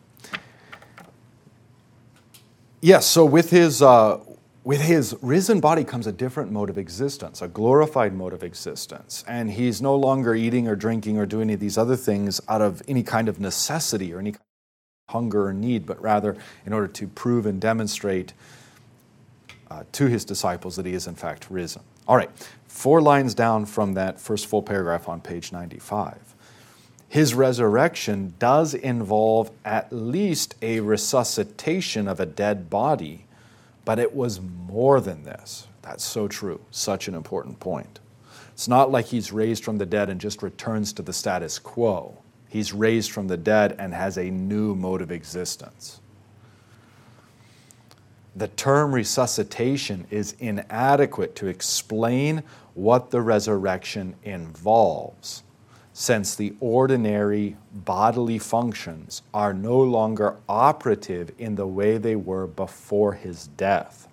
Yes. 2.80 3.06
So 3.06 3.24
with 3.24 3.50
his 3.50 3.82
uh, 3.82 4.20
with 4.68 4.82
his 4.82 5.16
risen 5.22 5.60
body 5.60 5.82
comes 5.82 6.06
a 6.06 6.12
different 6.12 6.52
mode 6.52 6.68
of 6.68 6.76
existence, 6.76 7.40
a 7.40 7.48
glorified 7.48 8.14
mode 8.14 8.34
of 8.34 8.44
existence, 8.44 9.24
and 9.26 9.50
he's 9.50 9.80
no 9.80 9.96
longer 9.96 10.34
eating 10.34 10.68
or 10.68 10.76
drinking 10.76 11.16
or 11.16 11.24
doing 11.24 11.44
any 11.44 11.54
of 11.54 11.60
these 11.60 11.78
other 11.78 11.96
things 11.96 12.38
out 12.48 12.60
of 12.60 12.82
any 12.86 13.02
kind 13.02 13.28
of 13.28 13.40
necessity 13.40 14.12
or 14.12 14.20
any 14.20 14.32
kind 14.32 14.42
of 15.08 15.14
hunger 15.14 15.46
or 15.46 15.54
need, 15.54 15.86
but 15.86 15.98
rather 16.02 16.36
in 16.66 16.74
order 16.74 16.86
to 16.86 17.08
prove 17.08 17.46
and 17.46 17.60
demonstrate 17.60 18.34
uh, 19.70 19.84
to 19.92 20.06
his 20.06 20.24
disciples 20.24 20.76
that 20.76 20.86
he 20.86 20.94
is 20.94 21.06
in 21.06 21.14
fact 21.14 21.46
risen. 21.50 21.82
All 22.06 22.16
right, 22.16 22.30
four 22.66 23.02
lines 23.02 23.34
down 23.34 23.66
from 23.66 23.94
that 23.94 24.20
first 24.20 24.46
full 24.46 24.62
paragraph 24.62 25.08
on 25.08 25.20
page 25.20 25.52
95. 25.52 26.34
His 27.08 27.34
resurrection 27.34 28.34
does 28.38 28.74
involve 28.74 29.50
at 29.64 29.92
least 29.92 30.54
a 30.60 30.80
resuscitation 30.80 32.06
of 32.06 32.20
a 32.20 32.26
dead 32.26 32.68
body, 32.68 33.24
but 33.84 33.98
it 33.98 34.14
was 34.14 34.40
more 34.40 35.00
than 35.00 35.24
this. 35.24 35.66
That's 35.82 36.04
so 36.04 36.28
true, 36.28 36.60
such 36.70 37.08
an 37.08 37.14
important 37.14 37.60
point. 37.60 38.00
It's 38.52 38.68
not 38.68 38.90
like 38.90 39.06
he's 39.06 39.32
raised 39.32 39.64
from 39.64 39.78
the 39.78 39.86
dead 39.86 40.10
and 40.10 40.20
just 40.20 40.42
returns 40.42 40.92
to 40.94 41.02
the 41.02 41.12
status 41.12 41.58
quo. 41.58 42.18
He's 42.48 42.72
raised 42.72 43.10
from 43.10 43.28
the 43.28 43.36
dead 43.36 43.76
and 43.78 43.94
has 43.94 44.18
a 44.18 44.30
new 44.30 44.74
mode 44.74 45.00
of 45.00 45.12
existence 45.12 46.00
the 48.38 48.48
term 48.48 48.94
resuscitation 48.94 50.06
is 50.10 50.36
inadequate 50.38 51.34
to 51.36 51.48
explain 51.48 52.42
what 52.74 53.10
the 53.10 53.20
resurrection 53.20 54.14
involves, 54.22 55.42
since 55.92 56.36
the 56.36 56.54
ordinary 56.60 57.56
bodily 57.72 58.38
functions 58.38 59.22
are 59.34 59.52
no 59.52 59.80
longer 59.80 60.36
operative 60.48 61.32
in 61.38 61.56
the 61.56 61.66
way 61.66 61.98
they 61.98 62.14
were 62.14 62.46
before 62.46 63.14
his 63.14 63.48
death. 63.48 64.06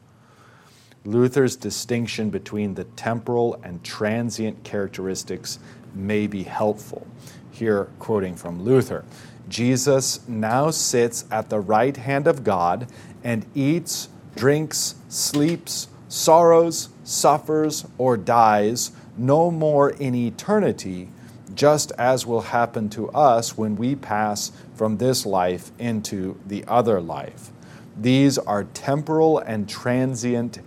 Luther's 1.03 1.55
distinction 1.55 2.31
between 2.31 2.73
the 2.73 2.85
temporal 2.85 3.59
and 3.63 3.83
transient 3.83 4.63
characteristics 4.63 5.59
may 5.93 6.25
be 6.25 6.41
helpful. 6.41 7.05
Here, 7.51 7.89
quoting 7.99 8.35
from 8.35 8.63
Luther 8.63 9.05
Jesus 9.47 10.27
now 10.27 10.71
sits 10.71 11.25
at 11.29 11.49
the 11.49 11.59
right 11.59 11.95
hand 11.95 12.25
of 12.25 12.43
God 12.43 12.87
and 13.23 13.45
eats 13.53 14.09
drinks, 14.35 14.95
sleeps, 15.09 15.87
sorrows, 16.07 16.89
suffers, 17.03 17.85
or 17.97 18.17
dies 18.17 18.91
no 19.17 19.49
more 19.49 19.91
in 19.91 20.13
eternity, 20.13 21.09
just 21.53 21.91
as 21.97 22.25
will 22.25 22.41
happen 22.41 22.89
to 22.89 23.09
us 23.11 23.57
when 23.57 23.75
we 23.75 23.95
pass 23.95 24.51
from 24.75 24.97
this 24.97 25.25
life 25.25 25.71
into 25.79 26.37
the 26.45 26.65
other 26.67 26.99
life. 26.99 27.51
These 27.97 28.37
are 28.37 28.65
temporal 28.65 29.39
and 29.39 29.69
transient 29.69 30.59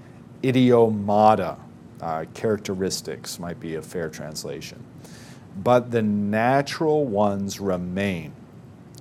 idiomata, 0.43 1.59
uh, 2.01 2.25
characteristics, 2.33 3.39
might 3.39 3.61
be 3.61 3.75
a 3.75 3.83
fair 3.83 4.09
translation. 4.09 4.83
But 5.63 5.91
the 5.91 6.03
natural 6.03 7.05
ones 7.05 7.61
remain. 7.61 8.33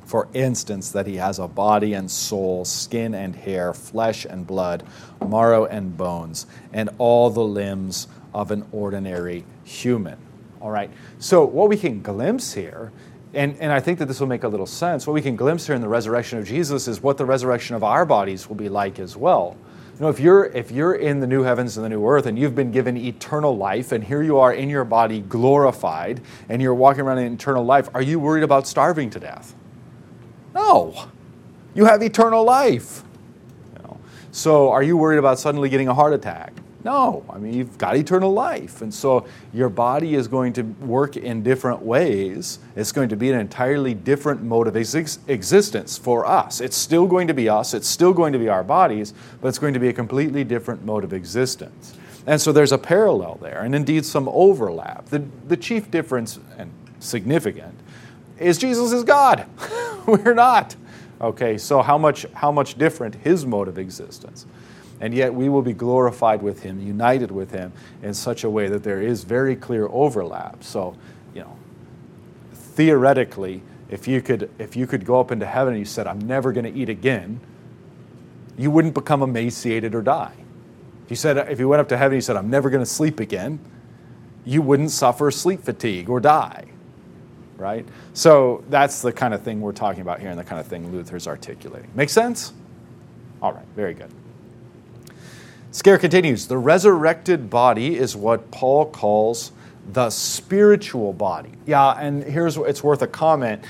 For 0.08 0.28
instance, 0.34 0.91
that 0.93 1.05
he 1.05 1.18
has 1.18 1.38
a 1.38 1.47
body 1.47 1.93
and 1.93 2.10
soul, 2.10 2.64
skin 2.66 3.14
and 3.14 3.36
hair, 3.36 3.74
flesh 3.74 4.26
and 4.26 4.47
blood, 4.47 4.84
marrow 5.24 5.66
and 5.66 5.95
bones, 5.95 6.47
and 6.72 6.89
all 6.97 7.30
the 7.30 7.43
limbs 7.43 8.08
of 8.34 8.51
an 8.51 8.66
ordinary 8.72 9.43
human. 9.66 10.18
All 10.62 10.72
right, 10.72 10.89
so 11.20 11.45
what 11.45 11.70
we 11.70 11.78
can 11.78 12.01
glimpse 12.01 12.53
here 12.53 12.91
and, 13.34 13.58
and 13.60 13.72
I 13.72 13.80
think 13.82 13.99
that 13.99 14.05
this 14.05 14.20
will 14.20 14.28
make 14.28 14.43
a 14.43 14.47
little 14.47 14.66
sense. 14.66 15.05
What 15.05 15.14
we 15.14 15.22
can 15.22 15.36
glimpse 15.36 15.68
here 15.68 15.76
in 15.76 15.82
the 15.82 15.88
resurrection 15.88 16.39
of 16.39 16.45
Jesus 16.45 16.88
is 16.88 17.03
what 17.03 17.18
the 17.18 17.26
resurrection 17.26 17.76
of 17.76 17.84
our 17.84 18.05
bodies 18.05 18.47
will 18.47 18.55
be 18.55 18.70
like 18.70 18.99
as 18.99 19.18
well. 19.18 19.58
You 19.95 20.01
know, 20.01 20.10
if 20.10 20.20
you're 20.20 20.45
if 20.45 20.72
you're 20.72 20.95
in 20.95 21.20
the 21.20 21.28
new 21.28 21.43
heavens 21.43 21.78
and 21.78 21.84
the 21.84 21.89
new 21.89 22.08
earth 22.08 22.26
and 22.26 22.39
you've 22.39 22.55
been 22.55 22.72
given 22.72 22.95
eternal 22.95 23.58
life 23.58 23.91
and 23.91 24.03
here 24.03 24.22
you 24.22 24.39
are 24.39 24.53
in 24.53 24.70
your 24.70 24.86
body 24.86 25.22
glorified 25.22 26.22
and 26.49 26.62
you're 26.62 26.74
walking 26.74 27.01
around 27.01 27.18
in 27.18 27.34
eternal 27.34 27.66
life, 27.66 27.89
are 27.93 28.01
you 28.01 28.20
worried 28.20 28.43
about 28.43 28.66
starving 28.66 29.10
to 29.10 29.20
death? 29.20 29.55
No. 30.68 31.07
You 31.76 31.86
have 31.86 32.01
eternal 32.01 32.43
life. 32.43 33.03
You 33.76 33.84
know? 33.84 33.99
So 34.32 34.70
are 34.70 34.84
you 34.84 34.97
worried 34.97 35.18
about 35.18 35.39
suddenly 35.39 35.70
getting 35.70 35.88
a 35.88 35.93
heart 35.93 36.13
attack? 36.13 36.53
No, 36.84 37.26
I 37.30 37.38
mean, 37.38 37.53
you've 37.53 37.78
got 37.78 37.95
eternal 37.95 38.32
life. 38.32 38.82
And 38.82 38.93
so 38.93 39.26
your 39.53 39.70
body 39.70 40.15
is 40.15 40.28
going 40.28 40.53
to 40.53 40.61
work 40.61 41.18
in 41.18 41.43
different 41.43 41.82
ways. 41.82 42.59
It's 42.76 42.91
going 42.91 43.09
to 43.09 43.15
be 43.15 43.32
an 43.32 43.39
entirely 43.39 43.93
different 43.93 44.43
mode 44.43 44.68
of 44.68 44.78
ex- 44.78 45.20
existence 45.28 45.97
for 45.97 46.26
us. 46.26 46.61
It's 46.61 46.78
still 46.78 47.07
going 47.07 47.28
to 47.28 47.34
be 47.34 47.49
us, 47.49 47.74
it's 47.74 47.88
still 47.88 48.13
going 48.13 48.34
to 48.34 48.39
be 48.39 48.47
our 48.47 48.63
bodies, 48.63 49.13
but 49.41 49.47
it's 49.47 49.59
going 49.59 49.74
to 49.74 49.80
be 49.80 49.89
a 49.89 49.93
completely 49.93 50.43
different 50.43 50.86
mode 50.86 51.03
of 51.03 51.13
existence. 51.13 51.93
And 52.26 52.39
so 52.39 52.51
there's 52.51 52.74
a 52.74 52.78
parallel 52.78 53.36
there, 53.41 53.61
and 53.61 53.74
indeed 53.74 54.05
some 54.05 54.28
overlap. 54.30 55.05
The, 55.05 55.24
the 55.47 55.57
chief 55.57 55.89
difference, 55.89 56.39
and 56.57 56.72
significant, 56.99 57.76
is 58.38 58.57
Jesus 58.57 58.91
is 58.91 59.03
God. 59.03 59.45
We're 60.24 60.34
not. 60.34 60.76
Okay, 61.20 61.58
so 61.58 61.82
how 61.82 61.97
much, 61.97 62.26
how 62.34 62.51
much 62.51 62.78
different 62.78 63.16
his 63.16 63.45
mode 63.45 63.68
of 63.68 63.78
existence? 63.78 64.45
and 64.99 65.14
yet 65.14 65.34
we 65.34 65.49
will 65.49 65.62
be 65.62 65.74
glorified 65.74 66.41
with 66.41 66.64
him, 66.64 66.80
united 66.80 67.32
with 67.32 67.51
him 67.51 67.72
in 68.01 68.14
such 68.14 68.43
a 68.43 68.49
way 68.49 68.68
that 68.68 68.84
there 68.84 69.01
is 69.01 69.24
very 69.24 69.55
clear 69.55 69.88
overlap. 69.88 70.64
So, 70.64 70.95
you 71.34 71.41
know, 71.41 71.55
theoretically, 72.53 73.62
if 73.89 74.08
you 74.08 74.22
could 74.22 74.49
if 74.58 74.76
you 74.76 74.88
could 74.88 75.05
go 75.05 75.20
up 75.20 75.32
into 75.32 75.45
heaven 75.45 75.74
and 75.74 75.80
you 75.80 75.86
said, 75.86 76.08
I'm 76.08 76.20
never 76.20 76.51
going 76.51 76.72
to 76.72 76.80
eat 76.80 76.89
again, 76.89 77.39
you 78.58 78.72
wouldn't 78.72 78.93
become 78.93 79.22
emaciated 79.22 79.93
or 79.93 80.01
die. 80.01 80.34
If 81.05 81.12
you 81.12 81.16
said 81.16 81.38
if 81.49 81.60
you 81.60 81.68
went 81.68 81.82
up 81.82 81.89
to 81.89 81.97
heaven 81.97 82.14
and 82.14 82.18
you 82.18 82.22
said, 82.22 82.36
I'm 82.36 82.49
never 82.49 82.70
going 82.70 82.84
to 82.84 82.89
sleep 82.89 83.20
again, 83.20 83.60
you 84.45 84.62
wouldn't 84.62 84.91
suffer 84.91 85.30
sleep 85.30 85.64
fatigue 85.64 86.10
or 86.10 86.20
die. 86.20 86.66
Right? 87.58 87.86
So 88.14 88.64
that's 88.70 89.01
the 89.01 89.12
kind 89.12 89.34
of 89.34 89.41
thing 89.41 89.62
we're 89.62 89.72
talking 89.72 90.01
about 90.01 90.20
here 90.20 90.30
and 90.30 90.39
the 90.39 90.43
kind 90.43 90.60
of 90.60 90.68
thing 90.68 90.91
Luther's 90.91 91.28
articulating. 91.28 91.89
Make 91.95 92.10
sense? 92.10 92.53
All 93.41 93.51
right, 93.51 93.66
very 93.76 93.93
good. 93.93 94.12
Scaer 95.72 95.99
continues 95.99 96.47
The 96.47 96.58
resurrected 96.58 97.49
body 97.49 97.97
is 97.97 98.16
what 98.16 98.49
Paul 98.51 98.86
calls 98.88 99.51
the 99.93 100.10
spiritual 100.10 101.14
body. 101.14 101.51
Yeah, 101.66 101.91
and 101.91 102.24
here's 102.24 102.58
it's 102.58 102.84
worth 102.84 103.01
a 103.01 103.08
comment. 103.08 103.64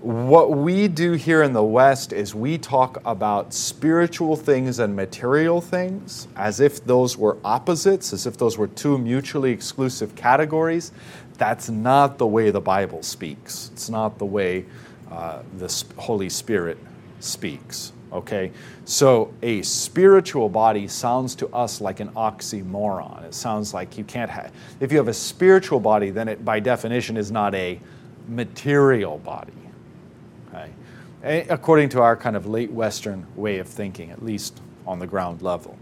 What 0.00 0.50
we 0.50 0.86
do 0.86 1.12
here 1.12 1.42
in 1.42 1.54
the 1.54 1.64
West 1.64 2.12
is 2.12 2.34
we 2.34 2.58
talk 2.58 3.00
about 3.06 3.54
spiritual 3.54 4.36
things 4.36 4.78
and 4.78 4.94
material 4.94 5.62
things 5.62 6.28
as 6.36 6.60
if 6.60 6.84
those 6.84 7.16
were 7.16 7.38
opposites, 7.42 8.12
as 8.12 8.26
if 8.26 8.36
those 8.36 8.58
were 8.58 8.66
two 8.66 8.98
mutually 8.98 9.50
exclusive 9.50 10.14
categories. 10.14 10.92
That's 11.36 11.68
not 11.68 12.18
the 12.18 12.26
way 12.26 12.50
the 12.50 12.60
Bible 12.60 13.02
speaks. 13.02 13.70
It's 13.72 13.90
not 13.90 14.18
the 14.18 14.24
way 14.24 14.64
uh, 15.10 15.42
the 15.58 15.84
Holy 15.96 16.28
Spirit 16.28 16.78
speaks. 17.20 17.92
Okay? 18.12 18.52
So 18.84 19.34
a 19.42 19.62
spiritual 19.62 20.48
body 20.48 20.86
sounds 20.86 21.34
to 21.36 21.48
us 21.48 21.80
like 21.80 22.00
an 22.00 22.10
oxymoron. 22.10 23.24
It 23.24 23.34
sounds 23.34 23.74
like 23.74 23.98
you 23.98 24.04
can't 24.04 24.30
have, 24.30 24.52
if 24.80 24.92
you 24.92 24.98
have 24.98 25.08
a 25.08 25.14
spiritual 25.14 25.80
body, 25.80 26.10
then 26.10 26.28
it 26.28 26.44
by 26.44 26.60
definition 26.60 27.16
is 27.16 27.32
not 27.32 27.54
a 27.54 27.80
material 28.28 29.18
body. 29.18 29.52
Okay? 30.48 31.46
According 31.48 31.88
to 31.90 32.02
our 32.02 32.16
kind 32.16 32.36
of 32.36 32.46
late 32.46 32.70
Western 32.70 33.26
way 33.34 33.58
of 33.58 33.66
thinking, 33.66 34.10
at 34.10 34.22
least 34.22 34.60
on 34.86 34.98
the 34.98 35.06
ground 35.06 35.42
level. 35.42 35.76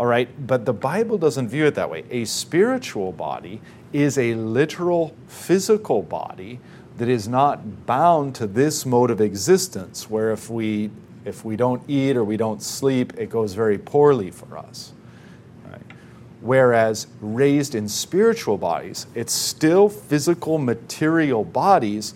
All 0.00 0.06
right? 0.06 0.30
But 0.46 0.64
the 0.64 0.72
Bible 0.72 1.18
doesn't 1.18 1.50
view 1.50 1.66
it 1.66 1.74
that 1.74 1.90
way. 1.90 2.04
A 2.10 2.24
spiritual 2.24 3.12
body 3.12 3.60
is 3.92 4.16
a 4.16 4.32
literal 4.32 5.14
physical 5.28 6.00
body 6.00 6.58
that 6.96 7.06
is 7.06 7.28
not 7.28 7.84
bound 7.84 8.34
to 8.36 8.46
this 8.46 8.86
mode 8.86 9.10
of 9.10 9.20
existence, 9.20 10.08
where 10.08 10.32
if 10.32 10.48
we 10.48 10.90
if 11.26 11.44
we 11.44 11.54
don't 11.54 11.82
eat 11.86 12.16
or 12.16 12.24
we 12.24 12.38
don't 12.38 12.62
sleep, 12.62 13.12
it 13.18 13.28
goes 13.28 13.52
very 13.52 13.76
poorly 13.76 14.30
for 14.30 14.56
us. 14.56 14.94
Right? 15.70 15.82
Whereas 16.40 17.06
raised 17.20 17.74
in 17.74 17.86
spiritual 17.86 18.56
bodies, 18.56 19.06
it's 19.14 19.34
still 19.34 19.90
physical, 19.90 20.56
material 20.56 21.44
bodies, 21.44 22.14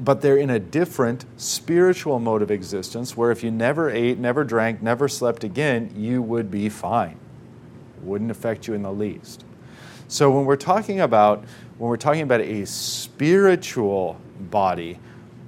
but 0.00 0.22
they're 0.22 0.38
in 0.38 0.48
a 0.48 0.58
different 0.58 1.26
spiritual 1.36 2.18
mode 2.18 2.40
of 2.40 2.50
existence 2.50 3.14
where 3.14 3.30
if 3.30 3.44
you 3.44 3.50
never 3.50 3.90
ate, 3.90 4.16
never 4.16 4.42
drank, 4.42 4.80
never 4.80 5.06
slept 5.06 5.44
again, 5.44 5.92
you 5.94 6.22
would 6.22 6.50
be 6.50 6.70
fine. 6.70 7.18
Wouldn't 8.06 8.30
affect 8.30 8.66
you 8.66 8.74
in 8.74 8.82
the 8.82 8.92
least. 8.92 9.44
So 10.08 10.30
when 10.30 10.44
we're 10.44 10.56
talking 10.56 11.00
about 11.00 11.44
when 11.78 11.90
we're 11.90 11.96
talking 11.96 12.22
about 12.22 12.40
a 12.40 12.64
spiritual 12.64 14.18
body, 14.40 14.98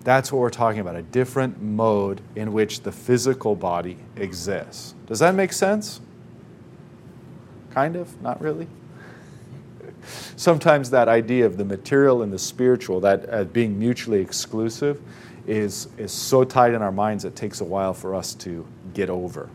that's 0.04 0.30
what 0.32 0.40
we're 0.40 0.50
talking 0.50 0.80
about 0.80 0.96
a 0.96 1.02
different 1.02 1.62
mode 1.62 2.20
in 2.36 2.52
which 2.52 2.82
the 2.82 2.92
physical 2.92 3.54
body 3.54 3.96
exists. 4.16 4.94
Does 5.06 5.20
that 5.20 5.34
make 5.34 5.52
sense? 5.52 6.00
Kind 7.70 7.96
of? 7.96 8.20
Not 8.20 8.40
really? 8.40 8.66
Sometimes 10.36 10.90
that 10.90 11.08
idea 11.08 11.46
of 11.46 11.56
the 11.56 11.64
material 11.64 12.22
and 12.22 12.32
the 12.32 12.38
spiritual, 12.38 13.00
that 13.00 13.32
uh, 13.32 13.44
being 13.44 13.78
mutually 13.78 14.20
exclusive, 14.20 15.00
is, 15.46 15.88
is 15.96 16.12
so 16.12 16.44
tight 16.44 16.74
in 16.74 16.82
our 16.82 16.92
minds 16.92 17.24
it 17.24 17.34
takes 17.34 17.60
a 17.60 17.64
while 17.64 17.94
for 17.94 18.14
us 18.14 18.34
to 18.34 18.66
get 18.92 19.08
over. 19.08 19.48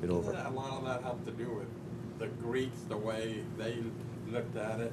Get 0.00 0.10
over. 0.10 0.32
Doesn't 0.32 0.46
a 0.46 0.50
lot 0.56 0.70
of 0.70 0.84
that 0.86 1.02
have 1.02 1.24
to 1.26 1.30
do 1.32 1.50
with 1.50 1.66
the 2.18 2.26
Greeks, 2.26 2.80
the 2.88 2.96
way 2.96 3.42
they 3.56 3.76
looked 4.30 4.56
at 4.56 4.80
it? 4.80 4.92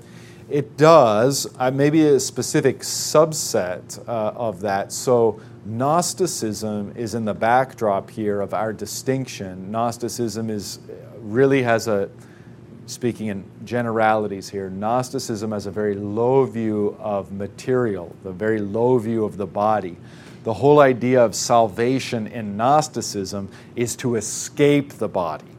It 0.50 0.78
does, 0.78 1.48
uh, 1.58 1.72
maybe 1.72 2.06
a 2.06 2.20
specific 2.20 2.80
subset 2.80 4.00
uh, 4.08 4.34
of 4.36 4.62
that. 4.62 4.92
So, 4.92 5.42
Gnosticism 5.66 6.94
is 6.96 7.16
in 7.16 7.26
the 7.26 7.34
backdrop 7.34 8.12
here 8.12 8.40
of 8.42 8.54
our 8.54 8.72
distinction. 8.72 9.72
Gnosticism 9.72 10.52
is 10.52 10.78
really 11.18 11.64
has 11.64 11.88
a, 11.88 12.08
speaking 12.86 13.28
in 13.28 13.44
generalities 13.64 14.48
here, 14.48 14.70
Gnosticism 14.70 15.52
has 15.52 15.66
a 15.66 15.72
very 15.72 15.96
low 15.96 16.46
view 16.46 16.96
of 17.00 17.32
material, 17.32 18.16
the 18.24 18.32
very 18.32 18.60
low 18.60 19.00
view 19.00 19.26
of 19.26 19.38
the 19.38 19.48
body. 19.48 19.98
The 20.44 20.54
whole 20.54 20.80
idea 20.80 21.26
of 21.26 21.34
salvation 21.34 22.28
in 22.28 22.56
Gnosticism 22.56 23.50
is 23.76 23.96
to 23.98 24.16
escape 24.16 24.94
the 24.94 25.08
body. 25.08 25.55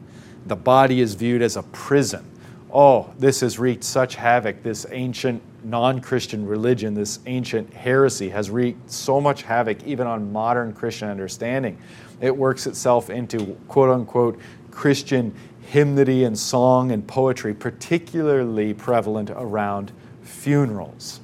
The 0.47 0.55
body 0.55 1.01
is 1.01 1.15
viewed 1.15 1.41
as 1.41 1.57
a 1.57 1.63
prison 1.63 2.25
oh, 2.71 3.11
this 3.17 3.41
has 3.41 3.59
wreaked 3.59 3.83
such 3.83 4.15
havoc. 4.15 4.63
This 4.63 4.85
ancient 4.91 5.41
non 5.63 5.99
Christian 5.99 6.45
religion, 6.45 6.93
this 6.93 7.19
ancient 7.25 7.73
heresy 7.73 8.29
has 8.29 8.49
wreaked 8.49 8.91
so 8.91 9.19
much 9.19 9.43
havoc 9.43 9.83
even 9.83 10.07
on 10.07 10.31
modern 10.31 10.73
Christian 10.73 11.09
understanding. 11.09 11.77
It 12.21 12.35
works 12.35 12.67
itself 12.67 13.09
into 13.09 13.57
quote 13.67 13.89
unquote 13.89 14.39
Christian 14.71 15.33
hymnody 15.61 16.23
and 16.23 16.37
song 16.37 16.91
and 16.91 17.05
poetry, 17.05 17.53
particularly 17.53 18.73
prevalent 18.73 19.29
around 19.31 19.91
funerals, 20.21 21.19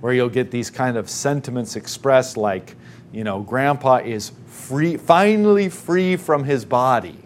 where 0.00 0.12
you'll 0.12 0.28
get 0.28 0.50
these 0.50 0.70
kind 0.70 0.96
of 0.96 1.08
sentiments 1.08 1.76
expressed 1.76 2.36
like, 2.36 2.74
you 3.12 3.22
know, 3.22 3.40
grandpa 3.40 3.96
is 3.98 4.32
free, 4.46 4.96
finally 4.96 5.68
free 5.68 6.16
from 6.16 6.42
his 6.42 6.64
body, 6.64 7.16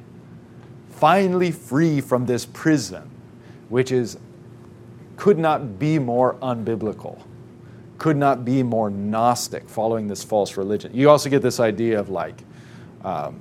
finally 1.00 1.50
free 1.50 2.00
from 2.00 2.26
this 2.26 2.46
prison 2.46 3.10
which 3.70 3.90
is 3.90 4.18
could 5.16 5.38
not 5.38 5.78
be 5.78 5.98
more 5.98 6.34
unbiblical, 6.36 7.22
could 7.98 8.16
not 8.16 8.44
be 8.44 8.62
more 8.62 8.90
Gnostic, 8.90 9.68
following 9.68 10.08
this 10.08 10.24
false 10.24 10.56
religion. 10.56 10.92
You 10.94 11.10
also 11.10 11.28
get 11.28 11.42
this 11.42 11.60
idea 11.60 12.00
of 12.00 12.08
like, 12.08 12.42
um, 13.04 13.40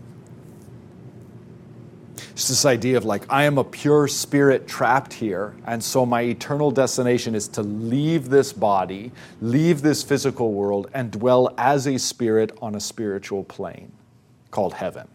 Just 2.35 2.49
this 2.49 2.65
idea 2.65 2.95
of 2.95 3.03
like, 3.05 3.25
I 3.29 3.43
am 3.43 3.57
a 3.57 3.63
pure 3.63 4.07
spirit 4.07 4.67
trapped 4.67 5.11
here, 5.11 5.55
and 5.65 5.83
so 5.83 6.05
my 6.05 6.21
eternal 6.21 6.71
destination 6.71 7.35
is 7.35 7.49
to 7.49 7.63
leave 7.63 8.29
this 8.29 8.53
body, 8.53 9.11
leave 9.41 9.81
this 9.81 10.03
physical 10.03 10.53
world, 10.53 10.89
and 10.93 11.11
dwell 11.11 11.53
as 11.57 11.87
a 11.87 11.97
spirit 11.97 12.57
on 12.61 12.75
a 12.75 12.79
spiritual 12.79 13.43
plane 13.43 13.91
called 14.51 14.73
heaven. 14.73 15.07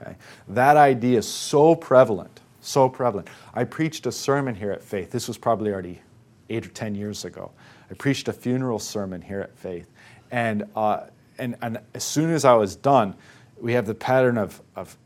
Okay? 0.00 0.16
That 0.48 0.76
idea 0.76 1.18
is 1.18 1.28
so 1.28 1.74
prevalent, 1.74 2.40
so 2.60 2.88
prevalent. 2.88 3.28
I 3.54 3.64
preached 3.64 4.06
a 4.06 4.12
sermon 4.12 4.54
here 4.54 4.72
at 4.72 4.82
Faith. 4.82 5.10
This 5.10 5.28
was 5.28 5.38
probably 5.38 5.72
already 5.72 6.00
eight 6.50 6.66
or 6.66 6.70
ten 6.70 6.94
years 6.94 7.24
ago. 7.24 7.50
I 7.90 7.94
preached 7.94 8.28
a 8.28 8.32
funeral 8.32 8.78
sermon 8.78 9.22
here 9.22 9.40
at 9.40 9.56
Faith. 9.56 9.90
And, 10.30 10.64
uh, 10.74 11.04
and, 11.38 11.56
and 11.62 11.78
as 11.94 12.04
soon 12.04 12.30
as 12.30 12.44
I 12.44 12.54
was 12.54 12.76
done, 12.76 13.14
we 13.60 13.72
have 13.72 13.86
the 13.86 13.94
pattern 13.94 14.38
of, 14.38 14.60
of 14.74 14.96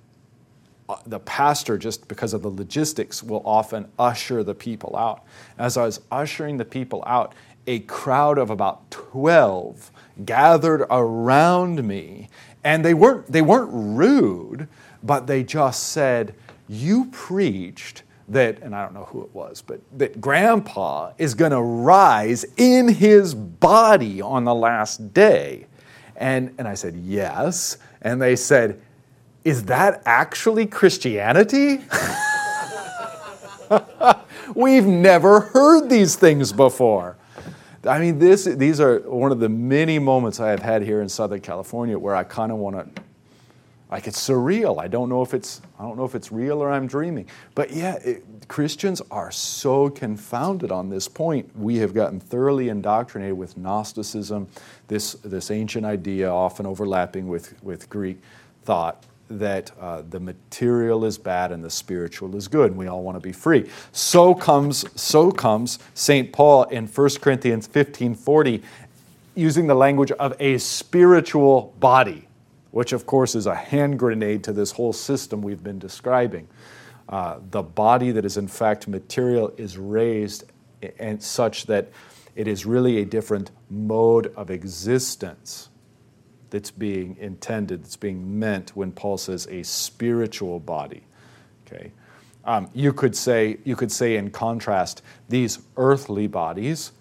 uh, 0.88 0.96
the 1.06 1.20
pastor, 1.20 1.78
just 1.78 2.08
because 2.08 2.34
of 2.34 2.42
the 2.42 2.50
logistics, 2.50 3.22
will 3.22 3.42
often 3.44 3.88
usher 3.98 4.42
the 4.42 4.54
people 4.54 4.96
out. 4.96 5.24
As 5.58 5.76
I 5.76 5.84
was 5.84 6.00
ushering 6.10 6.56
the 6.56 6.64
people 6.64 7.04
out, 7.06 7.34
a 7.66 7.80
crowd 7.80 8.38
of 8.38 8.50
about 8.50 8.90
12 8.90 9.92
gathered 10.24 10.84
around 10.90 11.86
me, 11.86 12.28
and 12.64 12.84
they 12.84 12.94
weren't, 12.94 13.30
they 13.30 13.42
weren't 13.42 13.70
rude, 13.72 14.68
but 15.02 15.26
they 15.26 15.42
just 15.42 15.88
said, 15.88 16.34
You 16.68 17.06
preached 17.12 18.02
that, 18.28 18.60
and 18.60 18.74
I 18.74 18.82
don't 18.82 18.94
know 18.94 19.06
who 19.06 19.22
it 19.22 19.34
was, 19.34 19.62
but 19.62 19.80
that 19.98 20.20
grandpa 20.20 21.12
is 21.18 21.34
going 21.34 21.50
to 21.52 21.60
rise 21.60 22.44
in 22.56 22.88
his 22.88 23.34
body 23.34 24.20
on 24.20 24.44
the 24.44 24.54
last 24.54 25.12
day. 25.12 25.66
And, 26.16 26.54
and 26.58 26.68
I 26.68 26.74
said, 26.74 26.94
Yes. 26.96 27.78
And 28.02 28.20
they 28.20 28.36
said, 28.36 28.80
Is 29.44 29.64
that 29.64 30.02
actually 30.04 30.66
Christianity? 30.66 31.80
We've 34.54 34.86
never 34.86 35.40
heard 35.40 35.88
these 35.88 36.16
things 36.16 36.52
before. 36.52 37.16
I 37.84 37.98
mean, 37.98 38.18
this, 38.18 38.44
these 38.44 38.78
are 38.80 38.98
one 39.00 39.32
of 39.32 39.40
the 39.40 39.48
many 39.48 39.98
moments 39.98 40.38
I 40.38 40.50
have 40.50 40.60
had 40.60 40.82
here 40.82 41.00
in 41.00 41.08
Southern 41.08 41.40
California 41.40 41.98
where 41.98 42.14
I 42.14 42.24
kind 42.24 42.52
of 42.52 42.58
want 42.58 42.94
to 42.94 43.02
like 43.90 44.06
it's 44.06 44.28
surreal. 44.28 44.80
I 44.80 44.86
don't 44.86 45.08
know 45.08 45.22
if 45.22 45.34
it's 45.34 45.60
I 45.78 45.82
don't 45.82 45.96
know 45.96 46.04
if 46.04 46.14
it's 46.14 46.30
real 46.30 46.62
or 46.62 46.70
I'm 46.70 46.86
dreaming. 46.86 47.26
But 47.54 47.72
yeah, 47.72 47.94
it, 47.96 48.22
Christians 48.46 49.02
are 49.10 49.32
so 49.32 49.90
confounded 49.90 50.70
on 50.70 50.88
this 50.88 51.08
point. 51.08 51.50
We 51.56 51.76
have 51.78 51.92
gotten 51.92 52.20
thoroughly 52.20 52.68
indoctrinated 52.68 53.36
with 53.36 53.56
Gnosticism, 53.56 54.46
this 54.86 55.14
this 55.24 55.50
ancient 55.50 55.84
idea, 55.84 56.30
often 56.30 56.66
overlapping 56.66 57.26
with 57.26 57.60
with 57.64 57.88
Greek 57.90 58.20
thought, 58.64 59.04
that 59.30 59.70
uh, 59.80 60.02
the 60.10 60.20
material 60.20 61.04
is 61.04 61.16
bad 61.16 61.52
and 61.52 61.62
the 61.62 61.70
spiritual 61.70 62.36
is 62.36 62.48
good, 62.48 62.72
and 62.72 62.76
we 62.76 62.86
all 62.88 63.02
want 63.02 63.16
to 63.16 63.20
be 63.20 63.32
free. 63.32 63.70
So 63.92 64.34
comes 64.34 64.84
so 65.00 65.30
comes 65.30 65.78
Saint 65.94 66.32
Paul 66.32 66.64
in 66.64 66.86
1 66.86 67.08
Corinthians 67.20 67.68
15:40, 67.68 68.62
using 69.34 69.66
the 69.66 69.74
language 69.74 70.12
of 70.12 70.34
a 70.40 70.58
spiritual 70.58 71.74
body 71.78 72.26
which 72.70 72.92
of 72.92 73.06
course 73.06 73.34
is 73.34 73.46
a 73.46 73.54
hand 73.54 73.98
grenade 73.98 74.44
to 74.44 74.52
this 74.52 74.72
whole 74.72 74.92
system 74.92 75.42
we've 75.42 75.62
been 75.62 75.78
describing. 75.78 76.46
Uh, 77.08 77.38
the 77.50 77.62
body 77.62 78.12
that 78.12 78.24
is 78.24 78.36
in 78.36 78.46
fact 78.46 78.86
material 78.86 79.52
is 79.56 79.76
raised 79.76 80.44
and 80.98 81.22
such 81.22 81.66
that 81.66 81.88
it 82.36 82.46
is 82.46 82.64
really 82.64 82.98
a 82.98 83.04
different 83.04 83.50
mode 83.68 84.32
of 84.36 84.50
existence 84.50 85.68
that's 86.50 86.70
being 86.70 87.16
intended, 87.18 87.84
that's 87.84 87.96
being 87.96 88.38
meant 88.38 88.76
when 88.76 88.92
Paul 88.92 89.18
says 89.18 89.46
a 89.50 89.62
spiritual 89.62 90.60
body. 90.60 91.02
Okay, 91.66 91.92
um, 92.44 92.68
you 92.74 92.92
could 92.92 93.16
say 93.16 93.58
you 93.64 93.76
could 93.76 93.92
say 93.92 94.16
in 94.16 94.30
contrast, 94.30 95.02
these 95.28 95.60
earthly 95.76 96.26
bodies 96.26 96.92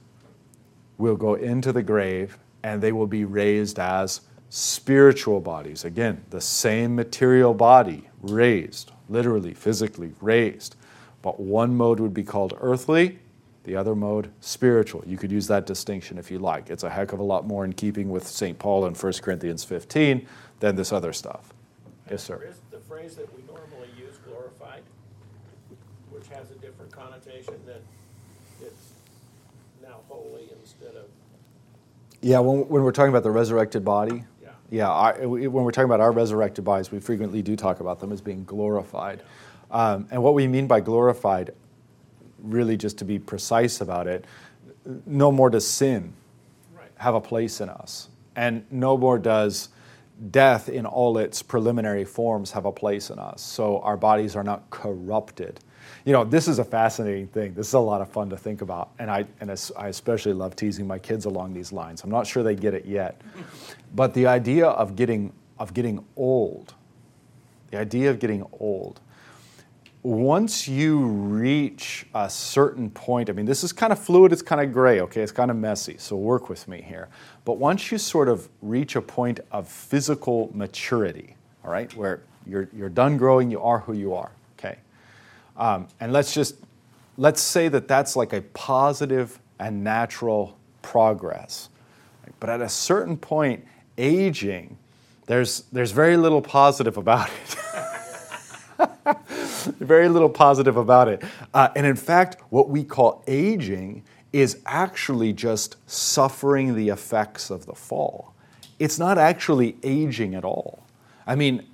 will 0.98 1.16
go 1.16 1.34
into 1.36 1.72
the 1.72 1.82
grave 1.82 2.38
and 2.64 2.82
they 2.82 2.92
will 2.92 3.08
be 3.08 3.26
raised 3.26 3.80
as 3.80 4.22
spiritual 4.50 5.40
bodies. 5.40 5.86
Again, 5.86 6.24
the 6.30 6.42
same 6.42 6.96
material 6.96 7.54
body, 7.54 8.10
raised, 8.22 8.92
literally, 9.08 9.54
physically 9.54 10.12
raised. 10.22 10.76
But 11.22 11.40
one 11.40 11.76
mode 11.76 12.00
would 12.00 12.14
be 12.14 12.24
called 12.24 12.58
earthly, 12.60 13.20
the 13.64 13.76
other 13.76 13.96
mode 13.96 14.32
spiritual. 14.42 15.04
You 15.06 15.18
could 15.18 15.32
use 15.32 15.48
that 15.48 15.66
distinction 15.66 16.18
if 16.18 16.32
you 16.32 16.40
like. 16.40 16.70
It's 16.70 16.84
a 16.84 16.90
heck 16.90 17.14
of 17.14 17.20
a 17.20 17.24
lot 17.24 17.46
more 17.46 17.66
in 17.66 17.74
keeping 17.74 18.10
with 18.10 18.26
St. 18.26 18.58
Paul 18.58 18.86
in 18.86 18.94
1 18.94 19.14
Corinthians 19.22 19.64
15 19.64 20.26
than 20.60 20.76
this 20.76 20.92
other 20.92 21.14
stuff. 21.14 21.54
Yes, 22.10 22.24
sir. 22.24 22.42
Is 22.44 22.60
the 22.72 22.80
phrase 22.80 23.16
that 23.16 23.34
we 23.36 23.44
normally 23.44 23.90
use, 23.98 24.18
glorified, 24.28 24.82
which 26.10 26.28
has 26.30 26.50
a 26.52 26.56
different 26.56 26.92
connotation 26.92 27.54
that 27.66 27.82
it's 28.62 28.94
now 29.84 30.00
holy 30.08 30.50
instead 30.60 30.96
of, 30.96 31.06
Yeah, 32.22 32.40
when, 32.40 32.68
when 32.68 32.84
we're 32.84 32.92
talking 32.92 33.10
about 33.10 33.24
the 33.24 33.32
resurrected 33.32 33.86
body, 33.86 34.24
yeah. 34.42 34.50
Yeah, 34.72 34.90
our, 34.90 35.28
when 35.28 35.52
we're 35.52 35.72
talking 35.72 35.86
about 35.90 36.02
our 36.02 36.12
resurrected 36.12 36.64
bodies, 36.64 36.92
we 36.92 37.00
frequently 37.00 37.42
do 37.42 37.56
talk 37.56 37.80
about 37.80 38.00
them 38.00 38.12
as 38.12 38.22
being 38.22 38.44
glorified. 38.46 39.22
Um, 39.72 40.08
and 40.10 40.24
what 40.24 40.34
we 40.34 40.48
mean 40.48 40.66
by 40.66 40.80
glorified, 40.80 41.52
really 42.44 42.78
just 42.78 42.98
to 43.00 43.06
be 43.06 43.20
precise 43.20 43.82
about 43.82 44.08
it, 44.08 44.26
no 45.06 45.32
more 45.32 45.50
does 45.50 45.68
sin 45.68 46.14
Right. 46.76 46.92
have 46.98 47.16
a 47.16 47.22
place 47.22 47.62
in 47.62 47.70
us. 47.70 48.10
And 48.36 48.66
no 48.72 48.98
more 48.98 49.20
does 49.20 49.70
death 50.32 50.70
in 50.70 50.86
all 50.86 51.18
its 51.18 51.42
preliminary 51.42 52.06
forms 52.06 52.52
have 52.52 52.66
a 52.66 52.72
place 52.72 53.10
in 53.10 53.20
us. 53.20 53.42
So 53.42 53.80
our 53.80 53.98
bodies 53.98 54.36
are 54.36 54.44
not 54.44 54.70
corrupted. 54.70 55.60
You 56.06 56.14
know, 56.14 56.24
this 56.24 56.48
is 56.48 56.60
a 56.60 56.64
fascinating 56.64 57.28
thing. 57.28 57.54
This 57.54 57.68
is 57.68 57.74
a 57.74 57.80
lot 57.80 58.02
of 58.02 58.10
fun 58.10 58.30
to 58.30 58.38
think 58.38 58.62
about. 58.62 58.92
And 59.00 59.10
I, 59.10 59.26
and 59.40 59.50
I 59.78 59.88
especially 59.88 60.34
love 60.34 60.56
teasing 60.56 60.88
my 60.88 61.00
kids 61.00 61.26
along 61.26 61.54
these 61.54 61.72
lines. 61.72 62.04
I'm 62.04 62.10
not 62.10 62.28
sure 62.28 62.44
they 62.44 62.56
get 62.56 62.74
it 62.74 62.86
yet. 62.86 63.22
But 63.96 64.14
the 64.14 64.28
idea 64.28 64.68
of 64.68 64.96
getting, 64.96 65.34
of 65.58 65.74
getting 65.74 66.06
old, 66.16 66.76
the 67.72 67.80
idea 67.80 68.12
of 68.12 68.20
getting 68.20 68.46
old, 68.60 69.02
once 70.02 70.68
you 70.68 71.00
reach 71.06 72.06
a 72.14 72.30
certain 72.30 72.90
point, 72.90 73.30
I 73.30 73.34
mean, 73.34 73.46
this 73.46 73.64
is 73.64 73.74
kind 73.74 73.92
of 73.92 74.00
fluid, 74.00 74.32
it's 74.32 74.42
kind 74.42 74.62
of 74.62 74.72
gray, 74.72 75.02
okay? 75.02 75.22
It's 75.22 75.32
kind 75.32 75.52
of 75.52 75.58
messy, 75.58 75.98
so 75.98 76.16
work 76.16 76.48
with 76.48 76.68
me 76.70 76.82
here. 76.82 77.10
But 77.44 77.58
once 77.58 77.92
you 77.92 77.98
sort 77.98 78.30
of 78.30 78.48
reach 78.62 78.96
a 78.96 79.02
point 79.02 79.42
of 79.52 79.68
physical 79.68 80.52
maturity, 80.54 81.36
all 81.66 81.72
right, 81.72 81.94
where 81.96 82.22
you're, 82.48 82.70
you're 82.74 82.90
done 82.90 83.18
growing, 83.18 83.52
you 83.52 83.62
are 83.62 83.80
who 83.80 83.92
you 83.94 84.14
are, 84.14 84.32
okay? 84.58 84.78
Um, 85.58 85.88
and 86.00 86.14
let's 86.14 86.34
just, 86.34 86.56
let's 87.18 87.42
say 87.42 87.68
that 87.68 87.90
that's 87.90 88.16
like 88.16 88.32
a 88.32 88.42
positive 88.54 89.38
and 89.60 89.84
natural 89.84 90.58
progress. 90.82 91.68
But 92.40 92.50
at 92.50 92.62
a 92.62 92.70
certain 92.70 93.18
point, 93.18 93.66
aging, 93.98 94.78
there's, 95.26 95.64
there's 95.74 95.92
very 95.92 96.16
little 96.16 96.42
positive 96.42 96.96
about 96.96 97.30
it. 97.30 97.58
very 99.66 100.10
little 100.10 100.30
positive 100.30 100.78
about 100.78 101.08
it. 101.08 101.24
Uh, 101.54 101.70
and 101.76 101.86
in 101.86 101.96
fact, 101.96 102.38
what 102.50 102.70
we 102.70 102.84
call 102.84 103.24
aging 103.28 104.04
is 104.32 104.60
actually 104.66 105.34
just 105.34 105.76
suffering 105.90 106.76
the 106.76 106.90
effects 106.90 107.50
of 107.50 107.66
the 107.66 107.74
fall. 107.74 108.34
It's 108.78 109.00
not 109.00 109.18
actually 109.18 109.76
aging 109.84 110.36
at 110.36 110.46
all. 110.46 110.84
I 111.26 111.36
mean, 111.36 111.66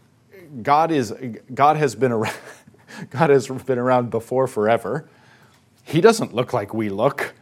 God 0.61 0.91
is 0.91 1.13
God 1.53 1.77
has 1.77 1.95
been 1.95 2.11
around 2.11 2.35
God 3.09 3.29
has 3.29 3.47
been 3.47 3.77
around 3.77 4.09
before 4.09 4.47
forever. 4.47 5.07
He 5.83 6.01
doesn't 6.01 6.33
look 6.33 6.53
like 6.53 6.73
we 6.73 6.89
look. 6.89 7.35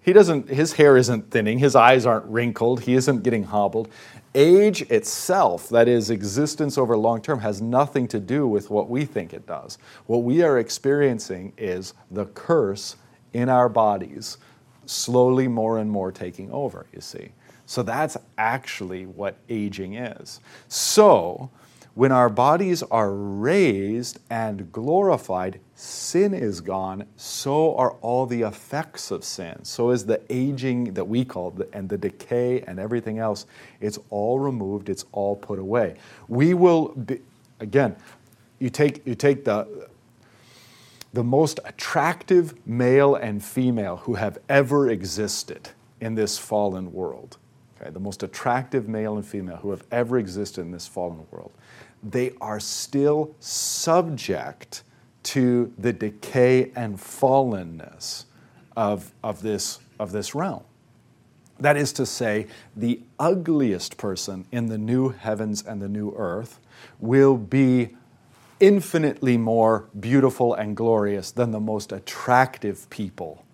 He 0.00 0.12
doesn't 0.12 0.48
his 0.48 0.74
hair 0.74 0.96
isn't 0.96 1.30
thinning, 1.30 1.58
his 1.58 1.76
eyes 1.76 2.06
aren't 2.06 2.26
wrinkled, 2.26 2.82
he 2.82 2.94
isn't 2.94 3.22
getting 3.22 3.44
hobbled. 3.44 3.88
Age 4.34 4.82
itself, 4.82 5.68
that 5.70 5.88
is 5.88 6.08
existence 6.10 6.78
over 6.78 6.96
long 6.96 7.20
term 7.20 7.40
has 7.40 7.60
nothing 7.60 8.06
to 8.08 8.20
do 8.20 8.46
with 8.46 8.70
what 8.70 8.88
we 8.88 9.04
think 9.04 9.32
it 9.32 9.46
does. 9.46 9.76
What 10.06 10.18
we 10.18 10.42
are 10.42 10.58
experiencing 10.58 11.52
is 11.58 11.94
the 12.12 12.26
curse 12.26 12.96
in 13.32 13.48
our 13.48 13.68
bodies 13.68 14.38
slowly 14.86 15.48
more 15.48 15.78
and 15.78 15.90
more 15.90 16.12
taking 16.12 16.50
over, 16.52 16.86
you 16.92 17.00
see. 17.00 17.32
So 17.66 17.82
that's 17.82 18.16
actually 18.38 19.06
what 19.06 19.36
aging 19.48 19.94
is. 19.94 20.40
So, 20.68 21.50
when 21.94 22.12
our 22.12 22.28
bodies 22.28 22.82
are 22.84 23.12
raised 23.12 24.20
and 24.30 24.70
glorified, 24.72 25.60
sin 25.80 26.34
is 26.34 26.60
gone, 26.60 27.06
so 27.16 27.74
are 27.76 27.92
all 28.02 28.26
the 28.26 28.42
effects 28.42 29.10
of 29.10 29.24
sin. 29.24 29.64
So 29.64 29.90
is 29.90 30.04
the 30.04 30.20
aging 30.28 30.92
that 30.94 31.06
we 31.06 31.24
call 31.24 31.52
the, 31.52 31.68
and 31.72 31.88
the 31.88 31.96
decay 31.96 32.60
and 32.62 32.78
everything 32.78 33.18
else. 33.18 33.46
It's 33.80 33.98
all 34.10 34.38
removed, 34.38 34.90
it's 34.90 35.06
all 35.12 35.36
put 35.36 35.58
away. 35.58 35.96
We 36.28 36.52
will 36.52 36.88
be, 36.88 37.20
again, 37.60 37.96
you 38.58 38.68
take, 38.68 39.06
you 39.06 39.14
take 39.14 39.46
the, 39.46 39.88
the 41.14 41.24
most 41.24 41.60
attractive 41.64 42.54
male 42.66 43.14
and 43.14 43.42
female 43.42 43.96
who 43.96 44.14
have 44.14 44.38
ever 44.50 44.90
existed 44.90 45.70
in 45.98 46.14
this 46.14 46.36
fallen 46.36 46.92
world. 46.92 47.38
okay, 47.80 47.90
the 47.90 48.00
most 48.00 48.22
attractive 48.22 48.86
male 48.86 49.16
and 49.16 49.24
female 49.24 49.56
who 49.56 49.70
have 49.70 49.84
ever 49.90 50.18
existed 50.18 50.60
in 50.60 50.72
this 50.72 50.86
fallen 50.86 51.26
world, 51.30 51.52
they 52.02 52.32
are 52.40 52.60
still 52.60 53.34
subject 53.40 54.82
to 55.22 55.72
the 55.78 55.92
decay 55.92 56.72
and 56.74 56.96
fallenness 56.96 58.24
of, 58.76 59.12
of, 59.22 59.42
this, 59.42 59.78
of 59.98 60.12
this 60.12 60.34
realm. 60.34 60.64
That 61.58 61.76
is 61.76 61.92
to 61.94 62.06
say, 62.06 62.46
the 62.74 63.00
ugliest 63.18 63.98
person 63.98 64.46
in 64.50 64.66
the 64.66 64.78
new 64.78 65.10
heavens 65.10 65.62
and 65.62 65.80
the 65.82 65.88
new 65.88 66.14
earth 66.16 66.58
will 66.98 67.36
be 67.36 67.96
infinitely 68.60 69.36
more 69.36 69.88
beautiful 69.98 70.54
and 70.54 70.76
glorious 70.76 71.30
than 71.30 71.50
the 71.50 71.60
most 71.60 71.92
attractive 71.92 72.88
people 72.90 73.44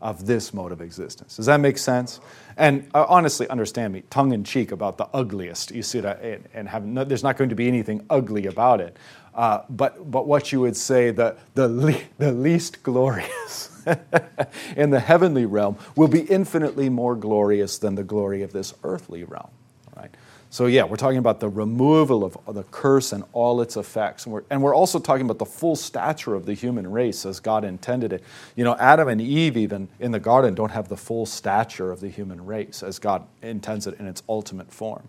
of 0.00 0.26
this 0.26 0.52
mode 0.52 0.72
of 0.72 0.80
existence. 0.80 1.36
Does 1.36 1.46
that 1.46 1.60
make 1.60 1.78
sense? 1.78 2.20
And 2.56 2.88
uh, 2.92 3.06
honestly, 3.08 3.48
understand 3.48 3.92
me, 3.92 4.02
tongue 4.10 4.32
in 4.32 4.42
cheek 4.42 4.72
about 4.72 4.98
the 4.98 5.06
ugliest. 5.14 5.70
You 5.70 5.84
see 5.84 6.00
that, 6.00 6.20
and, 6.22 6.48
and 6.52 6.68
have 6.68 6.84
no, 6.84 7.04
there's 7.04 7.22
not 7.22 7.36
going 7.36 7.50
to 7.50 7.56
be 7.56 7.68
anything 7.68 8.04
ugly 8.10 8.46
about 8.46 8.80
it. 8.80 8.96
Uh, 9.34 9.62
but, 9.70 10.10
but 10.10 10.26
what 10.26 10.52
you 10.52 10.60
would 10.60 10.76
say, 10.76 11.10
the, 11.10 11.36
the, 11.54 11.68
le- 11.68 12.02
the 12.18 12.32
least 12.32 12.82
glorious 12.82 13.70
in 14.76 14.90
the 14.90 15.00
heavenly 15.00 15.46
realm 15.46 15.76
will 15.96 16.08
be 16.08 16.20
infinitely 16.22 16.88
more 16.88 17.16
glorious 17.16 17.78
than 17.78 17.94
the 17.94 18.04
glory 18.04 18.42
of 18.42 18.52
this 18.52 18.74
earthly 18.84 19.24
realm. 19.24 19.48
Right? 19.96 20.14
So, 20.50 20.66
yeah, 20.66 20.84
we're 20.84 20.96
talking 20.96 21.16
about 21.16 21.40
the 21.40 21.48
removal 21.48 22.24
of 22.24 22.54
the 22.54 22.64
curse 22.64 23.12
and 23.12 23.24
all 23.32 23.62
its 23.62 23.78
effects. 23.78 24.26
And 24.26 24.34
we're, 24.34 24.44
and 24.50 24.62
we're 24.62 24.74
also 24.74 24.98
talking 24.98 25.24
about 25.24 25.38
the 25.38 25.46
full 25.46 25.76
stature 25.76 26.34
of 26.34 26.44
the 26.44 26.52
human 26.52 26.90
race 26.90 27.24
as 27.24 27.40
God 27.40 27.64
intended 27.64 28.12
it. 28.12 28.22
You 28.54 28.64
know, 28.64 28.76
Adam 28.78 29.08
and 29.08 29.18
Eve, 29.18 29.56
even 29.56 29.88
in 29.98 30.10
the 30.10 30.20
garden, 30.20 30.54
don't 30.54 30.72
have 30.72 30.88
the 30.88 30.96
full 30.98 31.24
stature 31.24 31.90
of 31.90 32.00
the 32.00 32.10
human 32.10 32.44
race 32.44 32.82
as 32.82 32.98
God 32.98 33.26
intends 33.40 33.86
it 33.86 33.98
in 33.98 34.06
its 34.06 34.22
ultimate 34.28 34.70
form. 34.70 35.08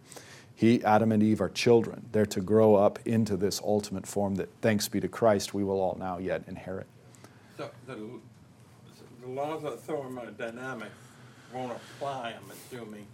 He, 0.56 0.84
Adam 0.84 1.12
and 1.12 1.24
Eve 1.24 1.42
are 1.42 1.50
children. 1.50 2.08
They're 2.12 2.26
to 2.28 2.42
grow 2.42 2.76
up 2.76 3.00
into 3.06 3.36
this 3.38 3.62
ultimate 3.64 4.06
form 4.06 4.36
that, 4.36 4.50
thanks 4.62 4.88
be 4.88 5.00
to 5.02 5.08
Christ, 5.08 5.54
we 5.54 5.64
will 5.64 5.80
all 5.80 5.98
now 6.00 6.20
yet 6.20 6.44
inherit. 6.48 6.88
So 7.58 7.70
the, 7.88 7.98
the 9.22 9.28
laws 9.28 9.64
of 9.64 9.80
thermodynamics 9.82 10.92
won't 11.54 11.72
apply, 11.72 12.36
I'm 12.38 12.52
assuming, 12.52 13.06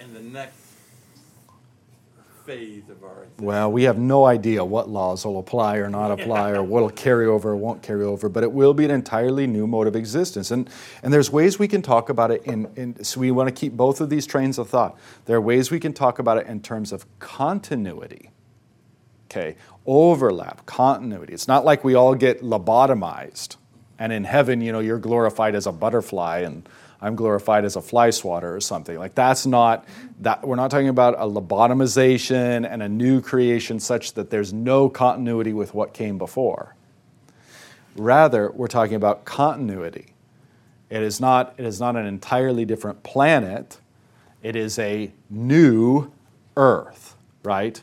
in 0.00 0.14
the 0.14 0.20
next 0.20 0.61
phase 2.44 2.88
of 2.88 3.02
our 3.04 3.24
existence. 3.24 3.40
Well, 3.40 3.72
we 3.72 3.84
have 3.84 3.98
no 3.98 4.24
idea 4.24 4.64
what 4.64 4.88
laws 4.88 5.24
will 5.24 5.38
apply 5.38 5.76
or 5.76 5.88
not 5.88 6.10
apply, 6.10 6.50
or 6.50 6.62
what'll 6.62 6.90
carry 7.06 7.26
over 7.26 7.50
or 7.50 7.56
won't 7.56 7.82
carry 7.82 8.04
over, 8.04 8.28
but 8.28 8.42
it 8.42 8.52
will 8.52 8.74
be 8.74 8.84
an 8.84 8.90
entirely 8.90 9.46
new 9.46 9.66
mode 9.66 9.86
of 9.86 9.96
existence. 9.96 10.50
And, 10.50 10.68
and 11.02 11.12
there's 11.12 11.30
ways 11.30 11.58
we 11.58 11.68
can 11.68 11.82
talk 11.82 12.08
about 12.08 12.30
it 12.30 12.42
in, 12.44 12.70
in, 12.76 13.04
so 13.04 13.20
we 13.20 13.30
want 13.30 13.48
to 13.48 13.54
keep 13.54 13.72
both 13.72 14.00
of 14.00 14.10
these 14.10 14.26
trains 14.26 14.58
of 14.58 14.68
thought. 14.68 14.98
There 15.26 15.36
are 15.36 15.40
ways 15.40 15.70
we 15.70 15.80
can 15.80 15.92
talk 15.92 16.18
about 16.18 16.38
it 16.38 16.46
in 16.46 16.60
terms 16.60 16.92
of 16.92 17.06
continuity. 17.18 18.30
Okay, 19.30 19.56
overlap, 19.86 20.66
continuity. 20.66 21.32
It's 21.32 21.48
not 21.48 21.64
like 21.64 21.84
we 21.84 21.94
all 21.94 22.14
get 22.14 22.42
lobotomized, 22.42 23.56
and 23.98 24.12
in 24.12 24.24
heaven, 24.24 24.60
you 24.60 24.72
know, 24.72 24.80
you're 24.80 24.98
glorified 24.98 25.54
as 25.54 25.66
a 25.66 25.72
butterfly 25.72 26.40
and 26.40 26.68
I'm 27.02 27.16
glorified 27.16 27.64
as 27.64 27.74
a 27.74 27.82
fly 27.82 28.10
swatter 28.10 28.54
or 28.54 28.60
something. 28.60 28.96
Like 28.96 29.16
that's 29.16 29.44
not 29.44 29.84
that 30.20 30.46
we're 30.46 30.56
not 30.56 30.70
talking 30.70 30.88
about 30.88 31.14
a 31.14 31.24
lobotomization 31.24 32.66
and 32.70 32.80
a 32.80 32.88
new 32.88 33.20
creation 33.20 33.80
such 33.80 34.14
that 34.14 34.30
there's 34.30 34.52
no 34.52 34.88
continuity 34.88 35.52
with 35.52 35.74
what 35.74 35.92
came 35.92 36.16
before. 36.16 36.76
Rather, 37.96 38.52
we're 38.52 38.68
talking 38.68 38.94
about 38.94 39.24
continuity. 39.24 40.14
It 40.90 41.02
is 41.02 41.20
not, 41.20 41.54
it 41.58 41.64
is 41.64 41.80
not 41.80 41.96
an 41.96 42.06
entirely 42.06 42.64
different 42.64 43.02
planet. 43.02 43.78
It 44.42 44.54
is 44.54 44.78
a 44.78 45.10
new 45.28 46.12
earth, 46.56 47.16
right? 47.42 47.82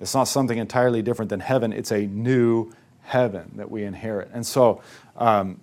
It's 0.00 0.14
not 0.14 0.24
something 0.24 0.58
entirely 0.58 1.02
different 1.02 1.28
than 1.28 1.40
heaven. 1.40 1.72
It's 1.72 1.92
a 1.92 2.06
new 2.06 2.72
heaven 3.02 3.52
that 3.56 3.70
we 3.70 3.84
inherit. 3.84 4.30
And 4.32 4.44
so, 4.44 4.82
um, 5.16 5.60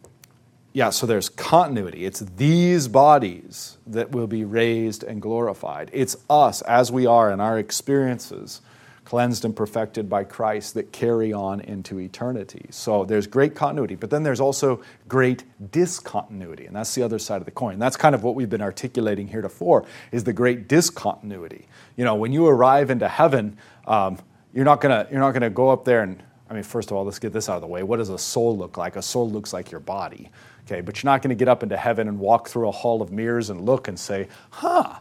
yeah, 0.74 0.90
so 0.92 1.08
there's 1.08 1.30
continuity. 1.30 2.06
It's 2.06 2.20
these 2.20 2.88
bodies 2.88 3.78
that 3.88 4.12
will 4.12 4.28
be 4.28 4.46
raised 4.46 5.04
and 5.04 5.22
glorified. 5.22 5.90
It's 5.94 6.16
us 6.30 6.62
as 6.64 6.92
we 6.92 7.06
are 7.06 7.32
in 7.32 7.40
our 7.40 7.58
experiences, 7.58 8.62
cleansed 9.04 9.46
and 9.46 9.56
perfected 9.56 10.10
by 10.10 10.24
Christ, 10.24 10.76
that 10.76 10.92
carry 10.92 11.34
on 11.34 11.62
into 11.62 12.00
eternity. 12.00 12.68
So 12.70 13.06
there's 13.06 13.26
great 13.26 13.56
continuity, 13.56 13.96
but 13.96 14.10
then 14.10 14.22
there's 14.24 14.42
also 14.42 14.82
great 15.08 15.46
discontinuity, 15.72 16.66
and 16.66 16.76
that's 16.76 16.94
the 16.94 17.02
other 17.02 17.18
side 17.18 17.38
of 17.38 17.46
the 17.46 17.52
coin. 17.52 17.80
That's 17.80 17.98
kind 17.98 18.14
of 18.14 18.24
what 18.24 18.36
we've 18.36 18.50
been 18.50 18.62
articulating 18.62 19.28
heretofore, 19.28 19.86
is 20.12 20.26
the 20.26 20.34
great 20.34 20.68
discontinuity. 20.68 21.68
You 21.96 22.06
know, 22.06 22.16
when 22.16 22.34
you 22.34 22.46
arrive 22.46 22.92
into 22.92 23.08
heaven, 23.08 23.58
um, 23.88 24.20
you're 24.54 24.66
not 24.66 24.82
gonna 24.82 25.08
you're 25.10 25.22
not 25.22 25.32
gonna 25.32 25.50
go 25.50 25.70
up 25.70 25.86
there 25.86 26.02
and 26.02 26.22
I 26.50 26.54
mean, 26.54 26.64
first 26.64 26.92
of 26.92 26.98
all, 26.98 27.04
let's 27.04 27.20
get 27.20 27.34
this 27.34 27.50
out 27.50 27.56
of 27.56 27.62
the 27.62 27.68
way. 27.68 27.84
What 27.84 27.98
does 27.98 28.10
a 28.10 28.18
soul 28.18 28.58
look 28.58 28.78
like? 28.78 28.96
A 28.96 29.02
soul 29.02 29.30
looks 29.30 29.52
like 29.52 29.70
your 29.72 29.82
body. 29.82 30.32
Okay, 30.68 30.82
but 30.82 31.02
you're 31.02 31.10
not 31.10 31.22
going 31.22 31.30
to 31.30 31.36
get 31.36 31.48
up 31.48 31.64
into 31.64 31.78
heaven 31.78 32.10
and 32.10 32.20
walk 32.20 32.50
through 32.50 32.68
a 32.68 32.72
hall 32.72 33.02
of 33.02 33.10
mirrors 33.10 33.50
and 33.50 33.62
look 33.62 33.88
and 33.88 33.98
say, 33.98 34.28
huh, 34.50 34.96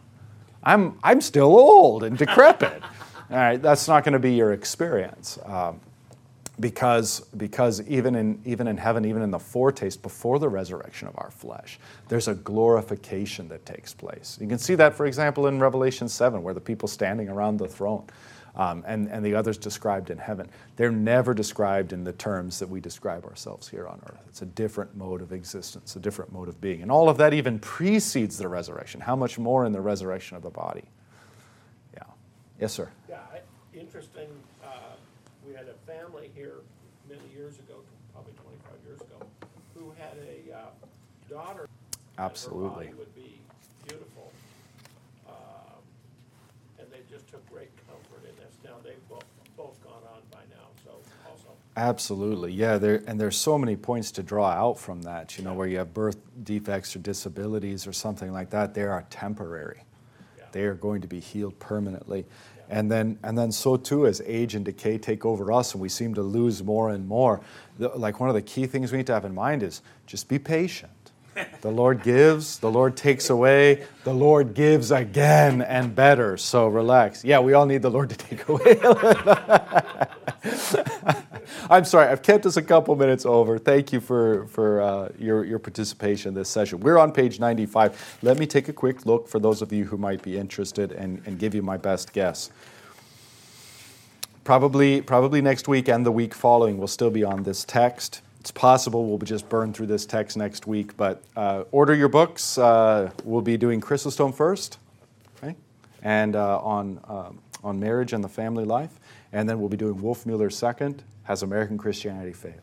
I'm, 0.63 0.97
I'm 1.03 1.19
still 1.19 1.57
old 1.57 2.03
and 2.03 2.17
decrepit. 2.17 2.81
All 3.29 3.37
right, 3.37 3.61
that's 3.61 3.85
not 3.89 4.05
going 4.05 4.13
to 4.13 4.19
be 4.19 4.33
your 4.33 4.53
experience. 4.53 5.37
Um, 5.43 5.81
because, 6.61 7.19
because 7.35 7.81
even, 7.81 8.15
in, 8.15 8.41
even 8.45 8.67
in 8.67 8.77
heaven, 8.77 9.03
even 9.03 9.21
in 9.21 9.29
the 9.29 9.39
foretaste 9.39 10.01
before 10.01 10.39
the 10.39 10.47
resurrection 10.47 11.09
of 11.09 11.15
our 11.17 11.29
flesh, 11.29 11.79
there's 12.07 12.29
a 12.29 12.33
glorification 12.33 13.49
that 13.49 13.65
takes 13.65 13.93
place. 13.93 14.37
You 14.39 14.47
can 14.47 14.57
see 14.57 14.75
that, 14.75 14.95
for 14.95 15.05
example, 15.05 15.47
in 15.47 15.59
Revelation 15.59 16.07
7, 16.07 16.41
where 16.41 16.53
the 16.53 16.61
people 16.61 16.87
standing 16.87 17.27
around 17.27 17.57
the 17.57 17.67
throne 17.67 18.05
um, 18.57 18.83
and, 18.85 19.07
and 19.07 19.23
the 19.23 19.33
others 19.33 19.57
described 19.57 20.09
in 20.09 20.17
heaven. 20.17 20.49
They're 20.75 20.91
never 20.91 21.33
described 21.33 21.93
in 21.93 22.03
the 22.03 22.11
terms 22.13 22.59
that 22.59 22.67
we 22.67 22.81
describe 22.81 23.23
ourselves 23.23 23.69
here 23.69 23.87
on 23.87 24.01
earth. 24.09 24.19
It's 24.27 24.41
a 24.41 24.47
different 24.47 24.97
mode 24.97 25.21
of 25.21 25.31
existence, 25.31 25.95
a 25.95 25.99
different 25.99 26.33
mode 26.33 26.49
of 26.49 26.59
being. 26.59 26.81
And 26.81 26.91
all 26.91 27.07
of 27.07 27.17
that 27.17 27.33
even 27.33 27.59
precedes 27.59 28.37
the 28.37 28.47
resurrection. 28.47 28.99
How 28.99 29.15
much 29.15 29.39
more 29.39 29.63
in 29.65 29.71
the 29.71 29.81
resurrection 29.81 30.35
of 30.35 30.43
the 30.43 30.49
body? 30.49 30.83
Yeah. 31.93 32.03
Yes, 32.59 32.73
sir. 32.73 32.89
Yeah, 33.07 33.19
interesting, 33.73 34.27
uh, 34.65 34.97
we 35.47 35.53
had 35.53 35.67
a 35.69 35.91
family 35.91 36.31
here 36.35 36.55
many 37.07 37.21
years 37.35 37.59
ago, 37.59 37.75
probably 38.11 38.33
twenty-five 38.33 38.79
years 38.85 38.99
ago, 38.99 39.25
who 39.75 39.93
had 39.97 40.17
a 40.17 40.57
uh, 40.57 40.59
daughter. 41.29 41.69
Absolutely. 42.17 42.87
Her 42.87 42.91
body 42.91 42.93
would 42.97 43.15
be 43.15 43.39
beautiful. 43.87 44.31
Um, 45.29 45.79
And 46.79 46.87
they 46.91 47.01
just 47.09 47.27
took 47.29 47.43
great 47.49 47.69
comfort 47.87 48.23
in 48.29 48.35
this. 48.37 48.53
Now, 48.63 48.76
they've 48.87 49.09
both, 49.09 49.25
both 49.55 49.83
gone 49.83 50.01
on 50.13 50.21
by 50.31 50.39
now, 50.49 50.67
so 50.83 50.91
also. 51.29 51.49
Absolutely, 51.75 52.51
yeah. 52.53 52.77
There 52.77 53.03
and 53.05 53.19
there's 53.19 53.37
so 53.37 53.57
many 53.57 53.75
points 53.75 54.11
to 54.13 54.23
draw 54.23 54.49
out 54.49 54.79
from 54.79 55.01
that. 55.03 55.37
You 55.37 55.43
know, 55.43 55.53
where 55.53 55.67
you 55.67 55.77
have 55.77 55.93
birth 55.93 56.17
defects 56.43 56.95
or 56.95 56.99
disabilities 56.99 57.85
or 57.85 57.93
something 57.93 58.31
like 58.31 58.49
that, 58.51 58.73
they 58.73 58.83
are 58.83 59.05
temporary. 59.09 59.83
Yeah. 60.37 60.45
They 60.51 60.63
are 60.63 60.73
going 60.73 61.01
to 61.01 61.07
be 61.07 61.19
healed 61.19 61.59
permanently, 61.59 62.25
and 62.69 62.89
then 62.89 63.19
and 63.23 63.37
then 63.37 63.51
so 63.51 63.77
too 63.77 64.07
as 64.07 64.21
age 64.25 64.55
and 64.55 64.63
decay 64.63 64.97
take 64.97 65.25
over 65.25 65.51
us, 65.51 65.73
and 65.73 65.81
we 65.81 65.89
seem 65.89 66.13
to 66.15 66.21
lose 66.21 66.63
more 66.63 66.89
and 66.89 67.07
more. 67.07 67.41
The, 67.77 67.89
like 67.89 68.19
one 68.19 68.29
of 68.29 68.35
the 68.35 68.41
key 68.41 68.65
things 68.65 68.91
we 68.91 68.97
need 68.97 69.07
to 69.07 69.13
have 69.13 69.25
in 69.25 69.35
mind 69.35 69.61
is 69.63 69.81
just 70.05 70.27
be 70.27 70.39
patient. 70.39 70.91
The 71.61 71.71
Lord 71.71 72.03
gives, 72.03 72.59
the 72.59 72.71
Lord 72.71 72.95
takes 72.95 73.29
away, 73.29 73.85
the 74.03 74.13
Lord 74.13 74.53
gives 74.53 74.91
again 74.91 75.61
and 75.61 75.93
better. 75.93 76.37
So 76.37 76.67
relax. 76.67 77.23
Yeah, 77.23 77.39
we 77.39 77.53
all 77.53 77.65
need 77.65 77.81
the 77.81 77.91
Lord 77.91 78.09
to 78.09 78.15
take 78.15 78.47
away. 78.49 78.79
I'm 81.69 81.85
sorry, 81.85 82.07
I've 82.07 82.21
kept 82.21 82.45
us 82.45 82.57
a 82.57 82.61
couple 82.61 82.95
minutes 82.95 83.25
over. 83.25 83.57
Thank 83.57 83.91
you 83.91 83.99
for, 83.99 84.47
for 84.47 84.81
uh, 84.81 85.09
your, 85.19 85.43
your 85.43 85.59
participation 85.59 86.29
in 86.29 86.35
this 86.35 86.49
session. 86.49 86.79
We're 86.79 86.97
on 86.97 87.11
page 87.11 87.39
95. 87.39 88.19
Let 88.21 88.37
me 88.37 88.45
take 88.45 88.69
a 88.69 88.73
quick 88.73 89.05
look 89.05 89.27
for 89.27 89.39
those 89.39 89.61
of 89.61 89.73
you 89.73 89.85
who 89.85 89.97
might 89.97 90.21
be 90.21 90.37
interested 90.37 90.91
and, 90.91 91.21
and 91.25 91.37
give 91.39 91.53
you 91.53 91.61
my 91.61 91.77
best 91.77 92.13
guess. 92.13 92.49
Probably, 94.43 95.01
probably 95.01 95.41
next 95.41 95.67
week 95.67 95.89
and 95.89 96.05
the 96.05 96.11
week 96.11 96.33
following, 96.33 96.77
we'll 96.77 96.87
still 96.87 97.09
be 97.09 97.23
on 97.23 97.43
this 97.43 97.65
text. 97.65 98.21
It's 98.47 98.51
possible 98.53 99.05
we'll 99.05 99.17
just 99.17 99.49
burn 99.49 99.73
through 99.73 99.87
this 99.87 100.05
text 100.05 100.37
next 100.37 100.67
week, 100.67 100.95
but 100.95 101.21
uh, 101.35 101.65
order 101.73 101.93
your 101.93 102.07
books. 102.07 102.57
Uh, 102.57 103.11
we'll 103.25 103.41
be 103.41 103.57
doing 103.57 103.81
Chrysostom 103.81 104.31
first, 104.31 104.79
okay? 105.43 105.53
and 106.01 106.33
uh, 106.33 106.57
on, 106.59 107.01
um, 107.09 107.39
on 107.61 107.77
marriage 107.77 108.13
and 108.13 108.23
the 108.23 108.29
family 108.29 108.63
life. 108.63 109.01
And 109.33 109.49
then 109.49 109.59
we'll 109.59 109.67
be 109.67 109.75
doing 109.75 109.95
Wolfmueller 109.95 110.49
second, 110.49 111.03
Has 111.23 111.43
American 111.43 111.77
Christianity 111.77 112.31
Failed? 112.31 112.61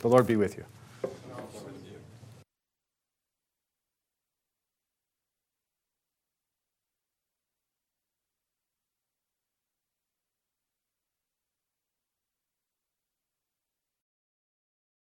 The 0.00 0.08
Lord 0.08 0.26
be 0.26 0.34
with 0.34 0.56
you. 0.56 0.64